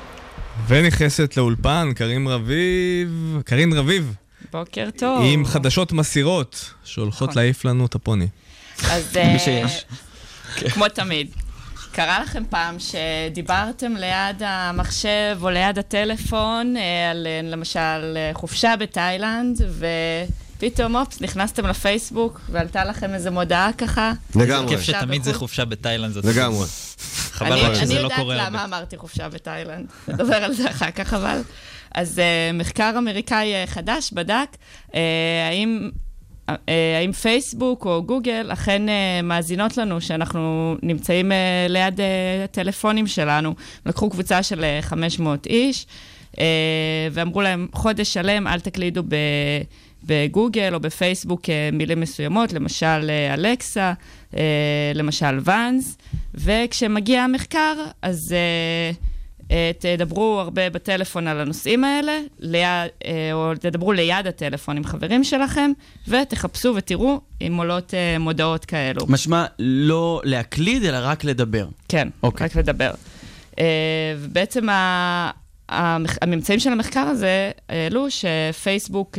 ונכנסת 0.68 1.36
לאולפן, 1.36 1.92
קרים 1.96 2.28
רביב, 2.28 3.38
קרין 3.44 3.72
רביב, 3.72 4.14
בוקר 4.52 4.88
טוב. 4.96 5.24
עם 5.24 5.44
חדשות 5.44 5.92
מסעירות, 5.92 6.74
שהולכות 6.84 7.28
נכון. 7.28 7.42
להעיף 7.42 7.64
לנו 7.64 7.86
את 7.86 7.94
הפוני. 7.94 8.28
אז 8.90 9.16
מי 9.16 9.22
אה, 9.22 9.38
שיש. 9.38 9.84
כמו 10.74 10.88
תמיד. 10.88 11.30
קרה 11.92 12.20
לכם 12.20 12.42
פעם 12.50 12.76
שדיברתם 12.78 13.96
ליד 13.96 14.42
המחשב 14.44 15.38
או 15.42 15.50
ליד 15.50 15.78
הטלפון 15.78 16.76
אה, 16.76 17.10
על 17.10 17.26
אה, 17.26 17.40
למשל 17.50 18.16
חופשה 18.32 18.76
בתאילנד, 18.76 19.62
ופתאום 20.58 20.96
אופס, 20.96 21.20
נכנסתם 21.20 21.66
לפייסבוק 21.66 22.40
ועלתה 22.50 22.84
לכם 22.84 23.14
איזו 23.14 23.30
מודעה 23.32 23.72
ככה. 23.72 24.12
לגמרי. 24.36 24.68
כיף 24.68 24.80
שתמיד 24.80 25.22
זה 25.22 25.30
בחו"ל. 25.30 25.40
חופשה 25.40 25.64
בתאילנד. 25.64 26.12
זאת 26.12 26.24
לגמרי. 26.24 26.66
חבל 27.30 27.52
אני, 27.52 27.60
רק 27.60 27.70
אני 27.70 27.76
שזה 27.76 27.94
לא 27.94 28.00
יודעת 28.00 28.18
קורה 28.18 28.34
למה 28.34 28.62
הרבה. 28.62 28.64
אמרתי 28.64 28.96
חופשה 28.96 29.28
בתאילנד, 29.28 29.86
נדבר 30.08 30.36
על 30.36 30.52
זה 30.52 30.70
אחר 30.70 30.90
כך 30.90 31.14
אבל. 31.14 31.40
אז 31.94 32.18
uh, 32.18 32.56
מחקר 32.56 32.94
אמריקאי 32.98 33.64
uh, 33.64 33.66
חדש 33.66 34.10
בדק 34.12 34.48
uh, 34.88 34.94
האם, 35.48 35.90
האם 36.98 37.12
פייסבוק 37.12 37.84
או 37.86 38.02
גוגל 38.02 38.50
אכן 38.52 38.82
מאזינות 39.22 39.76
לנו 39.76 40.00
שאנחנו 40.00 40.76
נמצאים 40.82 41.32
ליד 41.68 42.00
הטלפונים 42.44 43.06
שלנו. 43.06 43.54
לקחו 43.86 44.10
קבוצה 44.10 44.42
של 44.42 44.64
uh, 44.80 44.84
500 44.84 45.46
איש 45.46 45.86
ואמרו 47.12 47.40
להם 47.40 47.68
חודש 47.72 48.14
שלם 48.14 48.46
אל 48.46 48.60
תקלידו 48.60 49.02
ב... 49.08 49.14
בגוגל 50.04 50.74
או 50.74 50.80
בפייסבוק 50.80 51.50
אה, 51.50 51.70
מילים 51.72 52.00
מסוימות, 52.00 52.52
למשל 52.52 53.10
אה, 53.10 53.34
אלקסה, 53.34 53.92
אה, 54.36 54.42
למשל 54.94 55.38
ואנס, 55.44 55.98
וכשמגיע 56.34 57.22
המחקר, 57.22 57.74
אז 58.02 58.34
תדברו 59.78 60.40
הרבה 60.40 60.70
בטלפון 60.70 61.26
על 61.26 61.40
הנושאים 61.40 61.84
האלה, 61.84 62.18
ליד, 62.38 62.90
או 63.32 63.52
תדברו 63.60 63.92
ליד 63.92 64.26
הטלפון 64.26 64.76
עם 64.76 64.84
חברים 64.84 65.24
שלכם, 65.24 65.70
ותחפשו 66.08 66.72
ותראו 66.76 67.20
אם 67.40 67.56
עולות 67.58 67.94
מודעות 68.20 68.64
כאלו. 68.64 69.06
משמע 69.08 69.46
לא 69.58 70.20
להקליד, 70.24 70.84
אלא 70.84 70.98
רק 71.02 71.24
לדבר. 71.24 71.66
כן, 71.88 72.08
אוקיי. 72.22 72.46
רק 72.46 72.56
לדבר. 72.56 72.90
ובעצם 74.18 74.66
הממצאים 75.68 76.58
של 76.58 76.72
המחקר 76.72 77.00
הזה 77.00 77.50
העלו 77.68 78.06
שפייסבוק 78.10 79.18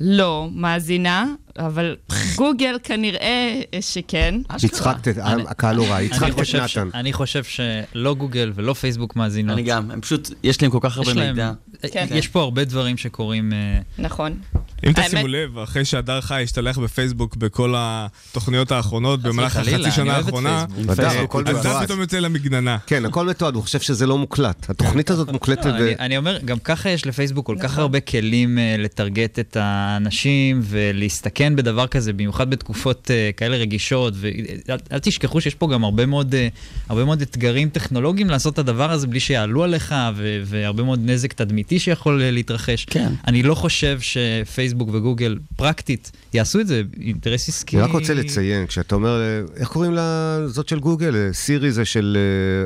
לא 0.00 0.48
מאזינה, 0.52 1.34
אבל 1.58 1.96
גוגל 2.36 2.76
כנראה 2.82 3.60
שכן. 3.80 4.34
הצחקת 4.48 5.08
את 5.08 5.18
אני- 5.18 5.42
הקהל 5.48 5.76
לא 5.76 5.86
רע, 5.88 5.96
אני 5.98 6.06
הצחקת 6.06 6.28
את 6.28 6.34
חושב 6.34 6.66
ש- 6.66 6.76
נתן. 6.78 6.88
אני 6.94 7.12
חושב 7.12 7.44
שלא 7.44 8.14
גוגל 8.14 8.52
ולא 8.54 8.72
פייסבוק 8.74 9.16
מאזינות. 9.16 9.58
אני 9.58 9.62
גם, 9.62 9.90
הם 9.90 10.00
פשוט, 10.00 10.30
יש 10.42 10.62
להם 10.62 10.70
כל 10.70 10.78
כך 10.82 10.96
הרבה 10.98 11.14
מידע. 11.14 11.52
כן. 11.92 12.06
יש 12.10 12.28
פה 12.28 12.40
הרבה 12.40 12.64
דברים 12.64 12.96
שקורים... 12.96 13.52
אה, 13.52 13.78
נכון. 13.98 14.38
אם 14.86 14.92
תשימו 14.92 15.26
לב, 15.26 15.58
אחרי 15.58 15.84
שהדר 15.84 16.20
חי 16.20 16.42
השתלח 16.42 16.78
בפייסבוק 16.78 17.36
בכל 17.36 17.74
התוכניות 17.76 18.72
האחרונות 18.72 19.22
במהלך 19.22 19.56
החצי 19.56 19.90
שנה 19.90 20.16
האחרונה, 20.16 20.50
אה, 20.50 20.64
אז. 20.88 20.96
זה 21.62 21.70
פתאום 21.84 22.00
יוצא 22.00 22.18
למגננה. 22.18 22.78
כן, 22.86 23.04
הכל 23.04 23.26
מתועד, 23.26 23.54
הוא 23.54 23.62
חושב 23.62 23.80
שזה 23.80 24.06
לא 24.06 24.18
מוקלט. 24.18 24.70
התוכנית 24.70 25.10
הזאת 25.10 25.28
מוקלטת 25.32 25.66
לא, 25.66 25.72
ו... 25.80 25.92
אני, 25.98 26.16
אומר, 26.16 26.38
גם 26.44 26.58
ככה 26.58 26.90
יש 26.90 27.06
לפייסבוק 27.06 27.46
כל 27.46 27.56
כך 27.58 27.64
נכון. 27.64 27.80
הרבה 27.80 28.00
כלים 28.00 28.58
לטרגט 28.78 29.38
את 29.38 29.56
האנשים 29.60 30.60
ולהסתכן 31.44 31.56
בדבר 31.56 31.86
כזה, 31.86 32.12
במיוחד 32.12 32.50
בתקופות 32.50 33.10
uh, 33.10 33.36
כאלה 33.36 33.56
רגישות. 33.56 34.14
ואל 34.16 34.78
אל 34.92 34.98
תשכחו 34.98 35.40
שיש 35.40 35.54
פה 35.54 35.68
גם 35.72 35.84
הרבה 35.84 36.06
מאוד, 36.06 36.34
uh, 36.34 36.36
הרבה 36.88 37.04
מאוד 37.04 37.20
אתגרים 37.20 37.68
טכנולוגיים 37.68 38.30
לעשות 38.30 38.54
את 38.54 38.58
הדבר 38.58 38.90
הזה 38.90 39.06
בלי 39.06 39.20
שיעלו 39.20 39.64
עליך, 39.64 39.94
ו- 40.16 40.42
והרבה 40.44 40.82
מאוד 40.82 41.00
נזק 41.02 41.32
תדמיתי 41.32 41.78
שיכול 41.78 42.20
uh, 42.20 42.32
להתרחש. 42.32 42.84
כן. 42.84 43.12
אני 43.26 43.42
לא 43.42 43.54
חושב 43.54 43.98
שפייסבוק 44.00 44.88
וגוגל 44.92 45.38
פרקטית 45.56 46.12
יעשו 46.34 46.60
את 46.60 46.66
זה, 46.66 46.82
אינטרס 47.00 47.48
עסקי. 47.48 47.76
אני 47.76 47.84
רק 47.84 47.92
רוצה 47.92 48.14
לציין, 48.14 48.66
כשאתה 48.66 48.94
אומר, 48.94 49.20
איך 49.56 49.68
קוראים 49.68 49.92
לזאת 49.96 50.68
של 50.68 50.80
גוגל? 50.80 51.14
סירי 51.32 51.72
זה 51.72 51.84
של 51.84 52.16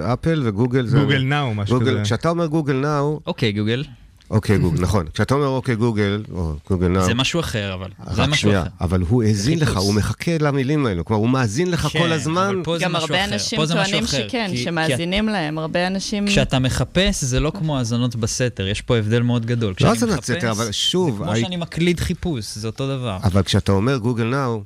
אפל 0.01 0.43
וגוגל 0.45 0.87
זה... 0.87 0.99
גוגל 0.99 1.23
נאו, 1.23 1.55
משהו 1.55 1.81
כזה. 1.81 2.01
כשאתה 2.05 2.29
אומר 2.29 2.47
גוגל 2.47 2.77
נאו, 2.77 3.21
אוקיי, 3.27 3.53
גוגל, 3.53 3.85
אוקיי 4.31 4.59
גוגל, 4.59 4.81
נכון. 4.83 5.07
כשאתה 5.15 5.35
אומר 5.35 5.47
אוקיי 5.47 5.77
גוגל, 5.77 6.23
או 6.33 6.55
גוגל 6.71 6.89
נאו, 6.89 7.05
זה 7.05 7.15
משהו 7.15 7.41
אחר, 7.41 7.75
אבל. 7.75 7.89
זה 8.15 8.27
משהו 8.27 8.37
שנייה, 8.43 8.61
אחר. 8.63 8.69
אבל 8.81 9.03
הוא 9.09 9.23
האזין 9.23 9.59
לך. 9.59 9.77
הוא 9.77 9.95
מחכה 9.95 10.31
למילים 10.41 10.87
האלו, 10.87 11.05
כלומר 11.05 11.21
הוא 11.23 11.29
מאזין 11.31 11.71
לך 11.71 11.81
כן, 11.93 11.99
כל 11.99 12.13
הזמן. 12.13 12.51
אבל 12.55 12.65
פה 12.65 12.79
זה 12.79 12.85
גם 12.85 12.93
משהו 12.93 13.05
הרבה 13.15 13.25
אחר. 13.25 13.35
אנשים 13.35 13.67
טוענים 13.67 14.07
שכן, 14.07 14.47
כי- 14.51 14.57
כי 14.57 14.65
שמאזינים 14.65 15.29
להם. 15.29 15.59
הרבה 15.59 15.87
אנשים... 15.87 16.27
כשאתה 16.27 16.59
מחפש, 16.59 17.25
זה 17.25 17.41
לא 17.41 17.53
כמו 17.59 17.79
האזנות 17.79 18.17
בסתר, 18.17 18.67
יש 18.67 18.81
פה 18.83 18.97
הבדל 18.97 19.23
מאוד 19.23 19.47
גדול. 19.47 19.71
לא 19.71 19.75
כשאני 19.75 19.91
האזנת 19.91 20.11
מחפש, 20.11 20.31
סתר, 20.31 20.51
אבל 20.51 20.73
שוב, 20.73 21.19
זה 21.19 21.25
כמו 21.25 21.37
שאני 21.37 21.57
מקליד 21.57 22.01
חיפוש, 22.01 22.45
זה 22.55 22.67
אותו 22.67 22.87
דבר. 22.99 23.19
אבל 23.25 23.43
כשאתה 23.43 23.73
אומר 23.73 23.97
גוגל 23.97 24.25
נאו, 24.25 24.63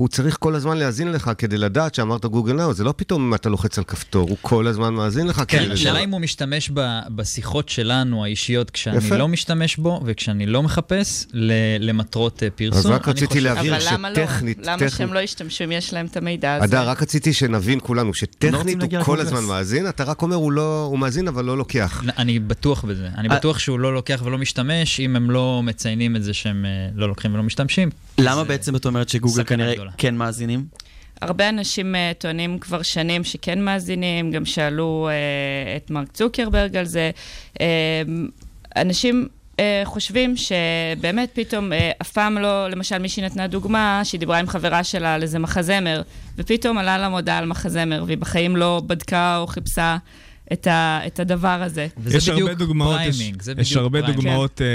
הוא 0.00 0.08
צריך 0.08 0.36
כל 0.40 0.54
הזמן 0.54 0.76
להאזין 0.76 1.12
לך 1.12 1.30
כדי 1.38 1.58
לדעת 1.58 1.94
שאמרת 1.94 2.26
גוגל 2.26 2.52
נאו, 2.52 2.74
זה 2.74 2.84
לא 2.84 2.94
פתאום 2.96 3.22
אם 3.26 3.34
אתה 3.34 3.48
לוחץ 3.48 3.78
על 3.78 3.84
כפתור, 3.84 4.28
הוא 4.30 4.36
כל 4.42 4.66
הזמן 4.66 4.94
מאזין 4.94 5.26
לך 5.26 5.36
כדי 5.36 5.46
כן, 5.46 5.62
לדעת. 5.64 5.72
השאלה 5.72 5.98
אם 5.98 6.10
הוא 6.10 6.20
משתמש 6.20 6.70
ב- 6.74 6.98
בשיחות 7.08 7.68
שלנו, 7.68 8.24
האישיות, 8.24 8.70
כשאני 8.70 8.96
יפה. 8.96 9.16
לא 9.16 9.28
משתמש 9.28 9.76
בו, 9.76 10.00
וכשאני 10.06 10.46
לא 10.46 10.62
מחפש, 10.62 11.26
ל- 11.32 11.52
למטרות 11.88 12.42
אה, 12.42 12.48
פרסום. 12.50 12.78
אז 12.78 12.86
רק 12.86 13.08
רציתי 13.08 13.26
חושב- 13.26 13.40
להבהיר 13.40 13.76
אבל 13.76 13.84
למה 13.92 14.10
לא? 14.10 14.14
שטכנית, 14.14 14.58
למה 14.66 14.76
טכנית- 14.76 14.92
שהם 14.96 15.12
לא 15.12 15.18
ישתמשו 15.18 15.64
אם 15.64 15.72
יש 15.72 15.92
להם 15.94 16.06
את 16.06 16.16
המידע 16.16 16.54
הזה? 16.54 16.64
אדר, 16.64 16.88
רק 16.88 17.02
רציתי 17.02 17.32
שנבין 17.32 17.78
כולנו 17.82 18.08
לא 18.08 18.14
שטכנית 18.14 18.54
רוצים 18.54 18.80
הוא 18.96 19.04
כל. 19.04 19.20
הזמן 19.20 19.44
מאזין, 19.44 19.88
אתה 19.88 20.04
רק 20.04 20.22
אומר 20.22 20.36
הוא 20.36 20.52
לא, 20.52 20.84
הוא 20.90 20.98
מאזין 20.98 21.28
אבל 21.28 21.44
לא 21.44 21.58
לוקח. 21.58 22.02
אני 22.18 22.38
בטוח 22.38 22.84
בזה. 22.84 23.08
אני 23.18 23.28
אה. 23.28 23.36
בטוח 23.36 23.58
שהוא 23.58 23.78
לא 23.78 23.94
לוקח 23.94 24.22
ולא 24.24 24.38
משתמש, 24.38 25.00
אם 25.00 25.16
הם 25.16 25.30
לא 25.30 25.60
מציינים 25.64 26.16
את 26.16 26.22
זה 26.24 26.34
שהם 26.34 26.64
אה, 26.64 26.70
לא 26.94 27.08
לוקחים 27.08 27.34
ולא 27.34 27.42
משתמשים. 27.42 27.90
למה 28.24 28.42
זה- 28.42 28.48
בעצם 28.48 28.76
את 28.76 28.86
אומרת 28.86 29.08
שגוגל 29.08 29.44
כנראה 29.44 29.74
גדולה. 29.74 29.90
כן 29.98 30.14
מאזינים? 30.14 30.64
הרבה 31.22 31.48
אנשים 31.48 31.94
uh, 31.94 31.98
טוענים 32.20 32.58
כבר 32.58 32.82
שנים 32.82 33.24
שכן 33.24 33.62
מאזינים, 33.64 34.30
גם 34.30 34.44
שאלו 34.44 35.08
uh, 35.10 35.12
את 35.84 35.90
מרק 35.90 36.12
צוקרברג 36.12 36.76
על 36.76 36.84
זה. 36.84 37.10
Uh, 37.54 37.60
אנשים 38.76 39.28
uh, 39.52 39.60
חושבים 39.84 40.34
שבאמת 40.36 41.30
פתאום, 41.34 41.72
uh, 41.72 41.74
אף 42.02 42.10
פעם 42.12 42.38
לא, 42.38 42.68
למשל 42.70 42.98
מישהי 42.98 43.22
נתנה 43.22 43.46
דוגמה, 43.46 44.00
שהיא 44.04 44.18
דיברה 44.20 44.38
עם 44.38 44.46
חברה 44.48 44.84
שלה 44.84 45.14
על 45.14 45.22
איזה 45.22 45.38
מחזמר, 45.38 46.02
ופתאום 46.38 46.78
עלה 46.78 46.98
לה 46.98 47.08
מודעה 47.08 47.38
על 47.38 47.46
מחזמר, 47.46 48.04
והיא 48.06 48.18
בחיים 48.18 48.56
לא 48.56 48.82
בדקה 48.86 49.36
או 49.38 49.46
חיפשה 49.46 49.96
את, 50.52 50.66
ה, 50.66 51.00
את 51.06 51.20
הדבר 51.20 51.62
הזה. 51.62 51.86
יש 52.10 52.28
הרבה 52.28 52.54
דוגמאות, 52.54 53.00
יש- 53.04 53.16
priming, 53.16 53.42
יש 53.58 53.76
הרבה 53.76 54.00
priming. 54.02 54.24
דוגמאות 54.24 54.60
אה, 54.62 54.66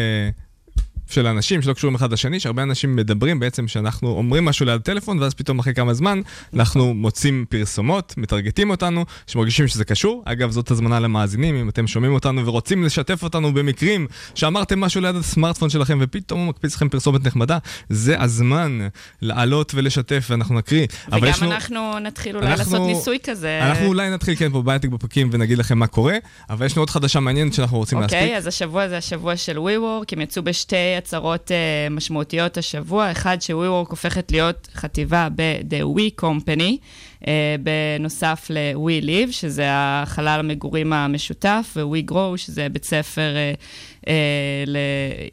של 1.09 1.27
אנשים 1.27 1.61
שלא 1.61 1.73
קשורים 1.73 1.95
אחד 1.95 2.13
לשני, 2.13 2.39
שהרבה 2.39 2.63
אנשים 2.63 2.95
מדברים 2.95 3.39
בעצם 3.39 3.67
שאנחנו 3.67 4.09
אומרים 4.09 4.45
משהו 4.45 4.65
ליד 4.65 4.75
הטלפון, 4.75 5.19
ואז 5.19 5.33
פתאום 5.33 5.59
אחרי 5.59 5.73
כמה 5.73 5.93
זמן 5.93 6.21
אנחנו 6.53 6.93
מוצאים 6.93 7.45
פרסומות, 7.49 8.13
מטרגטים 8.17 8.69
אותנו, 8.69 9.05
שמרגישים 9.27 9.67
שזה 9.67 9.85
קשור. 9.85 10.23
אגב, 10.25 10.51
זאת 10.51 10.71
הזמנה 10.71 10.99
למאזינים, 10.99 11.55
אם 11.55 11.69
אתם 11.69 11.87
שומעים 11.87 12.13
אותנו 12.13 12.45
ורוצים 12.45 12.83
לשתף 12.83 13.23
אותנו 13.23 13.53
במקרים 13.53 14.07
שאמרתם 14.35 14.79
משהו 14.79 15.01
ליד 15.01 15.15
הסמארטפון 15.15 15.69
שלכם 15.69 15.97
ופתאום 16.01 16.39
הוא 16.39 16.47
מקפיץ 16.49 16.75
לכם 16.75 16.89
פרסומת 16.89 17.25
נחמדה, 17.25 17.57
זה 17.89 18.21
הזמן 18.21 18.79
לעלות 19.21 19.71
ולשתף 19.75 20.27
ואנחנו 20.29 20.55
נקריא. 20.55 20.87
וגם 21.07 21.21
לנו- 21.41 21.51
אנחנו 21.51 21.99
נתחיל 21.99 22.35
אולי 22.35 22.47
אנחנו- 22.47 22.73
לעשות 22.73 22.87
ניסוי 22.87 23.17
כזה. 23.23 23.59
אנחנו 23.63 23.85
אולי 23.85 24.09
נתחיל 24.09 24.35
כן 24.35 24.51
פה 24.51 24.61
בהייטק 24.61 24.89
בפרקים 24.89 25.29
ונגיד 25.31 25.57
לכם 25.57 25.77
מה 25.77 25.87
קורה, 25.87 26.15
אבל 26.49 26.65
יש 26.65 26.73
לנו 26.73 26.81
עוד 26.81 26.89
חדשה 26.89 27.19
מעניינת 27.19 27.53
שאנחנו 27.53 27.77
רוצים 27.77 28.01
להספיק. 28.01 28.19
אוקיי, 28.19 28.37
אז 28.37 28.47
השבוע 28.47 28.87
זה 28.89 28.97
השבוע 28.97 29.35
של 29.37 29.57
WeWork, 29.57 30.05
הם 30.11 30.21
יצאו 30.21 30.43
בשתי 30.43 30.75
הצהרות 31.05 31.51
uh, 31.51 31.93
משמעותיות 31.93 32.57
השבוע. 32.57 33.11
אחד, 33.11 33.37
ש-WeWork 33.41 33.89
הופכת 33.89 34.31
להיות 34.31 34.67
חטיבה 34.73 35.27
ב-The 35.35 35.97
We 35.97 36.23
Company, 36.23 36.77
uh, 37.21 37.25
בנוסף 37.63 38.47
ל-We 38.49 39.03
Live, 39.05 39.31
שזה 39.31 39.63
החלל 39.69 40.39
המגורים 40.39 40.93
המשותף, 40.93 41.73
ו-We 41.75 42.11
Grow, 42.11 42.37
שזה 42.37 42.67
בית 42.69 42.85
ספר, 42.85 43.33
uh, 43.33 44.05
uh, 44.05 44.09
ל... 44.67 44.77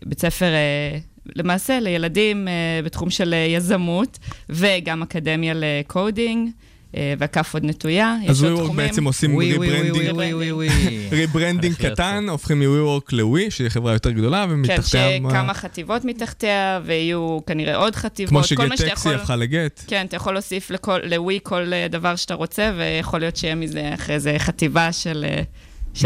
בית 0.06 0.20
ספר 0.20 0.46
uh, 0.46 1.32
למעשה 1.36 1.80
לילדים 1.80 2.48
uh, 2.48 2.84
בתחום 2.84 3.10
של 3.10 3.34
uh, 3.34 3.56
יזמות, 3.56 4.18
וגם 4.48 5.02
אקדמיה 5.02 5.52
ל-coding. 5.56 6.48
אה, 6.48 6.71
והכף 7.18 7.54
עוד 7.54 7.64
נטויה, 7.64 8.16
יש 8.24 8.30
אז 8.30 8.44
עוד 8.44 8.52
WeWork 8.52 8.56
תחומים. 8.64 8.76
בעצם 8.76 9.04
עושים 9.04 9.34
We, 9.34 9.56
We, 9.56 9.68
rebranding, 9.70 10.14
We, 10.16 10.32
We, 10.52 10.52
We. 10.52 11.08
rebranding 11.12 11.72
הולך 11.74 11.80
להיות 11.84 11.94
קטן, 11.94 12.26
הופכים 12.28 12.60
מ-WeWork 12.60 13.08
ל-We, 13.12 13.50
שהיא 13.50 13.68
חברה 13.68 13.92
יותר 13.92 14.10
גדולה, 14.10 14.44
כן, 14.46 14.52
ומתחתיה... 14.52 15.20
מה- 15.20 15.30
שכמה 15.30 15.54
חתיבות 15.54 16.04
מתחתיה, 16.04 16.80
ויהיו 16.84 17.38
כנראה 17.46 17.76
עוד 17.76 17.96
חטיבות. 17.96 18.30
כמו 18.30 18.44
שגט 18.44 18.80
טקסי 18.88 19.14
הפכה 19.14 19.36
ל-Gett. 19.36 19.82
כן, 19.86 20.06
אתה 20.08 20.16
יכול 20.16 20.32
להוסיף 20.32 20.70
לווי 21.02 21.38
כל 21.42 21.72
אה, 21.72 21.86
דבר 21.90 22.16
שאתה 22.16 22.34
רוצה, 22.34 22.72
ויכול 22.78 23.20
להיות 23.20 23.36
שיהיה 23.36 23.54
מזה 23.54 23.90
אחרי 23.94 24.20
זה 24.20 24.34
חטיבה 24.38 24.92
של 24.92 25.24
אה, 25.28 25.42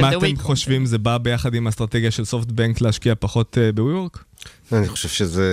מה 0.03 0.12
אתם. 0.12 0.37
חושבים, 0.37 0.87
זה 0.87 0.99
בא 0.99 1.18
ביחד 1.18 1.55
עם 1.55 1.66
האסטרטגיה 1.66 2.11
של 2.11 2.24
סופטבנק 2.24 2.80
להשקיע 2.80 3.14
פחות 3.18 3.59
אה, 3.59 3.72
ב-WeWork? 3.72 4.18
אני 4.72 4.89
חושב 4.89 5.09
שזה, 5.09 5.47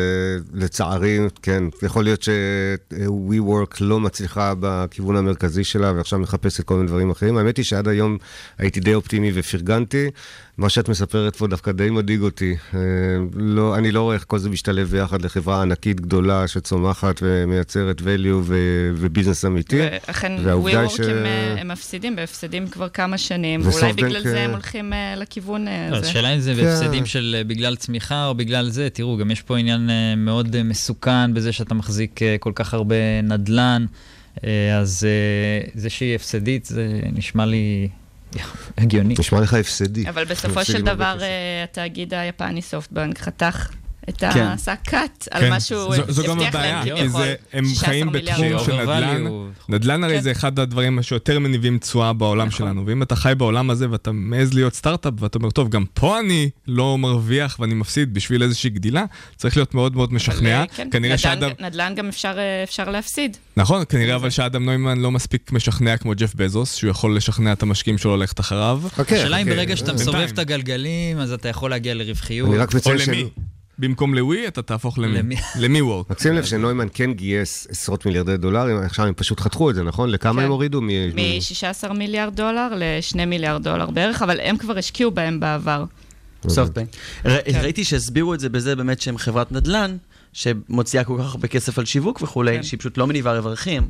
לצערי, 0.54 1.20
כן, 1.42 1.64
יכול 1.82 2.04
להיות 2.04 2.24
ש-WeWork 2.24 3.78
לא 3.82 4.00
מצליחה 4.00 4.54
בכיוון 4.60 5.16
המרכזי 5.16 5.64
שלה 5.64 5.92
ועכשיו 5.96 6.20
מחפשת 6.20 6.64
כל 6.64 6.76
מיני 6.76 6.88
דברים 6.88 7.12
אחרים. 7.12 7.38
האמת 7.38 7.58
היא 7.58 7.66
שעד 7.66 7.88
היום 7.88 8.18
הייתי 8.58 8.80
די 8.80 8.94
אופטימי 8.94 9.32
ופרגנתי. 9.34 10.10
מה 10.58 10.70
שאת 10.70 10.90
מספרת 10.90 11.36
פה 11.36 11.48
דווקא 11.48 11.72
די 11.72 11.90
מדאיג 11.90 12.22
אותי. 12.22 12.56
אה, 12.74 12.80
לא, 13.36 13.76
אני 13.76 13.92
לא 13.92 14.02
רואה 14.02 14.16
איך 14.16 14.26
כל 14.28 14.40
זה 14.40 14.50
משתלב 14.50 14.88
ביחד 14.88 15.22
לחברה 15.22 15.62
ענקית 15.62 16.02
גדולה 16.02 16.48
שצומחת 16.48 17.20
ומייצרת 17.22 18.00
value 18.02 18.36
ו- 18.44 18.92
וביזנס 18.96 19.46
אמיתי. 19.46 19.80
ואכן, 19.82 20.32
WeWork 20.46 20.90
ש- 20.90 21.00
הם, 21.00 21.26
אה, 21.26 21.56
הם 21.62 21.68
מפסידים, 21.68 22.16
בהפסדים 22.16 22.68
כבר 22.68 22.90
כמה 22.90 23.18
שנים, 23.18 23.62
ואולי 23.64 23.94
בגלל 23.94 24.24
זה 24.24 24.38
אה, 24.38 24.44
הם 24.44 24.52
הולכים 24.52 24.94
לכיוון 25.18 25.68
אה, 25.68 25.88
לא, 25.92 25.96
הזה. 25.96 26.08
השאלה 26.10 26.36
אם 26.36 26.40
זה 26.40 26.54
כן. 26.56 26.64
בהפסדים 26.64 27.06
של 27.06 27.42
בגלל 27.48 27.76
צמיחה 27.76 28.28
או 28.28 28.36
בגלל 28.36 28.70
זה. 28.74 28.90
תראו, 28.94 29.18
גם 29.18 29.32
יש 29.32 29.42
פה 29.42 29.58
עניין 29.58 29.90
אה, 29.90 30.16
מאוד 30.16 30.56
אה, 30.56 30.64
מסוכן 30.64 31.34
בזה 31.34 31.52
שאתה 31.52 31.74
מחזיק 31.74 32.22
אה, 32.22 32.36
כל 32.40 32.52
כך 32.56 32.74
הרבה 32.74 33.22
נדל"ן, 33.24 33.86
אז 34.80 35.08
זה 35.76 35.90
שהיא 35.90 36.16
הפסדית, 36.16 36.66
זה 36.66 37.00
נשמע 37.14 37.46
לי 37.46 37.90
הגיוני. 38.78 39.16
נשמע 39.20 39.42
לך 39.42 39.54
הפסדי. 39.54 40.10
אבל 40.10 40.26
בסופו 40.26 40.66
של 40.66 40.82
דבר, 40.82 41.20
התאגיד 41.64 42.14
היפני 42.14 42.62
סופטבנק 42.62 43.18
חתך 43.18 43.70
את 44.10 44.18
כן. 44.20 44.44
עשה 44.48 44.76
קאט 44.76 45.28
על 45.32 45.42
כן, 45.42 45.50
מה 45.50 45.60
שהוא 45.60 45.96
זו- 45.96 46.12
זו 46.12 46.24
גם 46.24 46.32
הבטיח 46.40 46.56
הבעיה, 46.56 46.84
להם 46.86 46.98
כי. 46.98 47.10
זה- 47.10 47.36
הם 47.54 47.66
16 47.66 47.90
חיים 47.90 48.12
בתחום. 48.12 48.46
של 48.66 48.82
נדל"ן. 48.82 49.26
נדל"ן 49.70 50.04
הרי 50.04 50.16
כן. 50.16 50.22
זה 50.22 50.32
אחד 50.32 50.60
הדברים 50.60 51.02
שיותר 51.02 51.40
מניבים 51.40 51.78
תשואה 51.78 52.14
בעולם 52.14 52.48
נכון. 52.48 52.58
שלנו, 52.68 52.86
ואם 52.88 53.04
אתה 53.04 53.16
חי 53.16 53.34
בעולם 53.38 53.70
הזה 53.70 53.90
ואתה 53.92 54.12
מעז 54.12 54.54
להיות 54.54 54.74
סטארט-אפ 54.74 55.14
ואתה 55.20 55.38
אומר, 55.38 55.50
טוב, 55.52 55.70
גם 55.70 55.86
פה 55.94 56.20
אני 56.20 56.50
לא 56.68 56.98
מרוויח 56.98 57.58
ואני 57.60 57.74
מפסיד 57.74 58.14
בשביל 58.14 58.44
איזושהי 58.44 58.70
גדילה, 58.70 59.04
צריך 59.36 59.58
להיות 59.58 59.74
מאוד 59.74 59.96
מאוד 59.96 60.14
משכנע. 60.14 60.38
אבל, 60.60 60.68
אה, 60.70 60.76
כן, 60.76 60.88
כנראה 60.92 61.14
נדל"ן- 61.14 61.18
שאדם... 61.18 61.50
נדל"ן 61.60 61.94
גם 61.96 62.08
אפשר, 62.08 62.34
אה, 62.38 62.64
אפשר 62.64 62.90
להפסיד. 62.90 63.38
נכון, 63.58 63.84
כנראה 63.90 64.16
אבל 64.16 64.30
שאדם 64.30 64.66
נוימן 64.66 64.98
לא 65.00 65.12
מספיק 65.12 65.52
משכנע 65.52 65.98
כמו 65.98 66.12
ג'ף 66.18 66.36
בזוס, 66.36 66.76
שהוא 66.76 66.90
יכול 66.92 67.16
לשכנע 67.18 67.54
את 67.54 67.64
המשקיעים 67.64 67.98
שלו 67.98 68.18
ללכת 68.18 68.40
אחריו. 68.40 68.82
חכה, 68.90 69.16
השאלה 69.16 69.38
אם 69.38 69.46
חכה. 69.46 69.56
ברגע 69.56 69.76
שאתה. 69.78 69.94
מסובב 69.94 70.28
את 70.34 70.40
הגלגלים, 70.40 71.20
אז 71.20 71.32
אתה 71.32 71.50
יכול 71.50 71.70
להגיע 71.70 71.94
לרווחיות. 71.94 72.50
אני 72.50 72.58
רק 72.58 72.74
או 72.74 72.78
מציין. 72.78 73.28
במקום 73.80 74.14
לווי, 74.14 74.48
אתה 74.48 74.62
תהפוך 74.62 75.00
למי? 75.56 75.82
וורק? 75.82 76.12
רק 76.12 76.20
שים 76.20 76.34
לב 76.34 76.44
שנוימן 76.46 76.88
כן 76.94 77.14
גייס 77.14 77.68
עשרות 77.70 78.06
מיליארדי 78.06 78.38
דולרים, 78.38 78.78
עכשיו 78.78 79.06
הם 79.06 79.14
פשוט 79.14 79.40
חתכו 79.40 79.70
את 79.70 79.76
זה, 79.76 79.84
נכון? 79.84 80.10
לכמה 80.10 80.40
כן. 80.42 80.46
הם 80.46 80.52
הורידו? 80.52 80.82
מ- 80.82 80.88
מ-16 81.16 81.94
מיליארד 81.94 82.36
דולר 82.36 82.68
ל-2 82.76 83.26
מיליארד 83.26 83.64
דולר 83.64 83.90
בערך, 83.90 84.22
אבל 84.22 84.40
הם 84.44 84.58
כבר 84.58 84.78
השקיעו 84.78 85.12
בהם 85.12 85.40
בעבר. 85.40 85.84
סופטבנק. 86.48 86.88
ר- 87.26 87.62
ראיתי 87.62 87.84
שהסבירו 87.84 88.34
את 88.34 88.40
זה 88.40 88.50
בזה 88.50 88.76
באמת 88.76 89.02
שהם 89.02 89.18
חברת 89.18 89.52
נדל"ן, 89.52 89.98
שמוציאה 90.34 91.04
כל 91.04 91.18
כך 91.20 91.32
הרבה 91.32 91.48
כסף 91.48 91.80
על 91.80 91.86
שיווק 91.86 92.22
וכולי, 92.22 92.56
כן. 92.58 92.64
שהיא 92.64 92.80
פשוט 92.80 92.98
לא 92.98 93.08
מניבה 93.08 93.38
רווחים, 93.40 93.84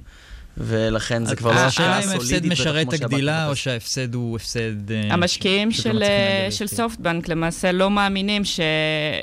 ולכן 0.57 1.25
זה 1.25 1.35
כבר 1.35 1.51
לא 1.51 1.59
השקעה 1.59 1.97
השאלה 1.97 2.13
אם 2.13 2.19
סולידית. 2.19 2.31
ההפסד 2.31 2.47
משרת 2.47 2.93
את 2.93 2.93
הגדילה, 2.93 3.49
או. 3.49 3.55
שההפסד 3.55 4.13
הוא 4.15 4.35
הפסד... 4.35 4.91
אה, 4.91 5.13
המשקיעים 5.13 5.71
של, 5.71 6.03
אה, 6.03 6.47
של. 6.51 6.67
סופטבנק 6.67 7.29
למעשה 7.29 7.71
לא 7.71 7.89
מאמינים 7.89 8.45
ש... 8.45 8.59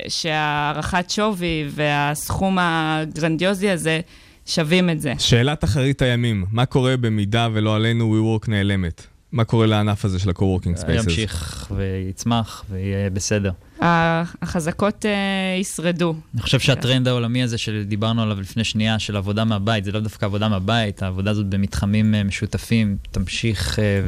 שהערכת 0.07 1.09
שווי 1.09 1.69
והסכום 1.69 2.57
הגרנדיוזי 2.61 3.69
הזה 3.69 3.99
שווים 4.45 4.89
את 4.89 5.01
זה. 5.01 5.13
שאלת 5.19 5.63
אחרית 5.63 6.01
הימים, 6.01 6.45
מה 6.51 6.65
קורה 6.65 6.97
במידה 6.97 7.47
ולא 7.53 7.75
עלינו 7.75 8.37
WeWork 8.39 8.49
נעלמת? 8.49 9.07
מה 9.31 9.43
קורה 9.43 9.65
לענף 9.65 10.05
הזה 10.05 10.19
של 10.19 10.29
ה-co-working 10.29 10.81
spaces? 10.81 11.03
ימשיך 11.03 11.67
ויצמח 11.75 12.65
ויהיה 12.69 13.09
בסדר. 13.09 13.51
החזקות 13.81 15.05
אה, 15.05 15.11
ישרדו. 15.59 16.15
אני 16.33 16.41
חושב 16.41 16.59
שהטרנד 16.59 17.07
העולמי 17.07 17.43
הזה 17.43 17.57
שדיברנו 17.57 18.21
עליו 18.21 18.41
לפני 18.41 18.63
שנייה, 18.63 18.99
של 18.99 19.17
עבודה 19.17 19.45
מהבית, 19.45 19.83
זה 19.83 19.91
לא 19.91 19.99
דווקא 19.99 20.25
עבודה 20.25 20.49
מהבית, 20.49 21.03
העבודה 21.03 21.31
הזאת 21.31 21.45
במתחמים 21.45 22.15
אה, 22.15 22.23
משותפים, 22.23 22.97
תמשיך 23.11 23.79
אה, 23.79 24.01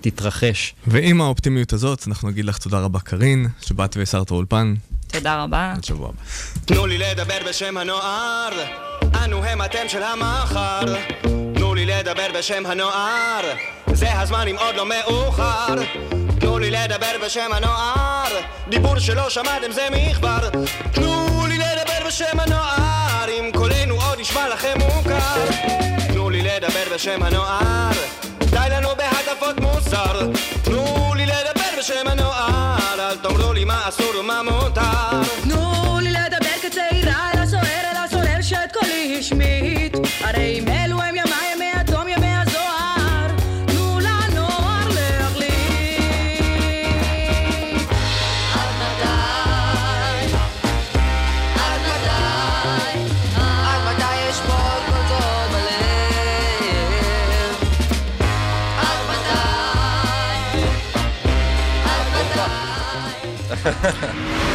ותתרחש. 0.00 0.74
ועם 0.86 1.20
האופטימיות 1.20 1.72
הזאת, 1.72 2.08
אנחנו 2.08 2.30
נגיד 2.30 2.44
לך 2.44 2.58
תודה 2.58 2.80
רבה, 2.80 3.00
קארין, 3.00 3.46
שבאת 3.60 3.96
והסרת 3.96 4.30
האולפן. 4.30 4.74
תודה 5.06 5.42
רבה. 5.42 5.72
עד 5.76 5.84
שבוע 5.84 6.08
הבא. 6.08 6.18
תנו 6.64 6.86
לי 6.86 6.98
לדבר 6.98 7.38
בשם 7.48 7.76
הנוער, 7.76 8.50
אנו 9.24 9.44
הם 9.44 9.62
אתם 9.62 9.88
של 9.88 10.02
המחר. 10.02 10.80
תנו 11.54 11.74
לי 11.74 11.86
לדבר 11.86 12.26
בשם 12.38 12.62
הנוער, 12.66 13.42
זה 13.92 14.20
הזמן 14.20 14.48
אם 14.48 14.56
עוד 14.58 14.74
לא 14.76 14.86
מאוחר. 14.88 15.74
תנו 16.44 16.58
לי 16.58 16.70
לדבר 16.70 17.16
בשם 17.24 17.52
הנוער, 17.52 18.28
דיבור 18.68 18.98
שלא 18.98 19.30
שמעתם 19.30 19.72
זה 19.72 19.88
מכבר. 19.90 20.38
תנו 20.92 21.46
לי 21.48 21.58
לדבר 21.58 22.06
בשם 22.06 22.40
הנוער, 22.40 23.28
אם 23.28 23.50
קולנו 23.54 23.94
עוד 23.94 24.20
נשמע 24.20 24.48
לכם 24.48 24.78
מוכר. 24.78 25.44
תנו 26.08 26.30
לי 26.30 26.42
לדבר 26.42 26.94
בשם 26.94 27.22
הנוער, 27.22 27.92
די 28.38 28.68
לנו 28.70 28.88
בהטפות 28.96 29.60
מוסר. 29.60 30.30
תנו 30.64 31.14
לי 31.16 31.26
לדבר 31.26 31.78
בשם 31.78 32.08
הנוער, 32.08 33.10
אל 33.10 33.16
תאמרו 33.16 33.52
לי 33.52 33.64
מה 33.64 33.88
אסור 33.88 34.12
ומה 34.20 34.42
מותר. 34.42 35.13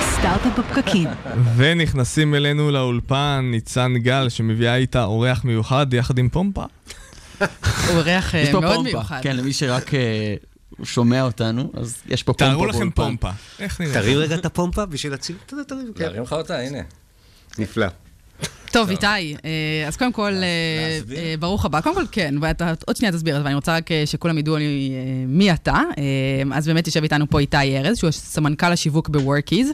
סטארט-אפ 0.01 0.59
בפקקים. 0.59 1.07
ונכנסים 1.55 2.35
אלינו 2.35 2.71
לאולפן 2.71 3.47
ניצן 3.51 3.93
גל, 3.97 4.29
שמביאה 4.29 4.75
איתה 4.75 5.03
אורח 5.03 5.43
מיוחד 5.43 5.93
יחד 5.93 6.17
עם 6.17 6.29
פומפה. 6.29 6.63
אורח 7.89 8.35
אה, 8.35 8.51
מאוד. 8.53 8.83
מיוחד. 8.83 9.19
כן, 9.23 9.35
למי 9.37 9.53
שרק 9.53 9.93
אה, 9.93 10.35
שומע 10.83 11.21
אותנו, 11.21 11.71
אז 11.77 12.01
יש 12.07 12.23
פה 12.23 12.33
פומפה 12.33 12.51
תארו 12.51 12.65
לכם. 12.65 12.89
פומפה. 12.89 13.29
איך 13.59 13.81
נראה? 13.81 13.93
תרים 13.93 14.17
רגע 14.17 14.35
את 14.35 14.45
הפומפה 14.45 14.85
בשביל 14.85 15.15
תרים. 15.15 15.93
כן. 15.95 16.03
להרים 16.03 16.23
לך 16.23 16.33
אותה, 16.33 16.59
הנה. 16.59 16.79
נפלא. 17.57 17.87
טוב, 18.71 18.89
איתי, 18.89 19.05
אה, 19.05 19.87
אז 19.87 19.97
קודם 19.97 20.11
כל, 20.11 20.31
אה, 20.33 21.15
אה, 21.15 21.35
ברוך 21.39 21.65
הבא. 21.65 21.81
קודם 21.81 21.95
כל, 21.95 22.05
כן, 22.11 22.35
ואתה 22.41 22.73
עוד 22.87 22.95
שנייה 22.95 23.11
תסביר 23.11 23.35
את 23.35 23.39
זה, 23.39 23.45
ואני 23.45 23.55
רוצה 23.55 23.75
רק 23.75 23.89
שכולם 24.05 24.37
ידעו 24.37 24.55
מי 25.27 25.53
אתה. 25.53 25.81
אז 26.53 26.67
באמת 26.67 26.87
יושב 26.87 27.03
איתנו 27.03 27.29
פה 27.29 27.39
איתי 27.39 27.77
ארז, 27.77 27.97
שהוא 27.97 28.11
סמנכ"ל 28.11 28.71
השיווק 28.71 29.09
ב-Workiz. 29.09 29.71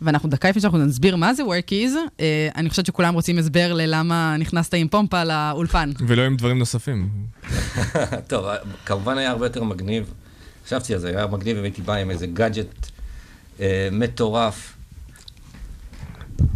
ואנחנו 0.00 0.28
דקה 0.28 0.48
לפני 0.48 0.62
שאנחנו 0.62 0.78
נסביר 0.78 1.16
מה 1.16 1.34
זה 1.34 1.42
Workiz, 1.42 1.96
אה, 2.20 2.48
אני 2.56 2.70
חושבת 2.70 2.86
שכולם 2.86 3.14
רוצים 3.14 3.38
הסבר 3.38 3.72
ללמה 3.72 4.36
נכנסת 4.38 4.74
עם 4.74 4.88
פומפה 4.88 5.24
לאולפן. 5.24 5.90
ולא 6.06 6.22
עם 6.22 6.36
דברים 6.36 6.58
נוספים. 6.58 7.08
טוב, 8.28 8.46
כמובן 8.86 9.18
היה 9.18 9.30
הרבה 9.30 9.46
יותר 9.46 9.64
מגניב. 9.64 10.12
חשבתי 10.66 10.94
על 10.94 11.00
זה, 11.00 11.08
היה 11.08 11.26
מגניב 11.26 11.56
אם 11.56 11.62
הייתי 11.62 11.82
בא 11.82 11.94
עם 11.94 12.10
איזה 12.10 12.26
gadget 12.26 12.86
אה, 13.60 13.88
מטורף. 13.92 14.75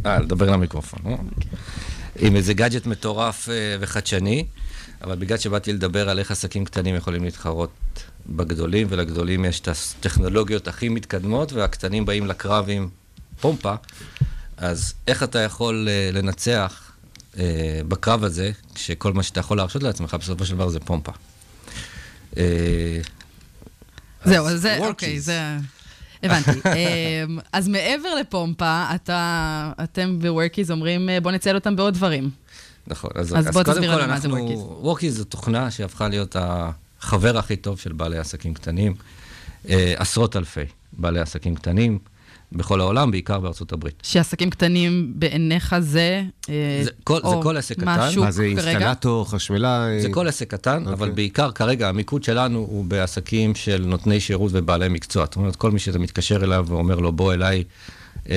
אה, 0.06 0.18
לדבר 0.18 0.50
למיקרופון, 0.50 1.00
אה? 1.06 1.16
עם 2.18 2.36
איזה 2.36 2.54
gadget 2.54 2.86
מטורף 2.86 3.48
אה, 3.48 3.76
וחדשני, 3.80 4.44
אבל 5.02 5.16
בגלל 5.16 5.38
שבאתי 5.38 5.72
לדבר 5.72 6.10
על 6.10 6.18
איך 6.18 6.30
עסקים 6.30 6.64
קטנים 6.64 6.94
יכולים 6.94 7.24
להתחרות 7.24 7.70
בגדולים, 8.26 8.86
ולגדולים 8.90 9.44
יש 9.44 9.60
את 9.60 9.68
הטכנולוגיות 9.68 10.68
הכי 10.68 10.88
מתקדמות, 10.88 11.52
והקטנים 11.52 12.06
באים 12.06 12.26
לקרב 12.26 12.66
עם 12.68 12.88
פומפה, 13.40 13.74
אז 14.56 14.94
איך 15.08 15.22
אתה 15.22 15.38
יכול 15.38 15.88
אה, 15.90 16.10
לנצח 16.12 16.86
בקרב 17.88 18.24
הזה, 18.24 18.50
כשכל 18.74 19.12
מה 19.12 19.22
שאתה 19.22 19.40
יכול 19.40 19.56
להרשות 19.56 19.82
לעצמך 19.82 20.14
בסופו 20.14 20.44
של 20.44 20.54
דבר 20.54 20.68
זה 20.68 20.80
פומפה. 20.80 21.12
זהו, 24.24 24.48
אז 24.48 24.60
זה, 24.60 24.78
אוקיי, 24.78 25.20
זה... 25.20 25.56
הבנתי. 26.22 26.50
אמ, 26.50 27.38
אז 27.52 27.68
מעבר 27.68 28.14
לפומפה, 28.14 28.84
אתה, 28.94 29.72
אתם 29.84 30.18
ב-Workies 30.18 30.70
אומרים, 30.70 31.08
אה, 31.08 31.20
בוא 31.20 31.30
נציין 31.30 31.56
אותם 31.56 31.76
בעוד 31.76 31.94
דברים. 31.94 32.30
נכון, 32.86 33.10
אז, 33.14 33.38
אז 33.38 33.48
אז 33.48 33.54
קודם 33.54 33.82
כל 33.82 34.00
אנחנו, 34.00 34.36
וורקיז 34.80 35.16
זו 35.16 35.24
תוכנה 35.24 35.70
שהפכה 35.70 36.08
להיות 36.08 36.36
החבר 36.38 37.38
הכי 37.38 37.56
טוב 37.56 37.78
של 37.78 37.92
בעלי 37.92 38.18
עסקים 38.18 38.54
קטנים. 38.54 38.94
אה, 39.68 39.94
עשרות 39.96 40.36
אלפי 40.36 40.64
בעלי 40.92 41.20
עסקים 41.20 41.54
קטנים 41.54 41.98
בכל 42.52 42.80
העולם, 42.80 43.10
בעיקר 43.10 43.40
בארצות 43.40 43.72
הברית. 43.72 43.94
שעסקים 44.02 44.50
קטנים 44.50 45.12
בעיניך 45.16 45.74
זה... 45.78 46.22
אה, 46.48 46.80
זה 46.84 46.90
כל- 47.04 47.20
זה 47.30 47.36
כל 47.42 47.56
עסק 47.56 47.78
מה 47.78 48.08
קטן. 48.08 48.20
מה, 48.20 48.30
זה 48.30 48.48
כרגע? 48.56 48.70
אינסטלטור, 48.70 49.30
חשמלאי? 49.30 50.00
זה 50.00 50.08
כל 50.12 50.28
עסק 50.28 50.50
קטן, 50.50 50.78
אוקיי. 50.82 50.92
אבל 50.92 51.10
בעיקר 51.10 51.50
כרגע 51.50 51.88
המיקוד 51.88 52.24
שלנו 52.24 52.58
הוא 52.58 52.84
בעסקים 52.84 53.54
של 53.54 53.84
נותני 53.86 54.20
שירות 54.20 54.50
ובעלי 54.54 54.88
מקצוע. 54.88 55.24
זאת 55.24 55.36
אומרת, 55.36 55.56
כל 55.56 55.70
מי 55.70 55.78
שאתה 55.78 55.98
מתקשר 55.98 56.44
אליו 56.44 56.64
ואומר 56.68 56.96
לו, 57.00 57.12
בוא 57.12 57.32
אליי 57.34 57.64
אה, 58.30 58.36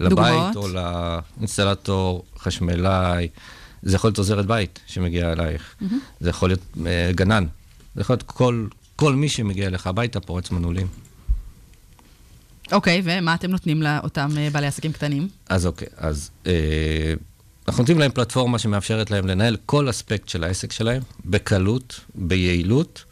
לבית, 0.00 0.10
דוגמאות? 0.10 0.56
או 0.56 0.66
לאינסטלטור, 0.68 2.24
חשמלאי, 2.38 3.28
זה 3.82 3.96
יכול 3.96 4.08
להיות 4.08 4.18
עוזרת 4.18 4.46
בית 4.46 4.80
שמגיעה 4.86 5.32
אלייך, 5.32 5.74
מהמם. 5.80 5.98
זה 6.20 6.30
יכול 6.30 6.48
להיות 6.48 6.60
אה, 6.86 7.10
גנן, 7.14 7.44
זה 7.94 8.00
יכול 8.00 8.14
להיות 8.14 8.22
כל, 8.22 8.66
כל 8.96 9.14
מי 9.14 9.28
שמגיע 9.28 9.66
אליך 9.66 9.86
הביתה, 9.86 10.20
פורץ 10.20 10.50
מנעולים. 10.50 10.86
אוקיי, 12.72 13.02
ומה 13.04 13.34
אתם 13.34 13.50
נותנים 13.50 13.82
לאותם 13.82 14.30
אה, 14.36 14.48
בעלי 14.52 14.66
עסקים 14.66 14.92
קטנים? 14.92 15.28
אז 15.48 15.66
אוקיי, 15.66 15.88
אז 15.96 16.30
אה, 16.46 17.14
אנחנו 17.68 17.82
נותנים 17.82 17.98
להם 17.98 18.10
פלטפורמה 18.10 18.58
שמאפשרת 18.58 19.10
להם 19.10 19.26
לנהל 19.26 19.56
כל 19.66 19.90
אספקט 19.90 20.28
של 20.28 20.44
העסק 20.44 20.72
שלהם, 20.72 21.02
בקלות, 21.24 22.00
ביעילות, 22.14 23.04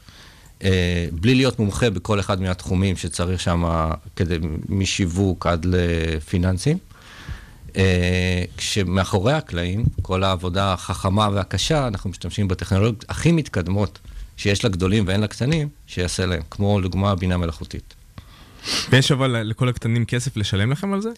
אה, 0.64 1.06
בלי 1.12 1.34
להיות 1.34 1.58
מומחה 1.58 1.90
בכל 1.90 2.20
אחד 2.20 2.40
מהתחומים 2.40 2.96
שצריך 2.96 3.40
שם, 3.40 3.90
כדי, 4.16 4.38
משיווק 4.68 5.46
עד 5.46 5.66
לפיננסים. 5.68 6.78
אה, 7.76 8.44
כשמאחורי 8.56 9.32
הקלעים, 9.32 9.84
כל 10.02 10.24
העבודה 10.24 10.72
החכמה 10.72 11.28
והקשה, 11.32 11.86
אנחנו 11.86 12.10
משתמשים 12.10 12.48
בטכנולוגיות 12.48 13.04
הכי 13.08 13.32
מתקדמות 13.32 13.98
שיש 14.36 14.64
לגדולים 14.64 15.04
ואין 15.06 15.20
לקטנים, 15.20 15.68
שיעשה 15.86 16.26
להם, 16.26 16.42
כמו 16.50 16.80
לדוגמה 16.80 17.14
בינה 17.14 17.36
מלאכותית. 17.36 17.94
ויש 18.90 19.12
אבל 19.12 19.42
לכל 19.42 19.68
הקטנים 19.68 20.04
כסף 20.04 20.36
לשלם 20.36 20.72
לכם 20.72 20.92
על 20.92 21.00
זה? 21.00 21.10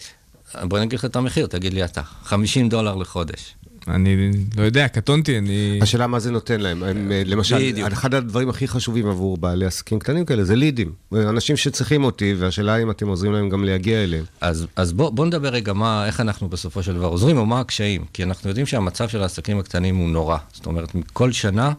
בוא 0.63 0.79
נגיד 0.79 0.99
לך 0.99 1.05
את 1.05 1.17
המחיר, 1.17 1.47
תגיד 1.47 1.75
לי 1.75 1.85
אתה. 1.85 2.03
50 2.03 2.69
דולר 2.69 2.95
לחודש. 2.95 3.55
אני 3.89 4.31
לא 4.57 4.63
יודע, 4.63 4.89
קטונתי, 4.89 5.39
אני... 5.39 5.79
השאלה 5.83 6.07
מה 6.07 6.19
זה 6.19 6.31
נותן 6.31 6.61
להם. 6.61 6.83
הם, 6.83 7.13
אה, 7.13 7.23
למשל, 7.27 7.59
בדיוק. 7.59 7.93
אחד 7.93 8.15
הדברים 8.15 8.49
הכי 8.49 8.69
חשובים 8.69 9.09
עבור 9.09 9.37
בעלי 9.37 9.67
עסקים 9.67 9.99
קטנים 9.99 10.25
כאלה 10.25 10.45
זה 10.45 10.57
לידים. 10.57 10.93
אנשים 11.13 11.57
שצריכים 11.57 12.05
אותי, 12.05 12.35
והשאלה 12.39 12.83
אם 12.83 12.91
אתם 12.91 13.09
עוזרים 13.09 13.33
להם 13.33 13.49
גם 13.49 13.65
להגיע 13.65 14.05
אליהם. 14.05 14.25
אז, 14.41 14.67
אז 14.77 14.93
בוא, 14.93 15.11
בוא 15.11 15.27
נדבר 15.27 15.49
רגע 15.49 15.73
מה, 15.73 16.07
איך 16.07 16.21
אנחנו 16.21 16.49
בסופו 16.49 16.83
של 16.83 16.95
דבר 16.95 17.07
עוזרים, 17.07 17.39
או 17.39 17.47
מה 17.47 17.61
הקשיים. 17.61 18.05
כי 18.13 18.23
אנחנו 18.23 18.49
יודעים 18.49 18.67
שהמצב 18.67 19.09
של 19.09 19.23
העסקים 19.23 19.59
הקטנים 19.59 19.97
הוא 19.97 20.09
נורא. 20.09 20.39
זאת 20.53 20.67
אומרת, 20.67 20.93
כל 21.13 21.33
שנה, 21.33 21.73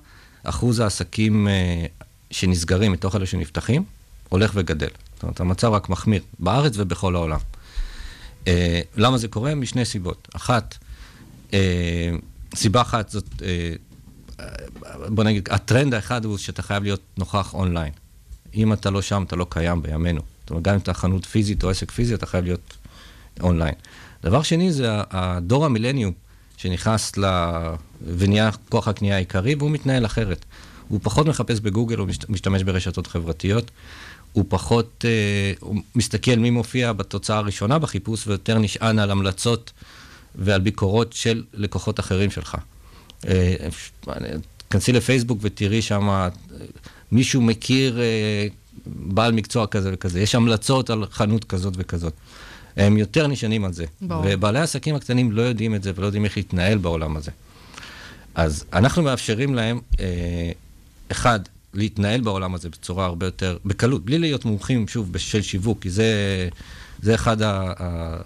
אחוז 0.43 0.79
העסקים 0.79 1.47
אה, 1.47 1.85
שנסגרים 2.31 2.91
מתוך 2.91 3.15
אלה 3.15 3.25
שנפתחים, 3.25 3.83
הולך 4.29 4.51
וגדל. 4.55 4.87
זאת 5.15 5.23
אומרת, 5.23 5.39
המצב 5.39 5.71
רק 5.71 5.89
מחמיר, 5.89 6.21
בארץ 6.39 6.73
ובכל 6.77 7.15
העולם. 7.15 7.39
אה, 8.47 8.81
למה 8.97 9.17
זה 9.17 9.27
קורה? 9.27 9.55
משני 9.55 9.85
סיבות. 9.85 10.27
אחת, 10.35 10.77
אה, 11.53 12.11
סיבה 12.55 12.81
אחת 12.81 13.09
זאת, 13.09 13.25
אה, 13.43 13.73
בוא 15.09 15.23
נגיד, 15.23 15.49
הטרנד 15.51 15.93
האחד 15.93 16.25
הוא 16.25 16.37
שאתה 16.37 16.61
חייב 16.61 16.83
להיות 16.83 17.01
נוכח 17.17 17.53
אונליין. 17.53 17.93
אם 18.55 18.73
אתה 18.73 18.89
לא 18.89 19.01
שם, 19.01 19.23
אתה 19.27 19.35
לא 19.35 19.45
קיים 19.49 19.81
בימינו. 19.81 20.21
זאת 20.41 20.49
אומרת, 20.49 20.63
גם 20.63 20.73
אם 20.73 20.79
אתה 20.79 20.93
חנות 20.93 21.25
פיזית 21.25 21.63
או 21.63 21.69
עסק 21.69 21.91
פיזי, 21.91 22.13
אתה 22.13 22.25
חייב 22.25 22.43
להיות 22.45 22.73
אונליין. 23.41 23.73
דבר 24.23 24.41
שני 24.43 24.73
זה 24.73 24.87
הדור 25.09 25.65
המילניום, 25.65 26.13
שנכנס 26.57 27.17
ל... 27.17 27.25
ונהיה 28.17 28.49
כוח 28.69 28.87
הקנייה 28.87 29.15
העיקרי, 29.15 29.55
והוא 29.55 29.71
מתנהל 29.71 30.05
אחרת. 30.05 30.45
הוא 30.87 30.99
פחות 31.03 31.27
מחפש 31.27 31.59
בגוגל, 31.59 31.97
הוא 31.97 32.07
משת- 32.07 32.29
משתמש 32.29 32.63
ברשתות 32.63 33.07
חברתיות. 33.07 33.71
הוא 34.35 34.45
פחות, 34.47 35.05
אה, 35.07 35.53
הוא 35.59 35.81
מסתכל 35.95 36.35
מי 36.35 36.49
מופיע 36.49 36.93
בתוצאה 36.93 37.37
הראשונה 37.37 37.79
בחיפוש, 37.79 38.27
ויותר 38.27 38.57
נשען 38.57 38.99
על 38.99 39.11
המלצות 39.11 39.71
ועל 40.35 40.61
ביקורות 40.61 41.13
של 41.13 41.43
לקוחות 41.53 41.99
אחרים 41.99 42.31
שלך. 42.31 42.57
אה, 43.27 43.55
כנסי 44.69 44.91
לפייסבוק 44.91 45.39
ותראי 45.41 45.81
שם, 45.81 46.27
מישהו 47.11 47.41
מכיר 47.41 47.99
אה, 47.99 48.47
בעל 48.85 49.31
מקצוע 49.31 49.67
כזה 49.67 49.89
וכזה, 49.93 50.21
יש 50.21 50.35
המלצות 50.35 50.89
על 50.89 51.05
חנות 51.11 51.43
כזאת 51.43 51.73
וכזאת. 51.77 52.13
הם 52.77 52.97
יותר 52.97 53.27
נשענים 53.27 53.65
על 53.65 53.73
זה. 53.73 53.85
ברור. 54.01 54.23
ובעלי 54.27 54.59
העסקים 54.59 54.95
הקטנים 54.95 55.31
לא 55.31 55.41
יודעים 55.41 55.75
את 55.75 55.83
זה 55.83 55.91
ולא 55.95 56.05
יודעים 56.05 56.25
איך 56.25 56.37
להתנהל 56.37 56.77
בעולם 56.77 57.17
הזה. 57.17 57.31
אז 58.35 58.65
אנחנו 58.73 59.03
מאפשרים 59.03 59.55
להם, 59.55 59.79
אה, 59.99 60.51
אחד, 61.11 61.39
להתנהל 61.77 62.21
בעולם 62.21 62.55
הזה 62.55 62.69
בצורה 62.69 63.05
הרבה 63.05 63.25
יותר, 63.25 63.57
בקלות, 63.65 64.05
בלי 64.05 64.19
להיות 64.19 64.45
מומחים, 64.45 64.87
שוב, 64.87 65.17
של 65.17 65.41
שיווק, 65.41 65.81
כי 65.81 65.89
זה, 65.89 66.09
זה 67.01 67.15
אחד 67.15 67.41
ה, 67.41 67.51
ה, 67.51 67.73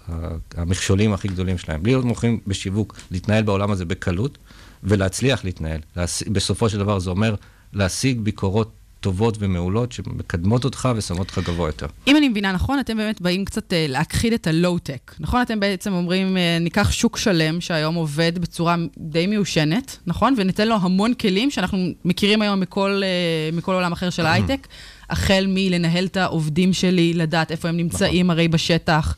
ה, 0.08 0.28
המכשולים 0.56 1.12
הכי 1.12 1.28
גדולים 1.28 1.58
שלהם. 1.58 1.82
בלי 1.82 1.92
להיות 1.92 2.04
מומחים 2.04 2.40
בשיווק, 2.46 2.96
להתנהל 3.10 3.42
בעולם 3.42 3.70
הזה 3.70 3.84
בקלות, 3.84 4.38
ולהצליח 4.84 5.44
להתנהל. 5.44 5.80
להש... 5.96 6.22
בסופו 6.22 6.68
של 6.68 6.78
דבר 6.78 6.98
זה 6.98 7.10
אומר 7.10 7.34
להשיג 7.72 8.20
ביקורות 8.20 8.72
טובות 9.00 9.36
ומעולות 9.40 9.92
שמקדמות 9.92 10.64
אותך 10.64 10.88
ושמות 10.96 11.20
אותך 11.20 11.38
גבוה 11.38 11.68
יותר. 11.68 11.86
אם 12.06 12.16
אני 12.16 12.28
מבינה 12.28 12.52
נכון, 12.52 12.78
אתם 12.78 12.96
באמת 12.96 13.20
באים 13.20 13.44
קצת 13.44 13.72
אה, 13.72 13.86
להכחיד 13.88 14.32
את 14.32 14.46
הלואו-טק. 14.46 15.14
נכון? 15.20 15.42
אתם 15.42 15.60
בעצם 15.60 15.92
אומרים, 15.92 16.36
אה, 16.36 16.58
ניקח 16.60 16.90
שוק 16.92 17.16
שלם 17.16 17.60
שהיום 17.60 17.94
עובד 17.94 18.38
בצורה 18.38 18.76
די 18.98 19.26
מיושנת, 19.26 19.98
נכון? 20.06 20.34
וניתן 20.36 20.68
לו 20.68 20.76
המון 20.80 21.14
כלים 21.14 21.50
שאנחנו 21.50 21.78
מכירים 22.04 22.42
היום 22.42 22.60
מכל, 22.60 23.02
אה, 23.04 23.56
מכל 23.56 23.74
עולם 23.74 23.92
אחר 23.92 24.10
של 24.10 24.26
ההייטק, 24.26 24.66
החל 25.10 25.46
מלנהל 25.48 26.06
את 26.06 26.16
העובדים 26.16 26.72
שלי, 26.72 27.14
לדעת 27.14 27.50
איפה 27.50 27.68
הם 27.68 27.76
נמצאים 27.76 28.30
הרי 28.30 28.48
בשטח, 28.48 29.16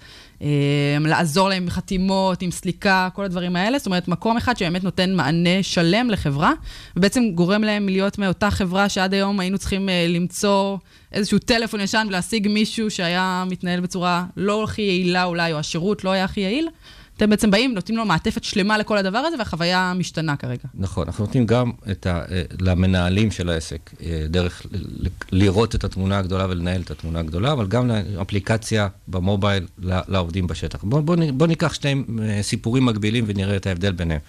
לעזור 1.00 1.48
להם 1.48 1.62
עם 1.62 1.70
חתימות, 1.70 2.42
עם 2.42 2.50
סליקה, 2.50 3.08
כל 3.14 3.24
הדברים 3.24 3.56
האלה. 3.56 3.78
זאת 3.78 3.86
אומרת, 3.86 4.08
מקום 4.08 4.36
אחד 4.36 4.56
שבאמת 4.56 4.84
נותן 4.84 5.14
מענה 5.14 5.62
שלם 5.62 6.10
לחברה, 6.10 6.52
ובעצם 6.96 7.24
גורם 7.34 7.64
להם 7.64 7.88
להיות 7.88 8.18
מאותה 8.18 8.50
חברה 8.50 8.88
שעד 8.88 9.14
היום 9.14 9.40
היינו 9.40 9.58
צריכים 9.58 9.88
אה, 9.88 10.06
למצוא 10.08 10.76
איזשהו 11.12 11.38
טלפון 11.38 11.80
ישן 11.80 12.06
ולהשיג 12.08 12.48
מישהו 12.48 12.90
שהיה 12.90 13.44
מתנהל 13.50 13.80
בצורה 13.80 14.24
לא 14.36 14.64
הכי 14.64 14.82
יעילה 14.82 15.24
אולי, 15.24 15.52
או 15.52 15.58
השירות 15.58 16.04
לא 16.04 16.10
היה 16.10 16.24
הכי 16.24 16.40
יעיל. 16.40 16.68
אתם 17.16 17.30
בעצם 17.30 17.50
באים, 17.50 17.74
נותנים 17.74 17.98
לו 17.98 18.04
מעטפת 18.04 18.44
שלמה 18.44 18.78
לכל 18.78 18.98
הדבר 18.98 19.18
הזה, 19.18 19.36
והחוויה 19.38 19.92
משתנה 19.96 20.36
כרגע. 20.36 20.62
נכון, 20.74 21.06
אנחנו 21.06 21.24
נותנים 21.24 21.46
גם 21.46 21.70
ה, 22.06 22.08
אה, 22.08 22.22
למנהלים 22.60 23.30
של 23.30 23.48
העסק 23.48 23.90
אה, 24.02 24.24
דרך 24.28 24.62
ל- 24.72 24.76
ל- 25.06 25.08
לראות 25.32 25.74
את 25.74 25.84
התמונה 25.84 26.18
הגדולה 26.18 26.46
ולנהל 26.50 26.80
את 26.80 26.90
התמונה 26.90 27.18
הגדולה, 27.18 27.52
אבל 27.52 27.66
גם 27.66 27.90
לאפליקציה 28.14 28.88
במובייל 29.08 29.66
לעובדים 29.82 30.46
בשטח. 30.46 30.84
בואו 30.84 31.02
בוא, 31.02 31.16
בוא 31.34 31.46
ניקח 31.46 31.74
שני 31.74 31.94
אה, 32.22 32.42
סיפורים 32.42 32.86
מקבילים 32.86 33.24
ונראה 33.26 33.56
את 33.56 33.66
ההבדל 33.66 33.92
ביניהם. 33.92 34.20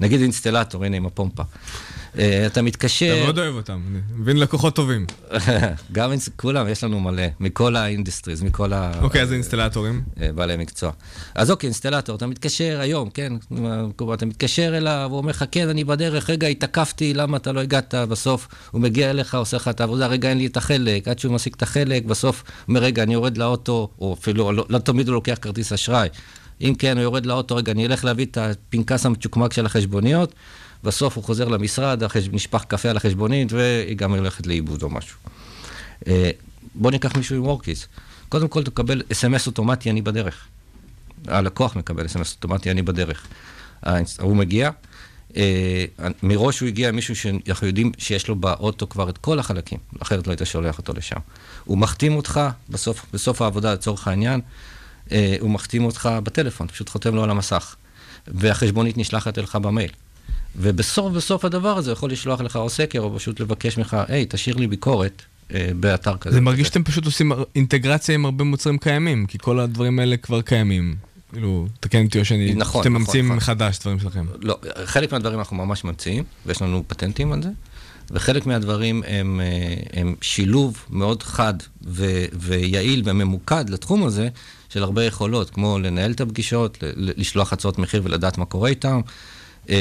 נגיד 0.00 0.20
אינסטלטור, 0.20 0.84
הנה 0.84 0.96
עם 0.96 1.06
הפומפה. 1.06 1.42
אה, 2.18 2.46
אתה 2.46 2.62
מתקשר... 2.62 3.14
אתה 3.14 3.24
מאוד 3.24 3.38
אוהב 3.38 3.54
אותם, 3.54 3.80
אני 3.90 3.98
מבין 4.16 4.36
לקוחות 4.36 4.74
טובים. 4.74 5.06
גם 5.92 6.12
כולם, 6.36 6.68
יש 6.68 6.84
לנו 6.84 7.00
מלא, 7.00 7.22
מכל 7.40 7.76
ה-industries, 7.76 8.42
מכל 8.42 8.72
ה... 8.72 8.92
אוקיי, 9.02 9.22
אז 9.22 9.32
אינסטלטורים. 9.32 10.02
אה, 10.20 10.32
בעלי 10.32 10.56
מקצוע. 10.56 10.90
אז 11.34 11.50
אוקיי, 11.50 11.66
אינסטלטור, 11.66 12.16
אתה 12.16 12.26
מתקשר 12.26 12.78
היום, 12.80 13.10
כן? 13.10 13.32
אתה 14.14 14.26
מתקשר 14.26 14.76
אליו, 14.76 15.08
הוא 15.10 15.18
אומר 15.18 15.30
לך, 15.30 15.44
כן, 15.50 15.68
אני 15.68 15.84
בדרך, 15.84 16.30
רגע, 16.30 16.46
התעכבתי, 16.46 17.14
למה 17.14 17.36
אתה 17.36 17.52
לא 17.52 17.60
הגעת 17.60 17.94
בסוף? 17.94 18.48
הוא 18.70 18.80
מגיע 18.80 19.10
אליך, 19.10 19.34
עושה 19.34 19.56
לך 19.56 19.68
את 19.68 19.80
העבודה, 19.80 20.06
רגע, 20.06 20.28
אין 20.28 20.38
לי 20.38 20.46
את 20.46 20.56
החלק, 20.56 21.08
עד 21.08 21.18
שהוא 21.18 21.34
משיג 21.34 21.54
את 21.56 21.62
החלק, 21.62 22.04
בסוף 22.04 22.42
הוא 22.46 22.52
אומר, 22.68 22.80
רגע, 22.80 23.02
אני 23.02 23.12
יורד 23.12 23.38
לאוטו, 23.38 23.90
או 23.98 24.16
אפילו, 24.20 24.52
לא, 24.52 24.66
לא 24.68 24.78
תמיד 24.78 25.08
הוא 25.08 25.14
לוקח 25.14 25.38
כרטיס 25.40 25.72
אשראי. 25.72 26.08
אם 26.60 26.74
כן, 26.78 26.96
הוא 26.96 27.02
יורד 27.02 27.26
לאוטו, 27.26 27.56
רגע, 27.56 27.72
אני 27.72 27.86
אלך 27.86 28.04
להביא 28.04 28.26
את 28.26 28.38
הפנקס 28.38 29.06
המצ'וקמק 29.06 29.52
של 29.52 29.66
החשבוניות, 29.66 30.32
בסוף 30.84 31.16
הוא 31.16 31.24
חוזר 31.24 31.48
למשרד, 31.48 32.02
החש... 32.02 32.28
נשפך 32.32 32.64
קפה 32.68 32.90
על 32.90 32.96
החשבונית, 32.96 33.52
והיא 33.52 33.96
גם 33.96 34.14
הולכת 34.14 34.46
לאיבוד 34.46 34.82
או 34.82 34.90
משהו. 34.90 35.18
אה, 36.06 36.30
בוא 36.74 36.90
ניקח 36.90 37.16
מישהו 37.16 37.36
עם 37.36 37.42
וורקיס. 37.42 37.88
קודם 38.28 38.48
כל 38.48 38.62
תקבל 38.62 39.02
אס.אם.אס 39.12 39.46
אוטומטי, 39.46 39.90
אני 39.90 40.02
בדרך. 40.02 40.46
הלקוח 41.28 41.76
מקבל 41.76 42.06
אס.אם.אס 42.06 42.32
אוטומטי, 42.34 42.70
אני 42.70 42.82
בדרך. 42.82 43.26
האינס- 43.82 44.20
הוא 44.20 44.36
מגיע, 44.36 44.70
אה, 45.36 45.84
מראש 46.22 46.60
הוא 46.60 46.66
הגיע 46.68 46.90
מישהו 46.90 47.16
שאנחנו 47.16 47.66
יודעים 47.66 47.92
שיש 47.98 48.28
לו 48.28 48.36
באוטו 48.36 48.88
כבר 48.88 49.08
את 49.08 49.18
כל 49.18 49.38
החלקים, 49.38 49.78
אחרת 50.02 50.26
לא 50.26 50.32
היית 50.32 50.40
שולח 50.44 50.78
אותו 50.78 50.92
לשם. 50.92 51.18
הוא 51.64 51.78
מחתים 51.78 52.16
אותך 52.16 52.40
בסוף, 52.68 53.06
בסוף 53.12 53.42
העבודה 53.42 53.72
לצורך 53.72 54.08
העניין, 54.08 54.40
אה, 55.12 55.36
הוא 55.40 55.50
מחתים 55.50 55.84
אותך 55.84 56.08
בטלפון, 56.22 56.68
פשוט 56.68 56.88
חותם 56.88 57.14
לו 57.14 57.24
על 57.24 57.30
המסך, 57.30 57.76
והחשבונית 58.28 58.98
נשלחת 58.98 59.38
אליך 59.38 59.56
במייל. 59.56 59.90
ובסוף 60.56 61.12
בסוף 61.12 61.44
הדבר 61.44 61.78
הזה 61.78 61.92
יכול 61.92 62.10
לשלוח 62.10 62.40
לך 62.40 62.56
או 62.56 62.70
סקר, 62.70 63.00
או 63.00 63.18
פשוט 63.18 63.40
לבקש 63.40 63.78
ממך, 63.78 63.96
היי, 64.08 64.26
תשאיר 64.28 64.56
לי 64.56 64.66
ביקורת 64.66 65.22
אה, 65.54 65.70
באתר 65.80 66.16
כזה. 66.16 66.34
זה 66.34 66.40
מרגיש 66.40 66.68
שאתם 66.68 66.84
פשוט 66.84 67.04
עושים 67.04 67.32
אינטגרציה 67.54 68.14
עם 68.14 68.24
הרבה 68.24 68.44
מוצרים 68.44 68.78
קיימים, 68.78 69.26
כי 69.26 69.38
כל 69.38 69.60
הדברים 69.60 69.98
האלה 69.98 70.16
כבר 70.16 70.42
קיימים. 70.42 70.96
כאילו, 71.32 71.66
תקן 71.80 72.04
אותי 72.04 72.20
או 72.20 72.24
שאני... 72.24 72.54
נכון, 72.54 72.82
שאתם 72.82 72.92
נכון, 72.92 73.02
ממציאים 73.02 73.24
נכון. 73.24 73.36
מחדש 73.36 73.78
דברים 73.78 73.98
שלכם. 73.98 74.26
לא, 74.40 74.58
חלק 74.84 75.12
מהדברים 75.12 75.38
אנחנו 75.38 75.56
ממש 75.56 75.84
ממציאים, 75.84 76.24
ויש 76.46 76.62
לנו 76.62 76.84
פטנטים 76.86 77.32
על 77.32 77.42
זה, 77.42 77.48
וחלק 78.10 78.46
מהדברים 78.46 79.02
הם, 79.06 79.40
אה, 79.40 80.00
הם 80.00 80.14
שילוב 80.20 80.84
מאוד 80.90 81.22
חד 81.22 81.54
ו, 81.86 82.24
ויעיל 82.32 83.02
וממוקד 83.04 83.70
לתחום 83.70 84.04
הזה, 84.04 84.28
של 84.76 84.82
הרבה 84.82 85.04
יכולות, 85.04 85.50
כמו 85.50 85.78
לנהל 85.78 86.10
את 86.10 86.20
הפגישות, 86.20 86.78
לשלוח 86.96 87.52
הצעות 87.52 87.78
מחיר 87.78 88.02
ולדעת 88.04 88.38
מה 88.38 88.44
קורה 88.44 88.68
איתם. 88.68 89.00
אה, 89.70 89.76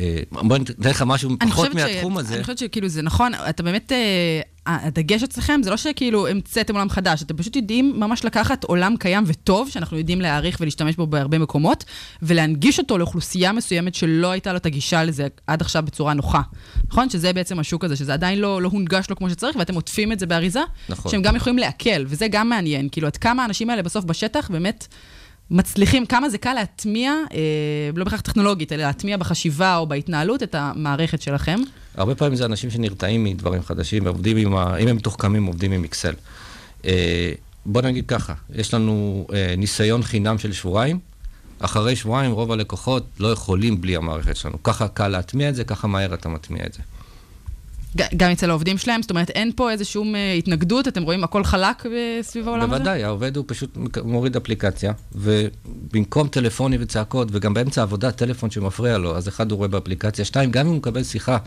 אה, 0.00 0.22
בוא 0.30 0.58
ניתן 0.58 0.90
לך 0.90 1.02
משהו 1.06 1.30
פחות 1.40 1.52
חושבת 1.52 1.72
ש- 1.72 1.74
מהתחום 1.74 2.18
הזה. 2.18 2.34
אני 2.34 2.42
חושבת 2.42 2.58
שכאילו 2.58 2.88
זה 2.88 3.02
נכון, 3.02 3.32
אתה 3.48 3.62
באמת, 3.62 3.92
אה, 3.92 4.40
הדגש 4.66 5.22
אצלכם 5.22 5.60
זה 5.64 5.70
לא 5.70 5.76
שכאילו 5.76 6.26
המצאתם 6.26 6.74
עולם 6.74 6.88
חדש, 6.88 7.22
אתם 7.22 7.36
פשוט 7.36 7.56
יודעים 7.56 8.00
ממש 8.00 8.24
לקחת 8.24 8.64
עולם 8.64 8.96
קיים 8.96 9.24
וטוב, 9.26 9.68
שאנחנו 9.70 9.98
יודעים 9.98 10.20
להעריך 10.20 10.56
ולהשתמש 10.60 10.96
בו 10.96 11.06
בהרבה 11.06 11.38
מקומות, 11.38 11.84
ולהנגיש 12.22 12.78
אותו 12.78 12.98
לאוכלוסייה 12.98 13.52
מסוימת 13.52 13.94
שלא 13.94 14.30
הייתה 14.30 14.52
לו 14.52 14.56
את 14.56 14.66
הגישה 14.66 15.04
לזה 15.04 15.26
עד 15.46 15.60
עכשיו 15.60 15.82
בצורה 15.82 16.14
נוחה. 16.14 16.40
נכון? 16.88 17.10
שזה 17.10 17.32
בעצם 17.32 17.58
השוק 17.58 17.84
הזה, 17.84 17.96
שזה 17.96 18.14
עדיין 18.14 18.38
לא, 18.38 18.62
לא 18.62 18.68
הונגש 18.68 19.10
לו 19.10 19.16
כמו 19.16 19.30
שצריך, 19.30 19.56
ואתם 19.56 19.74
עוטפים 19.74 20.12
את 20.12 20.18
זה 20.18 20.26
באריזה, 20.26 20.60
נכון. 20.88 21.12
שהם 21.12 21.22
גם 21.22 21.36
יכולים 21.36 21.58
לעכל, 21.58 22.04
וזה 22.06 22.28
גם 22.28 22.48
מעניין, 22.48 22.88
כאילו 22.92 23.06
עד 23.06 23.16
כמה 23.16 23.42
האנשים 23.42 23.70
האלה 23.70 23.82
בסוף 23.82 24.04
בשטח 24.04 24.50
באמת... 24.50 24.86
מצליחים, 25.50 26.06
כמה 26.06 26.28
זה 26.28 26.38
קל 26.38 26.52
להטמיע, 26.52 27.12
אה, 27.12 27.38
לא 27.96 28.04
בהכרח 28.04 28.20
טכנולוגית, 28.20 28.72
אלא 28.72 28.82
להטמיע 28.82 29.16
בחשיבה 29.16 29.76
או 29.76 29.86
בהתנהלות 29.86 30.42
את 30.42 30.54
המערכת 30.54 31.22
שלכם. 31.22 31.60
הרבה 31.94 32.14
פעמים 32.14 32.36
זה 32.36 32.44
אנשים 32.44 32.70
שנרתעים 32.70 33.24
מדברים 33.24 33.62
חדשים, 33.62 34.04
ועובדים 34.04 34.36
עם 34.36 34.56
ה... 34.56 34.76
אם 34.76 34.88
הם 34.88 34.96
מתוחכמים, 34.96 35.44
עובדים 35.44 35.72
עם 35.72 35.84
אקסל. 35.84 36.14
אה, 36.84 37.32
בוא 37.66 37.82
נגיד 37.82 38.04
ככה, 38.08 38.34
יש 38.54 38.74
לנו 38.74 39.26
אה, 39.32 39.54
ניסיון 39.58 40.02
חינם 40.02 40.38
של 40.38 40.52
שבועיים, 40.52 40.98
אחרי 41.60 41.96
שבועיים 41.96 42.32
רוב 42.32 42.52
הלקוחות 42.52 43.06
לא 43.20 43.28
יכולים 43.28 43.80
בלי 43.80 43.96
המערכת 43.96 44.36
שלנו. 44.36 44.62
ככה 44.62 44.88
קל 44.88 45.08
להטמיע 45.08 45.48
את 45.48 45.54
זה, 45.54 45.64
ככה 45.64 45.86
מהר 45.86 46.14
אתה 46.14 46.28
מטמיע 46.28 46.66
את 46.66 46.72
זה. 46.72 46.80
גם 48.16 48.30
אצל 48.30 48.50
העובדים 48.50 48.78
שלהם, 48.78 49.02
זאת 49.02 49.10
אומרת, 49.10 49.30
אין 49.30 49.52
פה 49.56 49.70
איזושהי 49.70 50.02
אה, 50.14 50.32
התנגדות, 50.32 50.88
אתם 50.88 51.02
רואים 51.02 51.24
הכל 51.24 51.44
חלק 51.44 51.86
אה, 51.86 52.18
סביב 52.22 52.48
העולם 52.48 52.70
הזה? 52.70 52.78
בוודאי, 52.78 53.04
העובד 53.04 53.36
הוא 53.36 53.44
פשוט 53.48 53.78
מוריד 54.04 54.36
אפליקציה, 54.36 54.92
ובמקום 55.14 56.28
טלפוני 56.28 56.76
וצעקות, 56.80 57.28
וגם 57.32 57.54
באמצע 57.54 57.80
העבודה 57.80 58.12
טלפון 58.12 58.50
שמפריע 58.50 58.98
לו, 58.98 59.16
אז 59.16 59.28
אחד 59.28 59.50
הוא 59.50 59.56
רואה 59.56 59.68
באפליקציה, 59.68 60.24
שתיים, 60.24 60.50
גם 60.50 60.60
אם 60.60 60.66
הוא 60.66 60.76
מקבל 60.76 61.04
שיחה, 61.04 61.38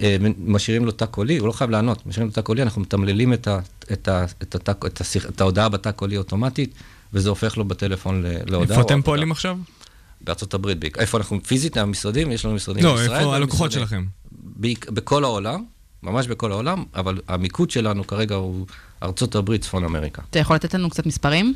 אה, 0.00 0.16
משאירים 0.38 0.84
לו 0.84 0.92
תא 0.92 1.06
קולי, 1.06 1.38
הוא 1.38 1.46
לא 1.46 1.52
חייב 1.52 1.70
לענות, 1.70 2.06
משאירים 2.06 2.28
לו 2.28 2.32
תא 2.32 2.40
קולי, 2.40 2.62
אנחנו 2.62 2.80
מתמללים 2.80 3.32
את, 3.32 3.48
ה, 3.48 3.58
את, 3.92 4.08
ה, 4.08 4.24
את, 4.42 4.54
התא, 4.54 4.72
את, 4.86 5.00
השיח, 5.00 5.26
את 5.26 5.40
ההודעה 5.40 5.68
בתא 5.68 5.90
קולי 5.90 6.16
אוטומטית, 6.16 6.74
וזה 7.12 7.28
הופך 7.28 7.56
לו 7.56 7.64
בטלפון 7.64 8.24
להודעה. 8.46 8.76
איפה 8.76 8.86
אתם. 8.86 9.02
פועלים 9.02 9.32
עכשיו? 9.32 9.58
בארצות 10.20 10.54
הברית. 10.54 10.98
איפה 10.98 11.18
אנחנו 11.18 11.40
פיזית, 11.42 11.76
המשרדים, 11.76 12.32
יש 12.32 12.44
לנו 12.44 12.54
משרדים 12.54 12.84
לא, 12.84 12.96
בישראל. 12.96 13.18
איפה 13.18 13.36
הלקוחות 13.36 13.72
שלכם? 13.72 14.04
בכל 14.90 15.24
העולם, 15.24 15.64
ממש 16.04 16.26
בכל 16.26 16.52
העולם, 16.52 16.84
אבל 16.94 17.20
המיקוד 17.28 17.70
שלנו 17.70 18.06
כרגע 18.06 18.34
הוא 18.34 18.66
ארצות 19.02 19.34
הברית, 19.34 19.62
צפון 19.62 19.84
אמריקה. 19.84 20.22
אתה 20.30 20.38
יכול 20.38 20.56
לתת 20.56 20.74
לנו 20.74 20.90
קצת 20.90 21.06
מספרים? 21.06 21.54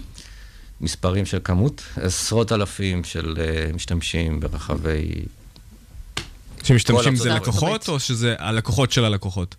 מספרים 0.80 1.26
של 1.26 1.38
כמות, 1.44 1.82
עשרות 1.96 2.52
אלפים 2.52 3.04
של 3.04 3.36
uh, 3.36 3.74
משתמשים 3.74 4.40
ברחבי... 4.40 5.10
שמשתמשים 6.62 7.16
זה 7.16 7.28
לקוחות. 7.28 7.88
או 7.88 8.00
שזה 8.00 8.34
הלקוחות 8.38 8.92
של 8.92 9.04
הלקוחות? 9.04 9.54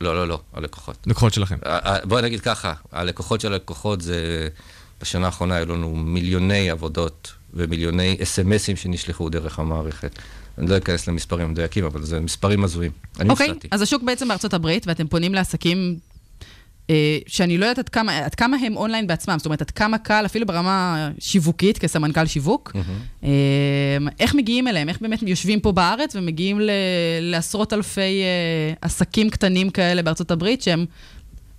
לא, 0.00 0.14
לא, 0.14 0.28
לא, 0.28 0.40
הלקוחות. 0.52 0.96
לקוחות 1.06 1.34
שלכם. 1.34 1.56
ה- 1.64 1.90
ה- 1.94 2.06
בוא 2.06 2.20
נגיד 2.20 2.40
ככה, 2.40 2.74
הלקוחות 2.92 3.40
של 3.40 3.52
הלקוחות 3.52 4.00
זה... 4.00 4.48
בשנה 5.00 5.26
האחרונה 5.26 5.54
היו 5.54 5.66
לנו 5.66 5.96
מיליוני 5.96 6.70
עבודות 6.70 7.32
ומיליוני 7.54 8.16
אס.אם.אסים 8.22 8.76
שנשלחו 8.76 9.28
דרך 9.28 9.58
המערכת. 9.58 10.18
אני 10.58 10.70
לא 10.70 10.76
אכנס 10.76 11.08
למספרים 11.08 11.50
מדויקים, 11.50 11.84
אבל 11.84 12.02
זה 12.02 12.20
מספרים 12.20 12.64
הזויים. 12.64 12.92
אני 13.20 13.28
אוקיי, 13.28 13.48
הופתעתי. 13.48 13.68
אז 13.70 13.82
השוק 13.82 14.02
בעצם 14.02 14.28
בארצות 14.28 14.54
הברית, 14.54 14.86
ואתם 14.86 15.06
פונים 15.06 15.34
לעסקים 15.34 15.98
אה, 16.90 17.18
שאני 17.26 17.58
לא 17.58 17.66
יודעת 17.66 17.78
עד 17.78 17.88
כמה, 17.88 18.18
עד 18.18 18.34
כמה 18.34 18.56
הם 18.56 18.76
אונליין 18.76 19.06
בעצמם, 19.06 19.34
זאת 19.38 19.46
אומרת, 19.46 19.60
עד 19.60 19.70
כמה 19.70 19.98
קל, 19.98 20.22
אפילו 20.26 20.46
ברמה 20.46 21.08
שיווקית, 21.18 21.78
כסמנכ"ל 21.78 22.26
שיווק, 22.26 22.76
אה, 23.24 23.28
איך 24.20 24.34
מגיעים 24.34 24.68
אליהם? 24.68 24.88
איך 24.88 25.00
באמת 25.00 25.22
יושבים 25.22 25.60
פה 25.60 25.72
בארץ 25.72 26.16
ומגיעים 26.16 26.60
ל- 26.60 26.70
לעשרות 27.20 27.72
אלפי 27.72 28.00
אה, 28.22 28.72
עסקים 28.80 29.30
קטנים 29.30 29.70
כאלה 29.70 30.02
בארצות 30.02 30.30
הברית, 30.30 30.62
שהם 30.62 30.86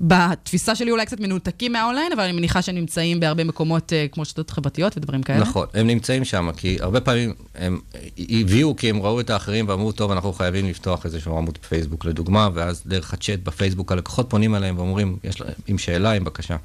בתפיסה 0.01 0.75
שלי 0.75 0.91
אולי 0.91 1.05
קצת 1.05 1.19
מנותקים 1.19 1.71
מהאונליין, 1.71 2.11
אבל 2.11 2.23
אני 2.23 2.31
מניחה 2.31 2.61
שהם 2.61 2.75
נמצאים 2.75 3.19
בהרבה 3.19 3.43
מקומות 3.43 3.93
אה, 3.93 4.05
כמו 4.11 4.25
שתות 4.25 4.49
חברתיות 4.49 4.97
ודברים 4.97 5.23
כאלה. 5.23 5.39
נכון, 5.39 5.67
הם 5.73 5.87
נמצאים 5.87 6.25
שם, 6.25 6.49
כי 6.57 6.77
הרבה 6.81 7.01
פעמים 7.01 7.33
הם 7.55 7.79
הביאו 8.17 8.75
כי 8.75 8.89
הם 8.89 9.01
ראו 9.01 9.19
את 9.19 9.29
האחרים 9.29 9.67
ואמרו, 9.67 9.91
טוב, 9.91 10.11
אנחנו 10.11 10.33
חייבים 10.33 10.65
לפתוח 10.65 11.05
איזשהו 11.05 11.37
עמוד 11.37 11.57
פייסבוק 11.69 12.05
לדוגמה, 12.05 12.49
ואז 12.53 12.81
דרך 12.85 13.13
הצ'אט 13.13 13.39
בפייסבוק 13.43 13.91
הלקוחות 13.91 14.29
פונים 14.29 14.55
אליהם 14.55 14.77
ואומרים, 14.77 15.17
יש 15.23 15.41
להם, 15.41 15.53
עם 15.67 15.77
שאלה, 15.77 16.11
עם 16.11 16.23
בקשה. 16.23 16.57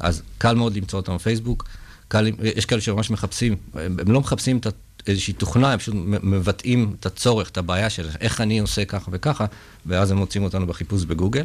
אז 0.00 0.22
קל 0.38 0.54
מאוד 0.54 0.76
למצוא 0.76 0.98
אותם 0.98 1.14
בפייסבוק, 1.14 1.68
קל, 2.08 2.30
יש 2.42 2.66
כאלה 2.66 2.80
שממש 2.80 3.10
מחפשים, 3.10 3.56
הם, 3.74 3.96
לא 4.06 4.20
מחפשים 4.20 4.58
את 4.58 4.66
איזושהי 5.06 5.34
תוכנה, 5.34 5.72
הם 5.72 5.78
פשוט 5.78 5.94
מבטאים 6.04 6.94
את 7.00 7.06
הצורך, 7.06 7.50
את 7.50 7.58
הבעיה 7.58 7.90
של 7.90 8.08
איך 8.20 8.40
אני 8.40 8.58
עושה 8.58 8.84
ככה 8.84 9.10
וככה, 9.14 9.46
ואז 9.86 10.10
הם 10.10 10.16
מוצאים 10.16 10.44
אותנו 10.44 10.66
בחיפוש 10.66 11.04
בגוגל. 11.04 11.44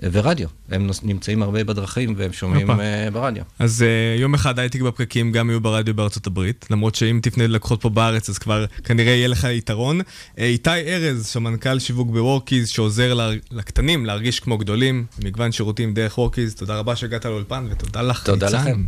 ורדיו, 0.00 0.48
הם 0.70 0.86
נוס- 0.86 1.00
נמצאים 1.02 1.42
הרבה 1.42 1.64
בדרכים 1.64 2.14
והם 2.16 2.32
שומעים. 2.32 2.70
אה, 2.70 3.08
ברדיו. 3.12 3.42
אז 3.58 3.84
uh, 3.84 4.20
יום 4.20 4.34
אחד 4.34 4.58
הייטק 4.58 4.80
בפקקים 4.80 5.32
גם 5.32 5.50
יהיו 5.50 5.60
ברדיו 5.60 5.94
בארצות 5.94 6.26
הברית, 6.26 6.66
למרות 6.70 6.94
שאם 6.94 7.20
תפנה 7.22 7.46
ללקוחות 7.46 7.80
פה 7.82 7.88
בארץ 7.88 8.28
אז 8.28 8.38
כבר 8.38 8.64
כנראה 8.84 9.12
יהיה 9.12 9.28
לך 9.28 9.44
יתרון. 9.44 10.00
Uh, 10.00 10.04
איתי 10.38 10.70
ארז, 10.70 11.26
סמנכ"ל 11.26 11.78
שיווק 11.78 12.10
בוורקיז, 12.10 12.68
שעוזר 12.68 13.14
לה, 13.14 13.30
לקטנים 13.50 14.06
להרגיש 14.06 14.40
כמו 14.40 14.58
גדולים, 14.58 15.06
מגוון 15.24 15.52
שירותים 15.52 15.94
דרך 15.94 16.18
וורקיז, 16.18 16.54
תודה 16.54 16.78
רבה 16.78 16.96
שהגעת 16.96 17.24
לאולפן 17.24 17.66
ותודה 17.70 18.02
לך, 18.02 18.22
תודה 18.24 18.46
ניצן. 18.46 18.58
לכם. 18.58 18.84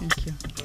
אני 0.00 0.08
שובת 0.24 0.55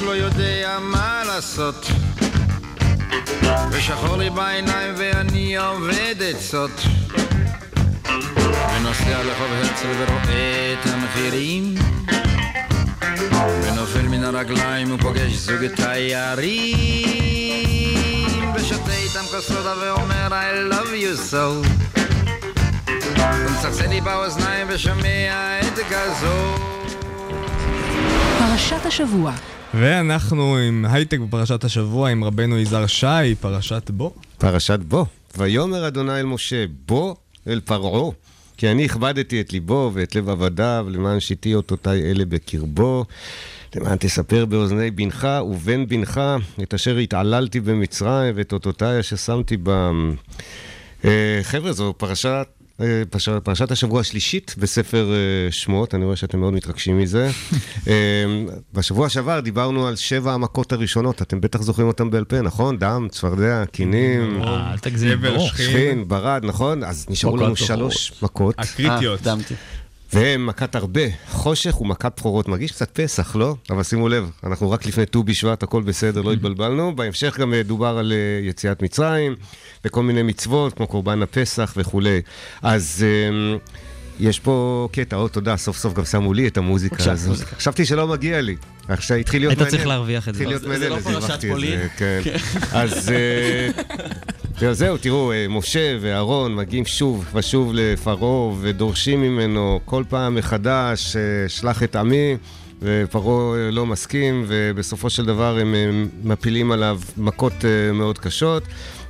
לא 0.00 0.10
יודע 0.10 0.78
מה 0.80 1.22
לעשות. 1.26 1.86
ושחור 3.70 4.16
לי 4.16 4.30
בעיניים 4.30 4.94
ואני 4.96 5.56
עובד 5.56 6.14
עצות 6.20 6.70
ונוסע 8.76 9.22
לרחוב 9.22 9.52
הרצל 9.52 9.88
ורואה 9.98 10.72
את 10.72 10.86
המחירים. 10.86 11.74
ונופל 13.62 14.08
מן 14.08 14.24
הרגליים 14.24 14.94
ופוגש 14.94 15.32
זוג 15.32 15.66
תיירים. 15.66 16.76
ושותה 18.54 18.92
איתם 18.92 19.24
כוס 19.30 19.48
סודה 19.48 19.74
ואומר 19.80 20.28
I 20.28 20.72
love 20.72 20.92
you 21.02 21.32
so. 21.32 21.66
ומצלצל 23.20 23.86
לי 23.88 24.00
באוזניים 24.00 24.66
ושומע 24.70 25.60
את 25.60 25.78
גזו 25.90 26.54
פרשת 28.38 28.86
השבוע. 28.86 29.32
ואנחנו 29.74 30.56
עם 30.56 30.84
הייטק 30.84 31.18
בפרשת 31.18 31.64
השבוע 31.64 32.10
עם 32.10 32.24
רבנו 32.24 32.58
יזהר 32.58 32.86
שי, 32.86 33.34
פרשת 33.40 33.90
בו. 33.90 34.14
פרשת 34.38 34.78
בו. 34.80 35.06
ויאמר 35.38 35.88
אדוני 35.88 36.20
אל 36.20 36.26
משה, 36.26 36.64
בוא 36.86 37.14
אל 37.46 37.60
פרעה, 37.64 38.10
כי 38.56 38.70
אני 38.70 38.84
הכבדתי 38.84 39.40
את 39.40 39.52
ליבו 39.52 39.90
ואת 39.94 40.14
לב 40.14 40.28
עבדיו, 40.28 40.86
למען 40.90 41.20
שיתי 41.20 41.54
אותותיי 41.54 42.10
אלה 42.10 42.24
בקרבו. 42.24 43.04
למען 43.76 43.96
תספר 43.96 44.44
באוזני 44.44 44.90
בנך 44.90 45.28
ובן 45.46 45.86
בנך 45.86 46.20
את 46.62 46.74
אשר 46.74 46.96
התעללתי 46.96 47.60
במצרים 47.60 48.34
ואת 48.36 48.52
אותותיי 48.52 49.00
אשר 49.00 49.16
שמתי 49.16 49.56
בם. 49.56 50.14
אה, 51.04 51.40
חבר'ה, 51.42 51.72
זו 51.72 51.94
פרשת... 51.96 52.57
אה, 52.80 53.02
פרש- 53.10 53.28
פרשת 53.44 53.70
השבוע 53.70 54.00
השלישית 54.00 54.54
בספר 54.58 55.10
אה, 55.12 55.18
שמות, 55.52 55.94
אני 55.94 56.04
רואה 56.04 56.16
שאתם 56.16 56.40
מאוד 56.40 56.52
מתרגשים 56.52 56.98
מזה. 56.98 57.30
אה, 57.88 57.94
בשבוע 58.74 59.08
שעבר 59.08 59.40
דיברנו 59.40 59.86
על 59.86 59.96
שבע 59.96 60.32
המכות 60.32 60.72
הראשונות, 60.72 61.22
אתם 61.22 61.40
בטח 61.40 61.62
זוכרים 61.62 61.88
אותם 61.88 62.10
בעל 62.10 62.24
פה, 62.24 62.40
נכון? 62.40 62.78
דם, 62.78 63.08
צפרדע, 63.10 63.64
קינים. 63.72 64.42
אה, 64.42 64.74
ברור. 65.16 65.48
שכין. 65.48 66.08
ברד, 66.08 66.44
נכון? 66.44 66.84
אז 66.84 67.06
נשארו 67.10 67.36
לנו. 67.36 67.56
שלוש 67.56 68.12
מכות. 68.22 68.54
הקריטיות. 68.58 69.20
והם 70.12 70.46
מכת 70.46 70.74
הרבה, 70.74 71.00
חושך 71.28 71.80
ומכת 71.80 72.12
בכורות. 72.16 72.48
מרגיש 72.48 72.72
קצת 72.72 73.00
פסח, 73.00 73.36
לא? 73.36 73.54
אבל 73.70 73.82
שימו 73.82 74.08
לב, 74.08 74.30
אנחנו 74.44 74.70
רק 74.70 74.86
לפני 74.86 75.06
ט"ו 75.06 75.22
בשבט, 75.22 75.62
הכל 75.62 75.82
בסדר, 75.82 76.22
לא 76.22 76.32
התבלבלנו. 76.36 76.96
בהמשך 76.96 77.38
גם 77.38 77.54
אה, 77.54 77.62
דובר 77.62 77.98
על 77.98 78.12
אה, 78.12 78.48
יציאת 78.48 78.82
מצרים, 78.82 79.36
וכל 79.84 80.02
מיני 80.02 80.22
מצוות, 80.22 80.74
כמו 80.74 80.86
קורבן 80.86 81.22
הפסח 81.22 81.74
וכולי. 81.76 82.22
אז... 82.62 83.04
יש 84.20 84.38
פה 84.40 84.88
קטע, 84.92 85.16
או 85.16 85.28
תודה, 85.28 85.56
סוף 85.56 85.76
סוף 85.78 85.94
גם 85.94 86.04
שמו 86.04 86.32
לי 86.32 86.48
את 86.48 86.56
המוזיקה 86.56 87.12
הזאת. 87.12 87.36
חשבתי 87.56 87.84
שלא 87.84 88.08
מגיע 88.08 88.40
לי. 88.40 88.56
עכשיו 88.88 89.16
התחיל 89.16 89.42
להיות 89.42 89.50
היית 89.50 89.58
מעניין. 89.60 89.76
צריך 89.76 89.86
להרוויח 89.88 90.28
את 90.28 90.34
זה. 90.34 90.44
התחיל 90.44 90.48
להיות 90.48 90.62
זה- 90.80 90.88
לא 90.88 90.96
אז 90.96 91.04
פרשת 91.04 91.14
הרווחתי 91.16 91.46
את 91.46 91.52
פולין? 91.52 91.78
זה, 91.80 91.88
כן. 91.96 92.20
אז 92.72 93.12
אה, 94.62 94.72
זהו, 94.74 94.96
תראו, 94.98 95.32
אה, 95.32 95.46
משה 95.48 95.96
ואהרון 96.00 96.54
מגיעים 96.54 96.86
שוב 96.86 97.24
ושוב 97.34 97.70
לפרעה 97.74 98.54
ודורשים 98.60 99.22
ממנו 99.22 99.80
כל 99.84 100.04
פעם 100.08 100.34
מחדש, 100.34 101.16
אה, 101.16 101.22
שלח 101.48 101.82
את 101.82 101.96
עמי, 101.96 102.36
ופרעה 102.82 103.70
לא 103.70 103.86
מסכים, 103.86 104.44
ובסופו 104.48 105.10
של 105.10 105.24
דבר 105.24 105.58
הם 105.58 105.74
מפילים 106.24 106.72
עליו 106.72 107.00
מכות 107.16 107.52
מאוד 107.94 108.18
קשות. 108.18 108.62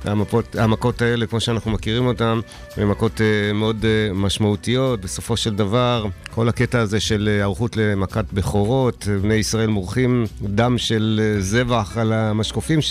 המפות, 0.03 0.55
המכות 0.55 1.01
האלה, 1.01 1.25
כמו 1.27 1.39
שאנחנו 1.39 1.71
מכירים 1.71 2.07
אותן, 2.07 2.39
הן 2.77 2.87
מכות 2.87 3.21
אה, 3.21 3.53
מאוד 3.53 3.85
אה, 3.85 4.13
משמעותיות. 4.13 5.01
בסופו 5.01 5.37
של 5.37 5.55
דבר, 5.55 6.05
כל 6.31 6.49
הקטע 6.49 6.79
הזה 6.79 6.99
של 6.99 7.27
אה, 7.27 7.33
היערכות 7.33 7.77
למכת 7.77 8.25
בכורות, 8.33 9.07
אה, 9.11 9.17
בני 9.17 9.33
ישראל 9.33 9.67
מורחים 9.67 10.25
דם 10.41 10.77
של 10.77 11.21
אה, 11.23 11.41
זבח 11.41 11.97
על 11.97 12.13
המשקופים 12.13 12.81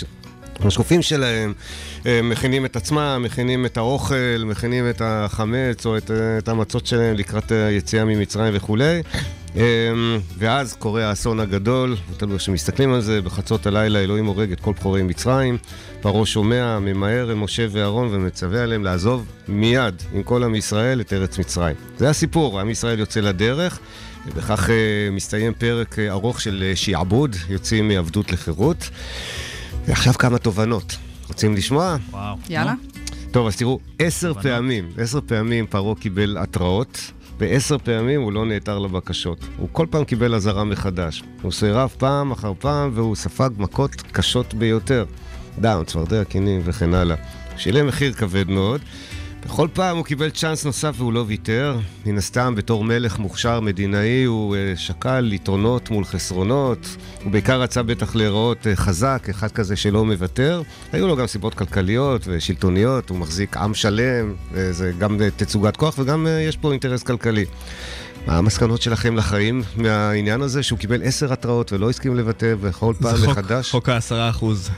ש... 0.59 0.63
המשקופים 0.63 1.01
שלהם, 1.01 1.53
מכינים 2.05 2.65
את 2.65 2.75
עצמם, 2.75 3.21
מכינים 3.25 3.65
את 3.65 3.77
האוכל, 3.77 4.43
מכינים 4.45 4.89
את 4.89 5.01
החמץ 5.05 5.85
או 5.85 5.97
את, 5.97 6.11
את 6.37 6.47
המצות 6.47 6.85
שלהם 6.85 7.15
לקראת 7.15 7.51
היציאה 7.51 8.05
ממצרים 8.05 8.53
וכולי. 8.55 9.01
אה, 9.55 9.61
ואז 10.37 10.73
קורה 10.73 11.05
האסון 11.05 11.39
הגדול, 11.39 11.95
תלוי 12.17 12.33
איך 12.33 12.41
שמסתכלים 12.41 12.93
על 12.93 13.01
זה, 13.01 13.21
בחצות 13.21 13.67
הלילה 13.67 13.99
אלוהים 13.99 14.25
הורג 14.25 14.51
את 14.51 14.59
כל 14.59 14.71
בכורי 14.71 15.03
מצרים. 15.03 15.57
פרעה 16.01 16.25
שומע, 16.25 16.79
ממהר 16.79 17.29
אל 17.29 17.35
משה 17.35 17.65
ואהרון 17.71 18.07
ומצווה 18.11 18.63
עליהם 18.63 18.83
לעזוב 18.83 19.25
מיד 19.47 19.95
עם 20.13 20.23
כל 20.23 20.43
עם 20.43 20.55
ישראל 20.55 21.01
את 21.01 21.13
ארץ 21.13 21.39
מצרים. 21.39 21.75
זה 21.97 22.09
הסיפור, 22.09 22.59
עם 22.59 22.69
ישראל 22.69 22.99
יוצא 22.99 23.19
לדרך. 23.19 23.79
ובכך 24.27 24.69
אה, 24.69 24.75
מסתיים 25.11 25.53
פרק 25.53 25.99
אה, 25.99 26.11
ארוך 26.11 26.41
של 26.41 26.63
אה, 26.67 26.75
שעבוד, 26.75 27.35
יוצאים 27.49 27.87
מעבדות 27.87 28.31
לחירות. 28.31 28.89
ועכשיו 29.89 30.13
כמה 30.13 30.37
תובנות. 30.37 30.97
רוצים 31.27 31.55
לשמוע? 31.55 31.97
וואו. 32.11 32.35
יאללה. 32.49 32.73
טוב, 33.31 33.47
אז 33.47 33.55
תראו, 33.55 33.79
עשר 33.99 34.33
פעמים, 34.33 34.89
עשר 34.97 35.19
פעמים 35.25 35.67
פרעה 35.67 35.95
קיבל 35.95 36.37
התראות, 36.39 37.11
ועשר 37.39 37.77
פעמים 37.77 38.21
הוא 38.21 38.31
לא 38.33 38.45
נעתר 38.45 38.79
לבקשות. 38.79 39.39
הוא 39.57 39.69
כל 39.71 39.87
פעם 39.89 40.03
קיבל 40.03 40.35
אזהרה 40.35 40.63
מחדש. 40.63 41.23
הוא 41.41 41.51
סירב 41.51 41.89
פעם 41.97 42.31
אחר 42.31 42.53
פעם, 42.59 42.91
והוא 42.93 43.15
ספג 43.15 43.49
מכות 43.57 43.91
קשות 44.11 44.53
ביותר. 44.53 45.05
דם, 45.59 45.83
צפרדע, 45.85 46.23
קינים 46.23 46.61
וכן 46.63 46.93
הלאה. 46.93 47.15
שילם 47.57 47.87
מחיר 47.87 48.13
כבד 48.13 48.49
מאוד. 48.49 48.81
בכל 49.45 49.67
פעם 49.73 49.97
הוא 49.97 50.05
קיבל 50.05 50.29
צ'אנס 50.29 50.65
נוסף 50.65 50.93
והוא 50.97 51.13
לא 51.13 51.23
ויתר. 51.27 51.79
מן 52.05 52.17
הסתם, 52.17 52.53
בתור 52.55 52.83
מלך 52.83 53.19
מוכשר 53.19 53.59
מדינאי, 53.59 54.23
הוא 54.23 54.55
אה, 54.55 54.73
שקל 54.75 55.33
יתרונות 55.33 55.89
מול 55.89 56.05
חסרונות. 56.05 56.87
הוא 57.23 57.31
בעיקר 57.31 57.61
רצה 57.61 57.83
בטח 57.83 58.15
להיראות 58.15 58.67
אה, 58.67 58.75
חזק, 58.75 59.27
אחד 59.29 59.51
כזה 59.51 59.75
שלא 59.75 60.05
מוותר. 60.05 60.61
היו 60.91 61.07
לו 61.07 61.15
גם 61.15 61.27
סיבות 61.27 61.53
כלכליות 61.53 62.21
ושלטוניות, 62.27 63.09
הוא 63.09 63.17
מחזיק 63.17 63.57
עם 63.57 63.73
שלם, 63.73 64.33
וזה 64.51 64.91
גם 64.99 65.21
אה, 65.21 65.29
תצוגת 65.35 65.77
כוח 65.77 65.95
וגם 65.99 66.27
אה, 66.27 66.41
יש 66.41 66.57
פה 66.57 66.71
אינטרס 66.71 67.03
כלכלי. 67.03 67.45
מה 68.27 68.37
המסקנות 68.37 68.81
שלכם 68.81 69.15
לחיים 69.15 69.63
מהעניין 69.75 70.41
הזה 70.41 70.63
שהוא 70.63 70.79
קיבל 70.79 71.01
עשר 71.03 71.33
התראות 71.33 71.73
ולא 71.73 71.89
הסכים 71.89 72.15
לוותר 72.17 72.57
בכל 72.61 72.93
פעם 73.01 73.17
זה 73.17 73.25
חוק- 73.27 73.37
מחדש? 73.37 73.71
חוק 73.71 73.89
העשרה 73.89 74.29
אחוז. 74.29 74.69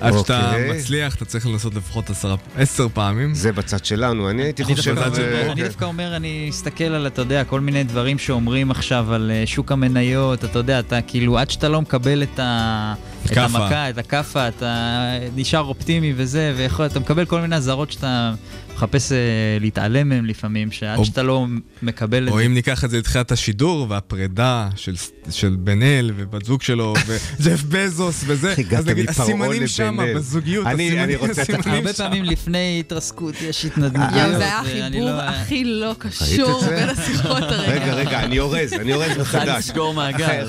עד 0.00 0.12
שאתה 0.18 0.48
אוקיי. 0.50 0.72
מצליח, 0.72 1.14
אתה 1.14 1.24
צריך 1.24 1.46
לנסות 1.46 1.74
לפחות 1.74 2.10
עשר 2.56 2.86
פעמים. 2.94 3.34
זה 3.34 3.52
בצד 3.52 3.84
שלנו, 3.84 4.30
אני 4.30 4.42
הייתי 4.42 4.62
אני 4.62 4.76
חושב... 4.76 4.98
אומר- 4.98 5.06
אני 5.52 5.60
כן. 5.60 5.66
דווקא 5.66 5.84
אומר, 5.84 6.16
אני 6.16 6.46
מסתכל 6.48 6.84
על, 6.84 7.06
אתה 7.06 7.22
יודע, 7.22 7.44
כל 7.44 7.60
מיני 7.60 7.84
דברים 7.84 8.18
שאומרים 8.18 8.70
עכשיו 8.70 9.12
על 9.14 9.30
אה, 9.34 9.42
שוק 9.46 9.72
המניות, 9.72 10.44
אתה 10.44 10.58
יודע, 10.58 10.78
אתה 10.78 11.02
כאילו, 11.02 11.38
עד 11.38 11.50
שאתה 11.50 11.68
לא 11.68 11.80
מקבל 11.82 12.22
את 12.22 12.38
ה... 12.38 12.94
את. 13.26 13.36
המכה, 13.36 13.90
את 13.90 13.98
הכאפה, 13.98 14.48
אתה 14.48 15.00
נשאר 15.36 15.60
אופטימי 15.60 16.12
וזה, 16.16 16.54
ויכול, 16.56 16.86
אתה 16.86 17.00
מקבל 17.00 17.24
כל 17.24 17.40
מיני 17.40 17.56
אזהרות 17.56 17.92
שאתה 17.92 18.32
מחפש 18.74 19.12
אה, 19.12 19.18
להתעלם 19.60 20.08
מהם 20.08 20.24
לפעמים, 20.24 20.70
שעד 20.70 20.98
או- 20.98 21.04
שאתה 21.04 21.22
לא 21.22 21.46
מקבל 21.82 22.28
את 22.28 22.32
או 22.32 22.38
זה. 22.38 22.42
אם 22.46 22.54
ניקח 22.54 22.84
את 22.84 22.90
זה 22.90 22.98
לתחילת 22.98 23.32
השידור, 23.32 23.86
והפרידה 23.90 24.68
של, 24.76 24.94
של 25.30 25.56
בן 25.58 25.82
אל 25.82 26.10
ובת 26.16 26.44
זוג 26.44 26.62
שלו, 26.62 26.94
וג'ף 27.06 27.62
בזוס 27.68 28.24
וזה, 28.26 28.54
אז 28.78 28.86
נגיד, 28.86 29.08
הסימנים 29.08 29.66
שם? 29.66 29.98
בזוגיות, 30.16 30.66
אני- 30.66 30.74
הסימנים, 30.84 31.04
אני 31.04 31.16
רוצה 31.16 31.32
את- 31.42 31.48
הסימנים 31.50 31.74
הרבה 31.74 31.92
שם. 31.92 32.04
פעמים 32.04 32.24
לפני 32.24 32.76
התרסקות 32.80 33.34
יש 33.42 33.64
התנדנדויות. 33.66 34.12
יואו, 34.12 34.38
זה 34.38 34.44
היה 34.44 34.60
החיבור 34.60 35.10
לא- 35.10 35.20
הכי 35.22 35.64
לא 35.64 35.94
קשור? 35.98 36.60
בין 36.68 36.88
השיחות 36.88 37.42
הרגע. 37.42 37.72
רגע, 37.72 37.94
רגע, 37.94 38.20
אני 38.20 38.38
אורז, 38.40 38.72
אני 38.72 38.94
אורז 38.94 39.16
מחדש. 39.18 39.70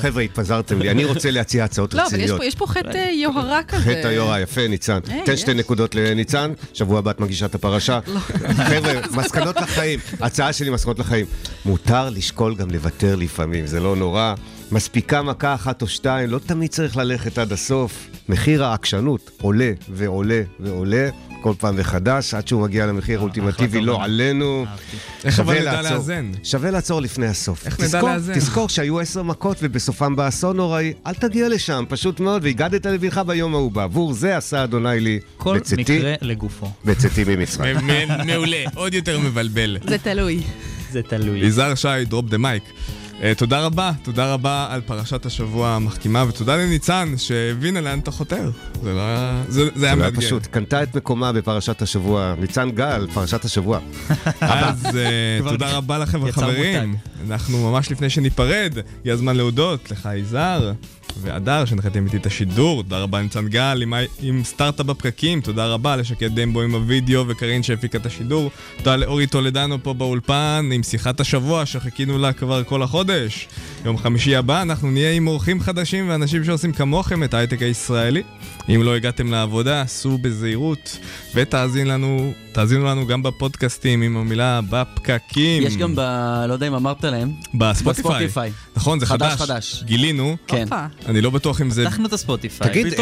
חבר'ה, 0.01 0.21
התפזרתם 0.23 0.80
לי, 0.82 0.91
אני 0.91 1.05
רוצה 1.05 1.32
להציע 1.32 1.63
הצעות 1.63 1.93
לא, 1.93 2.01
אבל 2.01 2.07
יש 2.07 2.13
רציניות. 2.13 2.38
פה- 2.39 2.45
יש 2.45 2.55
פה 2.55 2.67
חטא 2.67 2.88
אה, 2.97 3.11
יוהרה 3.11 3.63
כזה. 3.63 3.82
חטא 3.84 4.07
היורה, 4.07 4.39
יפה, 4.39 4.67
ניצן. 4.67 4.99
היי, 5.07 5.21
תן. 5.26 5.38
שתי 5.38 5.53
נקודות 5.53 5.95
לניצן, 5.95 6.51
שבוע 6.73 6.99
הבא 6.99 7.11
את 7.11 7.19
מגישה 7.19 7.45
את 7.45 7.55
הפרשה. 7.55 7.99
חבר'ה, 8.68 8.93
מסקנות 9.11 9.55
לחיים, 9.55 9.99
הצעה 10.22 10.53
שלי 10.53 10.70
מסקנות 10.70 10.99
לחיים. 10.99 11.26
מותר 11.66 12.09
לשקול 12.09 12.55
גם 12.55 12.72
לוותר 12.72 13.16
לפעמים, 13.16 13.68
זה 13.68 13.80
לא 13.80 13.95
נורא. 13.95 14.34
מספיקה 14.72 15.22
מכה 15.22 15.53
אחת 15.53 15.82
או 15.82 15.88
שתיים, 15.88 16.30
לא 16.30 16.39
תמיד 16.39 16.70
צריך 16.70 16.97
ללכת 16.97 17.38
עד 17.38 17.51
הסוף. 17.51 18.07
מחיר 18.30 18.66
העקשנות 18.66 19.32
עולה 19.41 19.72
ועולה 19.89 20.41
ועולה. 20.59 21.09
כל 21.45 21.53
פעם 21.57 21.75
מחדש, 21.77 22.33
עד 22.33 22.47
שהוא 22.47 22.61
מגיע 22.61 22.85
למחיר 22.85 23.19
האולטימטיבי, 23.19 23.81
לא 23.81 24.03
עלינו. 24.03 24.65
איך 25.23 25.35
שווה 25.35 25.57
אבל 25.57 25.69
נדע. 25.69 25.81
לאזן? 25.81 26.31
שווה 26.43 26.71
לעצור 26.71 27.01
לפני 27.01 27.27
הסוף. 27.27 27.65
איך 27.65 27.79
נדע 27.79 28.01
לאזן? 28.01 28.33
תזכור 28.33 28.69
שהיו 28.69 28.99
עשר 28.99 29.23
מכות 29.23 29.57
ובסופם 29.61 30.15
בא 30.15 30.27
אסון 30.27 30.57
נוראי, 30.57 30.93
אל 31.07 31.13
תגיע 31.13 31.49
לשם, 31.49 31.83
פשוט 31.89 32.19
מאוד, 32.19 32.43
והגדת 32.43 32.85
לבנך 32.85 33.21
ביום 33.27 33.55
ההוא. 33.55 33.71
בעבור 33.71 34.13
זה 34.13 34.37
עשה 34.37 34.63
אדוני 34.63 34.99
לי 34.99 35.19
כל 35.37 35.59
בצאתי, 35.59 35.81
מקרה 35.81 36.13
לגופו. 36.21 36.71
בצאתי 36.85 37.23
ממצרים. 37.27 37.77
מעולה, 38.25 38.63
עוד 38.75 38.93
יותר 38.93 39.19
מבלבל. 39.19 39.77
זה 39.87 39.97
תלוי. 39.97 40.41
זה 40.91 41.01
תלוי. 41.01 41.39
יזהר 41.39 41.75
שי, 41.75 41.87
דרופ 42.05 42.29
דה 42.29 42.37
מייק. 42.37 42.63
תודה 43.38 43.66
רבה, 43.66 43.91
תודה 44.03 44.34
רבה 44.34 44.68
על 44.70 44.82
פרשת 44.82 45.26
השבוע 45.26 45.70
המחכימה, 45.70 46.26
ותודה 46.28 46.55
לניצן 46.55 47.13
שהבינה 47.18 47.82
לאן 47.82 47.99
אתה 47.99 48.11
חותר. 48.11 48.51
זה 48.84 48.93
לא 48.93 48.99
היה... 48.99 49.43
זה 49.47 49.53
זה 49.53 49.61
היה 49.61 49.72
זה 49.76 49.86
היה 49.86 49.95
מאתגר. 49.95 50.22
פשוט, 50.22 50.45
קנתה 50.45 50.84
את 50.84 50.95
מקומה 50.95 51.32
בפרשת 51.32 51.82
השבוע. 51.82 52.36
ניצן 52.39 52.72
גל, 52.72 53.07
פרשת 53.13 53.45
השבוע. 53.45 53.80
אז 54.41 54.86
אה, 54.95 55.49
תודה 55.49 55.78
רבה 55.78 55.97
לכם 55.97 56.26
החברים. 56.26 56.95
אנחנו 57.28 57.72
ממש 57.72 57.91
לפני 57.91 58.09
שניפרד, 58.09 58.74
הגיע 59.01 59.13
הזמן 59.13 59.36
להודות 59.36 59.91
לך 59.91 60.09
יזהר. 60.16 60.74
ואדר 61.22 61.66
שהנחיתם 61.66 62.06
איתי 62.06 62.18
את 62.18 62.26
השידור, 62.26 62.84
תודה 62.84 62.97
רבה 62.97 63.20
לניצן 63.20 63.47
גל 63.47 63.82
עם, 63.82 63.93
עם 64.22 64.43
סטארט-אפ 64.43 64.86
בפקקים, 64.86 65.41
תודה 65.41 65.68
רבה 65.68 65.95
לשקד 65.95 66.39
דמבו 66.39 66.62
עם 66.62 66.76
הוידאו 66.76 67.28
וקרין 67.28 67.64
שהפיקה 67.64 67.97
את 67.97 68.06
השידור, 68.06 68.51
תודה 68.78 68.95
לאורי 68.95 69.28
טולדנו 69.28 69.84
פה 69.84 69.93
באולפן 69.93 70.70
עם 70.74 70.84
שיחת 70.84 71.20
השבוע 71.20 71.66
שחיכינו 71.66 72.18
לה 72.18 72.34
כבר 72.34 72.64
כל 72.64 72.84
החודש. 72.84 73.47
יום 73.86 73.97
חמישי 73.97 74.36
הבא 74.36 74.62
אנחנו 74.62 74.91
נהיה 74.91 75.12
עם 75.12 75.28
אורחים 75.28 75.62
חדשים 75.62 76.10
ואנשים 76.10 76.43
שעושים 76.43 76.72
כמוכם 76.72 77.24
את 77.24 77.34
ההייטק 77.34 77.62
הישראלי. 77.62 78.24
אם 78.70 78.84
לא 78.84 78.95
הגעתם 78.95 79.32
לעבודה, 79.32 79.84
סעו 79.88 80.18
בזהירות 80.18 80.97
ותאזין 81.36 81.88
לנו, 81.88 82.34
תאזינו 82.51 82.86
לנו 82.86 83.07
גם 83.07 83.24
בפודקאסטים 83.24 84.01
עם 84.01 84.18
המילה 84.18 84.59
בפקקים. 84.70 85.63
יש 85.63 85.78
גם 85.78 85.95
ב... 85.95 85.99
לא 86.47 86.53
יודע 86.53 86.68
אם 86.68 86.74
אמרת 86.74 87.03
להם. 87.03 87.32
בספוטיפיי. 87.53 88.11
בספוטיפיי. 88.13 88.51
נכון, 88.76 88.99
זה 88.99 89.05
חדש, 89.05 89.34
חדש. 89.34 89.41
חדש. 89.41 89.84
גילינו. 89.84 90.38
כן. 90.47 90.66
אני 91.05 91.22
לא 91.22 91.30
בטוח 91.30 91.61
אם 91.61 91.70
זה... 91.70 91.86
פתחנו 91.86 92.05
את 92.07 92.13
ה-Spotify. 92.13 92.69
תגיד, 92.70 92.93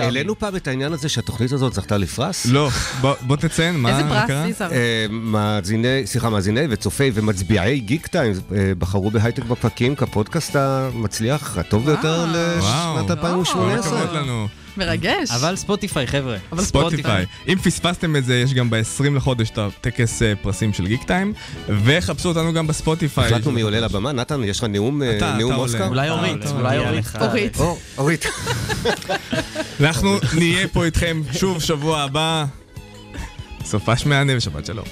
העלינו- 0.00 0.38
פעם 0.38 0.56
את 0.56 0.68
העניין 0.68 0.92
הזה 0.92 1.08
שהתוכנית 1.08 1.52
הזאת 1.52 1.72
זכתה 1.72 1.96
לפרס? 1.96 2.46
לא, 2.46 2.68
בוא- 3.00 3.36
תציין, 3.36 3.76
מה 3.76 3.90
איזה 3.98 4.08
פרס, 4.08 4.26
קרה? 4.26 4.44
סיסר? 4.46 4.72
אה, 4.72 5.06
מאזיני, 5.10 6.02
סליחה, 6.04 6.30
מאזיני 6.30 6.60
וצופי 6.70 7.10
ומצביעי 7.14 7.80
Geektime 7.80 8.32
אה, 8.54 8.72
בחרו 8.78 9.10
בהייטק 9.10 9.44
בפקקים 9.44 9.94
כפודקאסט 9.96 10.56
המצליח, 10.56 11.58
הטוב 11.58 11.86
ביותר 11.86 12.24
וואו. 12.28 12.96
לשנת 12.98 13.06
כל 13.06 13.12
2018. 13.12 14.02
הכבוד 14.02 14.16
לנו. 14.16 14.48
מרגש. 14.76 15.30
אבל 15.30 15.56
Spotify, 15.56 16.06
חבר'ה. 16.06 16.36
Spotify. 16.58 17.26
אם 17.48 17.58
פספסתם 17.58 18.16
את 18.16 18.24
זה, 18.24 18.36
יש 18.38 18.54
גם 18.54 18.70
ב-20 18.70 19.10
לחודש 19.14 19.50
את 19.50 19.58
הטקס 19.58 20.22
אה, 20.22 20.32
פרסים 20.42 20.72
של 20.72 20.86
Geektime, 20.86 21.32
וחפשו 21.84 22.28
אותנו 22.28 22.52
גם 22.52 22.66
בספוטיפיי. 22.66 23.26
החלטנו 23.26 23.52
מי 23.52 23.60
עולה 23.60 23.80
לבמה, 23.80 24.12
נתן, 24.12 24.44
יש 24.44 24.58
לך 24.58 24.64
נאום 24.64 25.02
אה, 25.02 25.34
אוסקר? 25.54 25.84
עולה. 25.84 25.88
אולי 25.88 26.10
אורית. 26.10 26.46
אולי 26.52 26.78
אורית. 26.78 27.06
אורית. 27.20 27.58
או, 27.58 27.78
אורית. 27.98 28.26
אנחנו 29.80 30.18
נהיה 30.36 30.68
פה 30.68 30.84
איתכם 30.84 31.22
שוב 31.32 31.62
שבוע 31.62 32.00
הבא. 32.00 32.44
סופש 33.64 34.06
מהנה 34.06 34.32
ושבת 34.36 34.66
שלום. 34.66 34.86